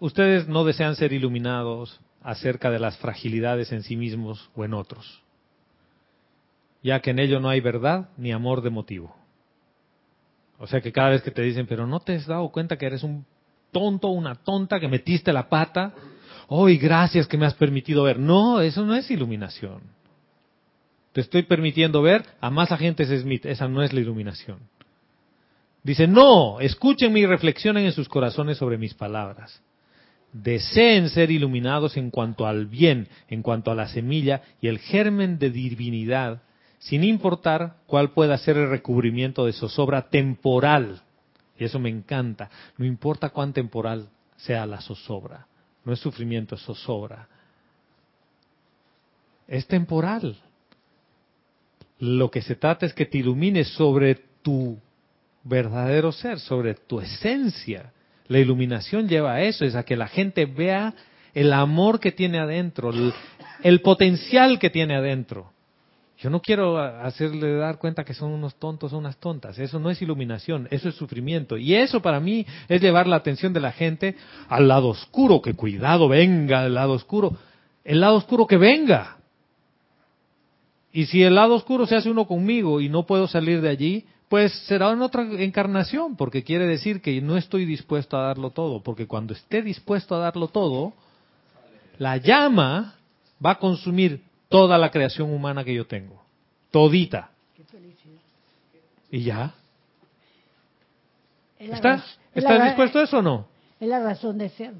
Ustedes 0.00 0.48
no 0.48 0.64
desean 0.64 0.96
ser 0.96 1.12
iluminados 1.12 2.00
acerca 2.20 2.70
de 2.70 2.80
las 2.80 2.96
fragilidades 2.96 3.70
en 3.70 3.82
sí 3.82 3.96
mismos 3.96 4.50
o 4.56 4.64
en 4.64 4.74
otros, 4.74 5.22
ya 6.82 7.00
que 7.00 7.10
en 7.10 7.20
ello 7.20 7.38
no 7.38 7.48
hay 7.48 7.60
verdad 7.60 8.08
ni 8.16 8.32
amor 8.32 8.62
de 8.62 8.70
motivo. 8.70 9.14
O 10.58 10.66
sea 10.66 10.80
que 10.80 10.92
cada 10.92 11.10
vez 11.10 11.22
que 11.22 11.30
te 11.30 11.42
dicen, 11.42 11.66
pero 11.66 11.86
no 11.86 12.00
te 12.00 12.14
has 12.16 12.26
dado 12.26 12.48
cuenta 12.48 12.76
que 12.76 12.86
eres 12.86 13.02
un 13.02 13.24
tonto, 13.70 14.08
una 14.08 14.34
tonta, 14.34 14.80
que 14.80 14.88
metiste 14.88 15.32
la 15.32 15.48
pata, 15.48 15.92
hoy 16.48 16.78
gracias 16.78 17.26
que 17.26 17.36
me 17.36 17.46
has 17.46 17.54
permitido 17.54 18.04
ver. 18.04 18.18
No, 18.18 18.60
eso 18.60 18.84
no 18.84 18.94
es 18.94 19.10
iluminación. 19.10 19.82
Te 21.14 21.20
estoy 21.20 21.44
permitiendo 21.44 22.02
ver 22.02 22.26
a 22.40 22.50
más 22.50 22.72
agentes 22.72 23.08
Smith, 23.08 23.46
esa 23.46 23.68
no 23.68 23.84
es 23.84 23.92
la 23.92 24.00
iluminación. 24.00 24.58
Dice, 25.84 26.08
no, 26.08 26.58
escuchen 26.58 27.16
y 27.16 27.24
reflexionen 27.24 27.84
en 27.84 27.92
sus 27.92 28.08
corazones 28.08 28.58
sobre 28.58 28.78
mis 28.78 28.94
palabras. 28.94 29.62
Deseen 30.32 31.08
ser 31.10 31.30
iluminados 31.30 31.96
en 31.96 32.10
cuanto 32.10 32.48
al 32.48 32.66
bien, 32.66 33.06
en 33.28 33.42
cuanto 33.42 33.70
a 33.70 33.76
la 33.76 33.86
semilla 33.86 34.42
y 34.60 34.66
el 34.66 34.80
germen 34.80 35.38
de 35.38 35.50
divinidad, 35.50 36.42
sin 36.80 37.04
importar 37.04 37.76
cuál 37.86 38.10
pueda 38.10 38.36
ser 38.36 38.56
el 38.56 38.68
recubrimiento 38.68 39.46
de 39.46 39.52
zozobra 39.52 40.08
temporal. 40.08 41.02
Y 41.56 41.62
eso 41.62 41.78
me 41.78 41.90
encanta. 41.90 42.50
No 42.76 42.84
importa 42.86 43.28
cuán 43.28 43.52
temporal 43.52 44.08
sea 44.36 44.66
la 44.66 44.80
zozobra. 44.80 45.46
No 45.84 45.92
es 45.92 46.00
sufrimiento, 46.00 46.56
es 46.56 46.62
zozobra. 46.62 47.28
Es 49.46 49.64
temporal. 49.68 50.42
Lo 52.04 52.30
que 52.30 52.42
se 52.42 52.54
trata 52.54 52.84
es 52.84 52.92
que 52.92 53.06
te 53.06 53.16
ilumines 53.16 53.68
sobre 53.68 54.16
tu 54.42 54.76
verdadero 55.42 56.12
ser, 56.12 56.38
sobre 56.38 56.74
tu 56.74 57.00
esencia. 57.00 57.92
La 58.28 58.38
iluminación 58.38 59.08
lleva 59.08 59.32
a 59.32 59.40
eso, 59.40 59.64
es 59.64 59.74
a 59.74 59.84
que 59.84 59.96
la 59.96 60.08
gente 60.08 60.44
vea 60.44 60.92
el 61.32 61.50
amor 61.54 62.00
que 62.00 62.12
tiene 62.12 62.38
adentro, 62.38 62.92
el, 63.62 63.80
potencial 63.80 64.58
que 64.58 64.68
tiene 64.68 64.96
adentro. 64.96 65.50
Yo 66.18 66.28
no 66.28 66.40
quiero 66.40 66.78
hacerle 66.78 67.56
dar 67.56 67.78
cuenta 67.78 68.04
que 68.04 68.12
son 68.12 68.32
unos 68.32 68.54
tontos 68.56 68.92
o 68.92 68.98
unas 68.98 69.16
tontas. 69.16 69.58
Eso 69.58 69.78
no 69.78 69.88
es 69.88 70.02
iluminación, 70.02 70.68
eso 70.70 70.90
es 70.90 70.94
sufrimiento. 70.96 71.56
Y 71.56 71.74
eso 71.74 72.02
para 72.02 72.20
mí 72.20 72.44
es 72.68 72.82
llevar 72.82 73.06
la 73.06 73.16
atención 73.16 73.54
de 73.54 73.60
la 73.60 73.72
gente 73.72 74.14
al 74.48 74.68
lado 74.68 74.88
oscuro. 74.88 75.40
Que 75.40 75.54
cuidado, 75.54 76.06
venga 76.06 76.66
el 76.66 76.74
lado 76.74 76.92
oscuro. 76.92 77.34
El 77.82 78.00
lado 78.02 78.16
oscuro 78.16 78.46
que 78.46 78.58
venga. 78.58 79.16
Y 80.94 81.06
si 81.06 81.22
el 81.24 81.34
lado 81.34 81.56
oscuro 81.56 81.86
se 81.86 81.96
hace 81.96 82.08
uno 82.08 82.24
conmigo 82.26 82.80
y 82.80 82.88
no 82.88 83.04
puedo 83.04 83.26
salir 83.26 83.60
de 83.60 83.68
allí, 83.68 84.06
pues 84.28 84.52
será 84.66 84.92
en 84.92 85.02
otra 85.02 85.22
encarnación, 85.42 86.14
porque 86.16 86.44
quiere 86.44 86.66
decir 86.68 87.02
que 87.02 87.20
no 87.20 87.36
estoy 87.36 87.64
dispuesto 87.66 88.16
a 88.16 88.22
darlo 88.22 88.50
todo. 88.50 88.80
Porque 88.80 89.06
cuando 89.08 89.34
esté 89.34 89.60
dispuesto 89.60 90.14
a 90.14 90.18
darlo 90.20 90.46
todo, 90.48 90.92
la 91.98 92.16
llama 92.16 92.94
va 93.44 93.50
a 93.50 93.58
consumir 93.58 94.22
toda 94.48 94.78
la 94.78 94.90
creación 94.92 95.32
humana 95.32 95.64
que 95.64 95.74
yo 95.74 95.84
tengo. 95.86 96.22
Todita. 96.70 97.30
Y 99.10 99.24
ya. 99.24 99.52
¿Está? 101.58 101.96
raz- 101.96 102.04
es 102.34 102.44
¿Estás 102.44 102.58
la- 102.58 102.64
dispuesto 102.66 102.98
a 103.00 103.02
eso 103.02 103.18
o 103.18 103.22
no? 103.22 103.46
Es 103.80 103.88
la 103.88 104.00
razón 104.00 104.38
de 104.38 104.48
ser. 104.50 104.74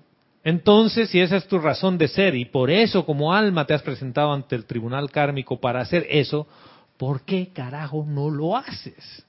Entonces, 0.44 1.08
si 1.08 1.20
esa 1.20 1.36
es 1.36 1.48
tu 1.48 1.58
razón 1.58 1.96
de 1.96 2.06
ser 2.06 2.34
y 2.34 2.44
por 2.44 2.70
eso 2.70 3.06
como 3.06 3.32
alma 3.32 3.64
te 3.66 3.72
has 3.74 3.82
presentado 3.82 4.32
ante 4.32 4.54
el 4.54 4.66
tribunal 4.66 5.10
kármico 5.10 5.58
para 5.58 5.80
hacer 5.80 6.06
eso, 6.10 6.46
¿por 6.98 7.22
qué 7.22 7.48
carajo 7.52 8.04
no 8.06 8.28
lo 8.30 8.54
haces? 8.56 9.24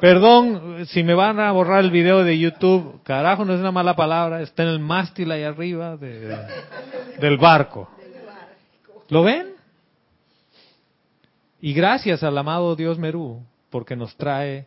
Perdón 0.00 0.86
si 0.86 1.02
me 1.02 1.14
van 1.14 1.40
a 1.40 1.50
borrar 1.52 1.82
el 1.82 1.90
video 1.90 2.22
de 2.22 2.38
YouTube, 2.38 3.02
carajo 3.04 3.44
no 3.46 3.54
es 3.54 3.60
una 3.60 3.72
mala 3.72 3.96
palabra, 3.96 4.42
está 4.42 4.62
en 4.64 4.68
el 4.70 4.78
mástil 4.80 5.30
ahí 5.32 5.42
arriba 5.42 5.96
de- 5.96 6.36
del 7.20 7.38
barco. 7.38 7.88
¿Lo 9.08 9.22
ven? 9.22 9.54
Y 11.62 11.72
gracias 11.72 12.22
al 12.22 12.36
amado 12.38 12.76
Dios 12.76 12.98
Merú, 12.98 13.42
porque 13.70 13.96
nos 13.96 14.14
trae 14.16 14.66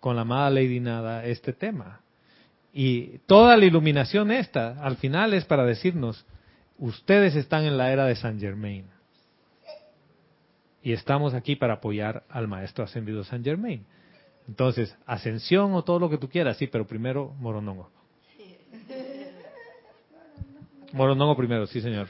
con 0.00 0.16
la 0.16 0.22
amada 0.22 0.50
Lady 0.50 0.80
Nada 0.80 1.24
este 1.24 1.52
tema. 1.52 2.00
Y 2.72 3.18
toda 3.26 3.56
la 3.56 3.64
iluminación 3.64 4.30
esta, 4.30 4.80
al 4.82 4.96
final 4.96 5.34
es 5.34 5.44
para 5.44 5.64
decirnos, 5.64 6.24
ustedes 6.78 7.34
están 7.34 7.64
en 7.64 7.76
la 7.76 7.92
era 7.92 8.04
de 8.06 8.16
San 8.16 8.38
Germain. 8.38 8.86
Y 10.82 10.92
estamos 10.92 11.34
aquí 11.34 11.56
para 11.56 11.74
apoyar 11.74 12.22
al 12.30 12.48
Maestro 12.48 12.84
Ascendido 12.84 13.24
San 13.24 13.44
Germain. 13.44 13.84
Entonces, 14.48 14.96
ascensión 15.06 15.74
o 15.74 15.84
todo 15.84 15.98
lo 15.98 16.08
que 16.08 16.18
tú 16.18 16.28
quieras, 16.28 16.56
sí, 16.56 16.66
pero 16.66 16.86
primero 16.86 17.34
Moronongo. 17.38 17.90
Moronongo 20.92 21.36
primero, 21.36 21.66
sí, 21.66 21.80
señor. 21.80 22.08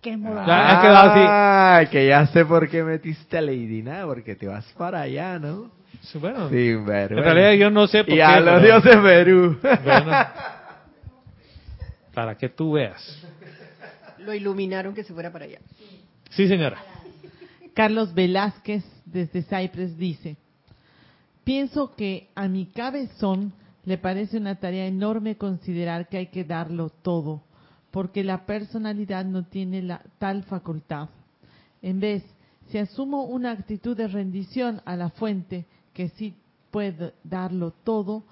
¿Qué 0.00 0.12
así. 0.12 1.20
Ah, 1.26 1.82
que 1.90 2.06
ya 2.06 2.26
sé 2.28 2.44
por 2.44 2.68
qué 2.68 2.82
metiste 2.82 3.36
a 3.36 3.42
Lady 3.42 3.82
Nada, 3.82 4.06
porque 4.06 4.34
te 4.34 4.46
vas 4.46 4.64
para 4.78 5.02
allá, 5.02 5.38
¿no? 5.38 5.70
Sí, 6.02 6.18
Bueno, 6.18 6.48
ver. 6.48 7.12
en 7.12 7.18
realidad 7.18 7.52
yo 7.52 7.70
no 7.70 7.86
sé 7.86 8.04
por 8.04 8.12
Y 8.12 8.16
qué. 8.16 8.22
a 8.22 8.40
los 8.40 8.60
pero- 8.62 8.80
dioses 8.80 8.96
Perú. 9.02 9.58
Bueno, 9.84 10.12
para 12.14 12.36
que 12.36 12.48
tú 12.48 12.72
veas. 12.72 13.18
Lo 14.18 14.34
iluminaron 14.34 14.94
que 14.94 15.04
se 15.04 15.12
fuera 15.14 15.32
para 15.32 15.44
allá. 15.46 15.58
Sí, 16.30 16.46
señora. 16.48 16.78
Carlos 17.74 18.12
Velázquez 18.14 18.84
desde 19.06 19.42
Cypress 19.42 19.96
dice, 19.96 20.36
pienso 21.44 21.94
que 21.94 22.28
a 22.34 22.48
mi 22.48 22.66
cabezón 22.66 23.52
le 23.84 23.96
parece 23.96 24.36
una 24.36 24.56
tarea 24.56 24.86
enorme 24.86 25.36
considerar 25.36 26.08
que 26.08 26.18
hay 26.18 26.26
que 26.26 26.44
darlo 26.44 26.90
todo, 26.90 27.42
porque 27.90 28.24
la 28.24 28.44
personalidad 28.44 29.24
no 29.24 29.44
tiene 29.44 29.82
la, 29.82 30.02
tal 30.18 30.42
facultad. 30.44 31.08
En 31.80 32.00
vez, 32.00 32.22
si 32.68 32.78
asumo 32.78 33.24
una 33.24 33.52
actitud 33.52 33.96
de 33.96 34.08
rendición 34.08 34.82
a 34.84 34.96
la 34.96 35.10
fuente, 35.10 35.64
que 35.92 36.08
sí 36.10 36.34
puedo 36.70 37.12
darlo 37.24 37.72
todo, 37.84 38.24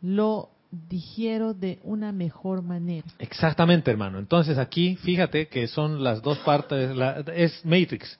lo 0.00 0.50
digiero 0.70 1.52
de 1.52 1.78
una 1.82 2.12
mejor 2.12 2.62
manera. 2.62 3.06
Exactamente, 3.18 3.90
hermano. 3.90 4.18
Entonces 4.18 4.56
aquí, 4.58 4.96
fíjate 4.96 5.48
que 5.48 5.66
son 5.68 6.02
las 6.02 6.22
dos 6.22 6.38
partes, 6.38 6.96
la- 6.96 7.20
es 7.34 7.64
Matrix. 7.64 8.18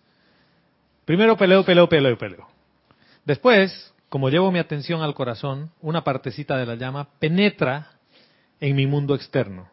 Primero 1.05 1.37
peleo, 1.37 1.65
peleo, 1.65 1.89
peleo, 1.89 2.19
peleo. 2.19 2.47
Después, 3.25 3.95
como 4.09 4.29
llevo 4.29 4.53
mi 4.53 4.59
atención 4.59 5.01
al 5.01 5.15
corazón, 5.15 5.71
una 5.81 6.05
partecita 6.05 6.57
de 6.59 6.67
la 6.67 6.75
llama 6.75 7.09
penetra 7.19 7.93
en 8.61 8.77
mi 8.77 8.87
mundo 8.87 9.15
externo. 9.15 9.69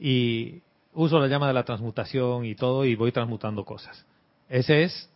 Y 0.00 0.60
uso 0.92 1.18
la 1.18 1.28
llama 1.28 1.46
de 1.46 1.54
la 1.54 1.64
transmutación 1.64 2.44
y 2.44 2.54
todo 2.54 2.84
y 2.84 2.94
voy 2.96 3.12
transmutando 3.12 3.64
cosas. 3.64 4.04
Ese 4.48 4.82
es 4.84 5.08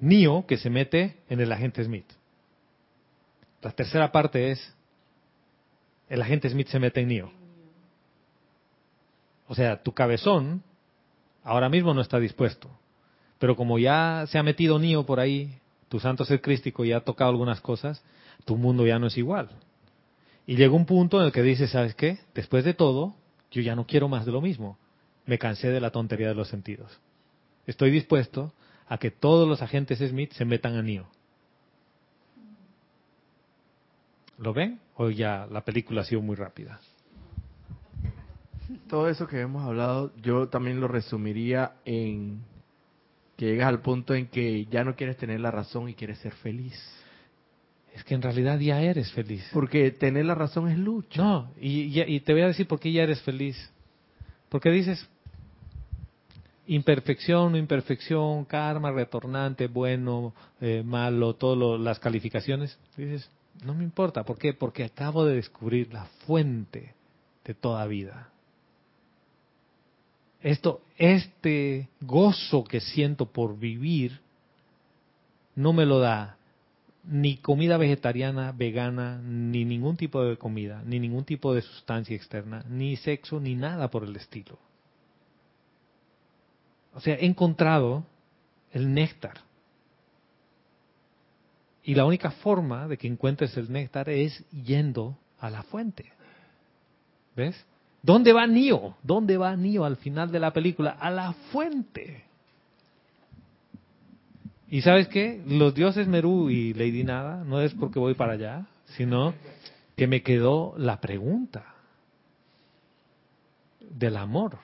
Neo 0.00 0.46
que 0.46 0.56
se 0.56 0.70
mete 0.70 1.16
en 1.28 1.40
el 1.40 1.52
agente 1.52 1.82
Smith. 1.84 2.06
La 3.62 3.72
tercera 3.72 4.12
parte 4.12 4.52
es 4.52 4.74
el 6.08 6.22
agente 6.22 6.48
Smith 6.48 6.68
se 6.68 6.78
mete 6.78 7.00
en 7.00 7.08
Neo. 7.08 7.32
O 9.48 9.54
sea, 9.54 9.82
tu 9.82 9.92
cabezón 9.92 10.62
ahora 11.42 11.68
mismo 11.68 11.94
no 11.94 12.00
está 12.00 12.18
dispuesto. 12.18 12.70
Pero 13.38 13.56
como 13.56 13.78
ya 13.78 14.24
se 14.28 14.38
ha 14.38 14.42
metido 14.42 14.78
Neo 14.78 15.04
por 15.04 15.20
ahí, 15.20 15.58
tu 15.88 16.00
santo 16.00 16.24
ser 16.24 16.40
crístico 16.40 16.84
ya 16.84 16.98
ha 16.98 17.04
tocado 17.04 17.30
algunas 17.30 17.60
cosas, 17.60 18.02
tu 18.44 18.56
mundo 18.56 18.86
ya 18.86 18.98
no 18.98 19.06
es 19.06 19.16
igual. 19.16 19.48
Y 20.46 20.56
llega 20.56 20.74
un 20.74 20.86
punto 20.86 21.20
en 21.20 21.26
el 21.26 21.32
que 21.32 21.42
dices, 21.42 21.70
¿sabes 21.70 21.94
qué? 21.94 22.18
Después 22.34 22.64
de 22.64 22.74
todo, 22.74 23.14
yo 23.50 23.62
ya 23.62 23.74
no 23.74 23.86
quiero 23.86 24.08
más 24.08 24.26
de 24.26 24.32
lo 24.32 24.40
mismo. 24.40 24.78
Me 25.26 25.38
cansé 25.38 25.68
de 25.68 25.80
la 25.80 25.90
tontería 25.90 26.28
de 26.28 26.34
los 26.34 26.48
sentidos. 26.48 26.98
Estoy 27.66 27.90
dispuesto 27.90 28.52
a 28.88 28.98
que 28.98 29.10
todos 29.10 29.46
los 29.48 29.60
agentes 29.62 29.98
Smith 29.98 30.32
se 30.32 30.44
metan 30.44 30.76
a 30.76 30.82
Neo. 30.82 31.06
¿Lo 34.38 34.52
ven? 34.52 34.80
O 34.96 35.10
ya 35.10 35.46
la 35.50 35.64
película 35.64 36.02
ha 36.02 36.04
sido 36.04 36.22
muy 36.22 36.36
rápida. 36.36 36.80
Todo 38.88 39.08
eso 39.08 39.26
que 39.26 39.40
hemos 39.40 39.64
hablado, 39.64 40.12
yo 40.16 40.48
también 40.48 40.80
lo 40.80 40.88
resumiría 40.88 41.72
en 41.84 42.40
que 43.36 43.46
llegas 43.46 43.68
al 43.68 43.80
punto 43.80 44.14
en 44.14 44.26
que 44.28 44.66
ya 44.66 44.84
no 44.84 44.94
quieres 44.96 45.16
tener 45.16 45.40
la 45.40 45.50
razón 45.50 45.88
y 45.88 45.94
quieres 45.94 46.18
ser 46.18 46.32
feliz. 46.34 46.74
Es 47.94 48.04
que 48.04 48.14
en 48.14 48.22
realidad 48.22 48.58
ya 48.60 48.80
eres 48.80 49.10
feliz. 49.12 49.48
Porque 49.52 49.90
tener 49.90 50.24
la 50.26 50.34
razón 50.34 50.68
es 50.68 50.78
lucha. 50.78 51.20
No, 51.20 51.50
y, 51.60 51.82
y- 52.00 52.02
y 52.16 52.20
te 52.20 52.32
voy 52.32 52.42
a 52.42 52.46
decir 52.48 52.66
por 52.68 52.78
qué 52.78 52.92
ya 52.92 53.02
eres 53.02 53.20
feliz. 53.22 53.56
Porque 54.48 54.70
dices, 54.70 55.08
imperfección, 56.68 57.52
no 57.52 57.58
imperfección, 57.58 58.44
karma, 58.44 58.92
retornante, 58.92 59.66
bueno, 59.66 60.34
eh, 60.60 60.82
malo, 60.84 61.34
todas 61.34 61.80
las 61.80 61.98
calificaciones. 61.98 62.78
Dices, 62.96 63.28
no 63.64 63.74
me 63.74 63.84
importa. 63.84 64.24
¿Por 64.24 64.38
qué? 64.38 64.52
Porque 64.52 64.84
acabo 64.84 65.24
de 65.24 65.36
descubrir 65.36 65.92
la 65.92 66.04
fuente 66.26 66.94
de 67.44 67.54
toda 67.54 67.86
vida. 67.86 68.30
Esto, 70.40 70.82
este 70.96 71.88
gozo 72.00 72.62
que 72.64 72.80
siento 72.80 73.26
por 73.26 73.58
vivir, 73.58 74.20
no 75.56 75.72
me 75.72 75.84
lo 75.84 75.98
da 75.98 76.36
ni 77.04 77.38
comida 77.38 77.78
vegetariana, 77.78 78.52
vegana, 78.52 79.18
ni 79.18 79.64
ningún 79.64 79.96
tipo 79.96 80.22
de 80.22 80.36
comida, 80.36 80.82
ni 80.84 81.00
ningún 81.00 81.24
tipo 81.24 81.54
de 81.54 81.62
sustancia 81.62 82.14
externa, 82.14 82.64
ni 82.68 82.96
sexo, 82.96 83.40
ni 83.40 83.54
nada 83.54 83.88
por 83.90 84.04
el 84.04 84.14
estilo. 84.14 84.58
O 86.94 87.00
sea, 87.00 87.14
he 87.14 87.26
encontrado 87.26 88.04
el 88.72 88.92
néctar. 88.92 89.38
Y 91.84 91.94
la 91.94 92.04
única 92.04 92.30
forma 92.30 92.86
de 92.86 92.98
que 92.98 93.06
encuentres 93.06 93.56
el 93.56 93.72
néctar 93.72 94.08
es 94.08 94.44
yendo 94.50 95.16
a 95.40 95.48
la 95.48 95.62
fuente. 95.62 96.12
¿Ves? 97.34 97.56
¿Dónde 98.02 98.32
va 98.32 98.46
Neo? 98.46 98.96
¿Dónde 99.02 99.36
va 99.36 99.56
Neo 99.56 99.84
al 99.84 99.96
final 99.96 100.30
de 100.30 100.40
la 100.40 100.52
película? 100.52 100.90
A 100.90 101.10
la 101.10 101.32
fuente. 101.50 102.24
¿Y 104.70 104.82
sabes 104.82 105.08
qué? 105.08 105.42
Los 105.46 105.74
dioses 105.74 106.06
Merú 106.08 106.50
y 106.50 106.74
Lady 106.74 107.04
Nada, 107.04 107.42
no 107.44 107.60
es 107.60 107.72
porque 107.74 107.98
voy 107.98 108.14
para 108.14 108.34
allá, 108.34 108.66
sino 108.96 109.34
que 109.96 110.06
me 110.06 110.22
quedó 110.22 110.74
la 110.76 111.00
pregunta 111.00 111.74
del 113.80 114.16
amor. 114.16 114.58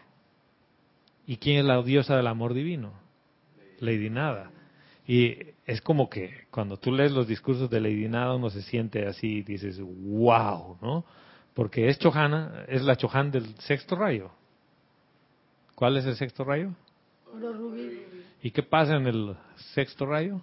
¿Y 1.26 1.36
quién 1.38 1.58
es 1.58 1.64
la 1.64 1.82
diosa 1.82 2.16
del 2.16 2.26
amor 2.26 2.54
divino? 2.54 2.92
Lady 3.80 4.10
Nada. 4.10 4.50
Y 5.06 5.36
es 5.66 5.80
como 5.80 6.08
que 6.08 6.46
cuando 6.50 6.76
tú 6.76 6.92
lees 6.92 7.12
los 7.12 7.26
discursos 7.26 7.70
de 7.70 7.80
Lady 7.80 8.08
Nada 8.08 8.34
uno 8.34 8.50
se 8.50 8.62
siente 8.62 9.06
así 9.06 9.38
y 9.38 9.42
dices, 9.42 9.80
wow, 9.80 10.78
¿no? 10.80 11.04
Porque 11.54 11.88
es 11.88 11.98
Chohana, 11.98 12.64
es 12.68 12.82
la 12.82 12.96
Chohan 12.96 13.30
del 13.30 13.54
sexto 13.60 13.96
rayo. 13.96 14.30
¿Cuál 15.74 15.96
es 15.96 16.06
el 16.06 16.16
sexto 16.16 16.44
rayo? 16.44 16.70
Oro 17.32 17.52
rubí, 17.52 18.02
¿Y 18.42 18.50
qué 18.50 18.62
pasa 18.62 18.96
en 18.96 19.06
el 19.06 19.36
sexto 19.74 20.06
rayo? 20.06 20.40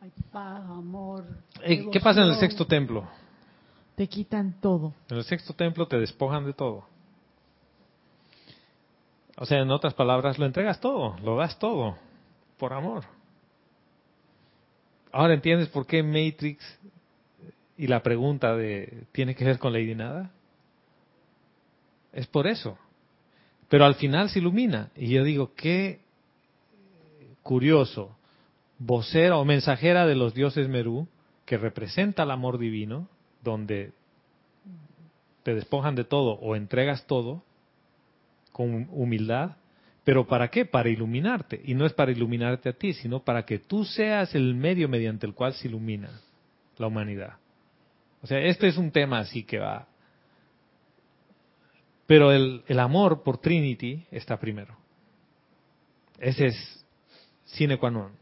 hay 0.00 0.12
paz, 0.30 0.60
amor. 0.68 1.24
Eh, 1.62 1.88
¿Qué 1.90 1.98
pasa 1.98 2.22
en 2.22 2.28
el 2.28 2.36
sexto 2.36 2.66
templo? 2.66 3.08
Te 3.96 4.06
quitan 4.06 4.60
todo. 4.60 4.92
En 5.08 5.16
el 5.16 5.24
sexto 5.24 5.54
templo 5.54 5.86
te 5.86 5.98
despojan 5.98 6.44
de 6.44 6.52
todo. 6.52 6.86
O 9.36 9.46
sea, 9.46 9.60
en 9.60 9.70
otras 9.70 9.94
palabras, 9.94 10.38
lo 10.38 10.46
entregas 10.46 10.80
todo, 10.80 11.16
lo 11.24 11.36
das 11.36 11.58
todo, 11.58 11.96
por 12.58 12.72
amor. 12.72 13.04
Ahora 15.10 15.34
entiendes 15.34 15.68
por 15.68 15.86
qué 15.86 16.02
Matrix 16.02 16.62
y 17.76 17.86
la 17.86 18.02
pregunta 18.02 18.56
de 18.56 19.04
¿tiene 19.12 19.34
que 19.34 19.44
ver 19.44 19.58
con 19.58 19.72
Lady 19.72 19.94
Nada? 19.94 20.30
Es 22.12 22.26
por 22.26 22.46
eso. 22.46 22.78
Pero 23.68 23.84
al 23.84 23.96
final 23.96 24.28
se 24.28 24.38
ilumina. 24.38 24.90
Y 24.94 25.08
yo 25.08 25.24
digo, 25.24 25.52
qué 25.54 26.00
curioso, 27.42 28.16
vocera 28.78 29.36
o 29.36 29.44
mensajera 29.44 30.06
de 30.06 30.14
los 30.14 30.34
dioses 30.34 30.68
Merú, 30.68 31.08
que 31.44 31.58
representa 31.58 32.22
el 32.22 32.30
amor 32.30 32.58
divino, 32.58 33.08
donde 33.42 33.92
te 35.42 35.54
despojan 35.54 35.94
de 35.94 36.04
todo 36.04 36.34
o 36.34 36.56
entregas 36.56 37.06
todo 37.06 37.42
con 38.54 38.88
humildad, 38.92 39.56
pero 40.04 40.28
¿para 40.28 40.48
qué? 40.48 40.64
Para 40.64 40.88
iluminarte. 40.88 41.60
Y 41.64 41.74
no 41.74 41.86
es 41.86 41.92
para 41.92 42.12
iluminarte 42.12 42.68
a 42.68 42.72
ti, 42.72 42.92
sino 42.92 43.24
para 43.24 43.44
que 43.44 43.58
tú 43.58 43.84
seas 43.84 44.32
el 44.36 44.54
medio 44.54 44.88
mediante 44.88 45.26
el 45.26 45.34
cual 45.34 45.54
se 45.54 45.66
ilumina 45.66 46.08
la 46.78 46.86
humanidad. 46.86 47.34
O 48.22 48.28
sea, 48.28 48.38
este 48.38 48.68
es 48.68 48.76
un 48.76 48.92
tema 48.92 49.18
así 49.18 49.42
que 49.42 49.58
va. 49.58 49.88
Pero 52.06 52.30
el, 52.30 52.62
el 52.68 52.78
amor 52.78 53.24
por 53.24 53.38
Trinity 53.38 54.06
está 54.12 54.38
primero. 54.38 54.76
Ese 56.20 56.46
es 56.46 56.86
sine 57.44 57.76
qua 57.76 57.90
non. 57.90 58.12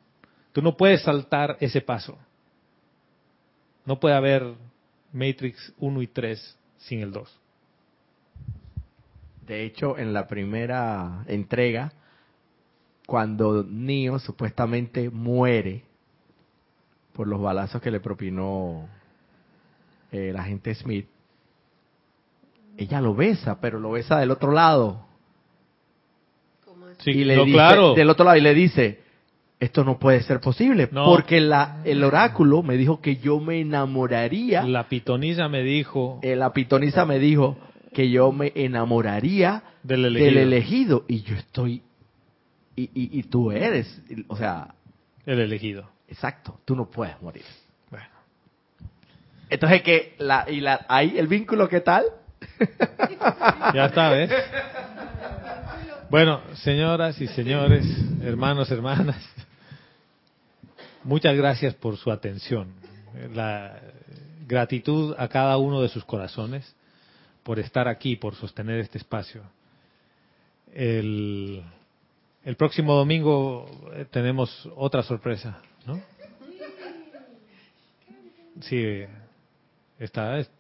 Tú 0.52 0.62
no 0.62 0.78
puedes 0.78 1.02
saltar 1.02 1.58
ese 1.60 1.82
paso. 1.82 2.18
No 3.84 4.00
puede 4.00 4.14
haber 4.14 4.54
Matrix 5.12 5.74
1 5.78 6.00
y 6.00 6.06
3 6.06 6.58
sin 6.78 7.00
el 7.00 7.12
2. 7.12 7.41
De 9.46 9.64
hecho, 9.64 9.98
en 9.98 10.12
la 10.12 10.26
primera 10.26 11.24
entrega, 11.26 11.92
cuando 13.06 13.64
Neo 13.68 14.18
supuestamente 14.18 15.10
muere 15.10 15.82
por 17.12 17.26
los 17.26 17.40
balazos 17.40 17.82
que 17.82 17.90
le 17.90 18.00
propinó 18.00 18.88
eh, 20.12 20.30
el 20.30 20.36
agente 20.36 20.74
Smith, 20.74 21.06
ella 22.76 23.00
lo 23.00 23.14
besa, 23.14 23.60
pero 23.60 23.78
lo 23.80 23.90
besa 23.92 24.18
del 24.18 24.30
otro 24.30 24.52
lado. 24.52 25.04
Sí, 26.98 27.10
y 27.10 27.24
le 27.24 27.36
no, 27.36 27.44
dice, 27.44 27.56
claro. 27.56 27.94
del 27.94 28.08
otro 28.08 28.24
lado 28.24 28.36
y 28.36 28.40
le 28.40 28.54
dice, 28.54 29.00
esto 29.58 29.84
no 29.84 29.98
puede 29.98 30.22
ser 30.22 30.40
posible, 30.40 30.88
No. 30.92 31.04
porque 31.04 31.40
la, 31.40 31.80
el 31.84 32.02
oráculo 32.04 32.62
me 32.62 32.76
dijo 32.76 33.00
que 33.00 33.16
yo 33.16 33.40
me 33.40 33.60
enamoraría, 33.60 34.62
La 34.64 34.88
pitonisa 34.88 35.48
me 35.48 35.62
dijo 35.62 36.20
eh, 36.22 36.36
la 36.36 36.52
pitonisa 36.52 37.04
me 37.04 37.18
dijo 37.18 37.56
que 37.92 38.10
yo 38.10 38.32
me 38.32 38.52
enamoraría 38.54 39.62
del 39.82 40.04
elegido. 40.06 40.26
del 40.30 40.38
elegido 40.38 41.04
y 41.08 41.22
yo 41.22 41.36
estoy 41.36 41.82
y, 42.76 42.82
y, 42.84 43.18
y 43.18 43.22
tú 43.24 43.50
eres 43.52 44.00
o 44.28 44.36
sea 44.36 44.74
El 45.26 45.40
elegido. 45.40 45.88
exacto 46.08 46.58
tú 46.64 46.74
no 46.76 46.90
puedes 46.90 47.20
morir 47.20 47.44
Bueno, 47.90 48.06
entonces 49.50 49.82
que 49.82 50.14
la 50.18 50.46
y 50.50 50.60
la 50.60 50.86
ahí 50.88 51.18
el 51.18 51.26
vínculo 51.26 51.68
qué 51.68 51.80
tal 51.80 52.04
Ya 53.74 53.86
está, 53.86 54.10
¿ves? 54.10 54.30
Bueno, 56.10 56.40
señoras 56.56 57.20
y 57.20 57.26
señores, 57.28 57.86
hermanos, 58.22 58.70
hermanas, 58.70 59.16
muchas 61.04 61.34
gracias 61.36 61.74
por 61.74 61.96
su 61.96 62.10
atención. 62.10 62.68
La 63.34 63.80
gratitud 64.46 65.14
a 65.18 65.28
cada 65.28 65.56
uno 65.56 65.80
de 65.80 65.88
sus 65.88 66.04
corazones 66.04 66.74
por 67.42 67.58
estar 67.58 67.88
aquí, 67.88 68.16
por 68.16 68.34
sostener 68.34 68.80
este 68.80 68.98
espacio. 68.98 69.42
El, 70.72 71.62
el 72.44 72.56
próximo 72.56 72.94
domingo 72.94 73.66
eh, 73.94 74.06
tenemos 74.10 74.68
otra 74.76 75.02
sorpresa, 75.02 75.60
¿no? 75.86 76.00
Sí, 78.60 79.04
está, 79.98 80.38
es 80.38 80.50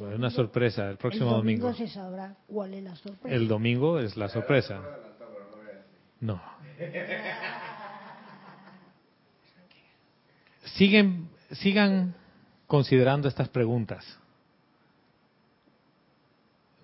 una 0.00 0.30
sorpresa 0.30 0.90
el 0.90 0.96
próximo 0.96 1.30
el 1.30 1.36
domingo. 1.36 1.66
domingo 1.68 1.86
se 1.86 1.92
sabrá 1.92 2.34
cuál 2.46 2.74
es 2.74 2.82
la 2.82 2.96
sorpresa. 2.96 3.36
El 3.36 3.48
domingo 3.48 3.98
es 3.98 4.16
la 4.16 4.28
sorpresa. 4.28 4.80
No. 6.20 6.40
Siguen, 10.76 11.28
sigan 11.52 12.14
considerando 12.66 13.28
estas 13.28 13.48
preguntas. 13.48 14.18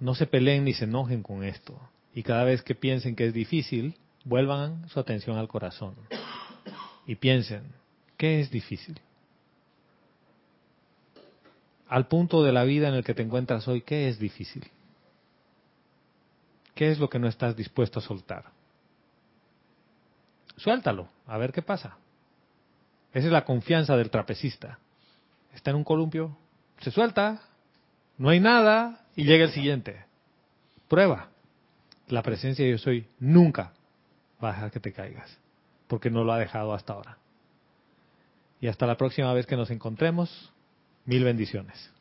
No 0.01 0.15
se 0.15 0.27
peleen 0.27 0.65
ni 0.65 0.75
se 0.75 0.85
enojen 0.85 1.23
con 1.23 1.45
esto. 1.45 1.79
Y 2.15 2.23
cada 2.23 2.45
vez 2.45 2.63
que 2.63 2.75
piensen 2.75 3.17
que 3.17 3.27
es 3.27 3.35
difícil, 3.35 3.97
vuelvan 4.25 4.89
su 4.89 5.01
atención 5.01 5.39
al 5.39 5.49
corazón. 5.49 5.95
Y 7.07 7.15
piensen, 7.17 7.63
¿qué 8.17 8.41
es 8.41 8.51
difícil? 8.51 9.01
Al 11.89 12.09
punto 12.09 12.43
de 12.43 12.53
la 12.53 12.65
vida 12.65 12.89
en 12.89 12.95
el 12.95 13.05
que 13.05 13.15
te 13.15 13.23
encuentras 13.23 13.69
hoy, 13.69 13.83
¿qué 13.83 14.09
es 14.09 14.19
difícil? 14.19 14.69
¿Qué 16.75 16.91
es 16.91 16.99
lo 16.99 17.09
que 17.09 17.19
no 17.19 17.29
estás 17.29 17.57
dispuesto 17.57 18.01
a 18.01 18.03
soltar? 18.03 18.47
Suéltalo, 20.57 21.09
a 21.27 21.39
ver 21.39 21.53
qué 21.53 21.63
pasa. 21.63 21.97
Esa 23.13 23.27
es 23.27 23.33
la 23.33 23.45
confianza 23.45 23.97
del 23.97 24.11
trapecista. 24.11 24.79
Está 25.55 25.71
en 25.71 25.77
un 25.77 25.85
columpio, 25.85 26.37
se 26.81 26.91
suelta, 26.91 27.41
no 28.19 28.31
hay 28.31 28.41
nada 28.41 29.05
y 29.15 29.25
llega 29.25 29.45
el 29.45 29.53
siguiente. 29.53 30.05
Prueba. 30.89 31.29
La 32.09 32.23
presencia 32.23 32.65
de 32.65 32.71
yo 32.71 32.79
soy 32.79 33.07
nunca 33.19 33.73
va 34.43 34.51
a 34.51 34.53
dejar 34.53 34.71
que 34.71 34.81
te 34.81 34.93
caigas, 34.93 35.39
porque 35.89 36.11
no 36.11 36.23
lo 36.23 36.33
ha 36.33 36.39
dejado 36.39 36.73
hasta 36.73 36.93
ahora. 36.93 37.19
Y 38.61 38.69
hasta 38.69 38.87
la 38.87 38.97
próxima 38.97 39.33
vez 39.33 39.47
que 39.47 39.57
nos 39.57 39.71
encontremos, 39.71 40.53
mil 41.05 41.25
bendiciones. 41.25 41.93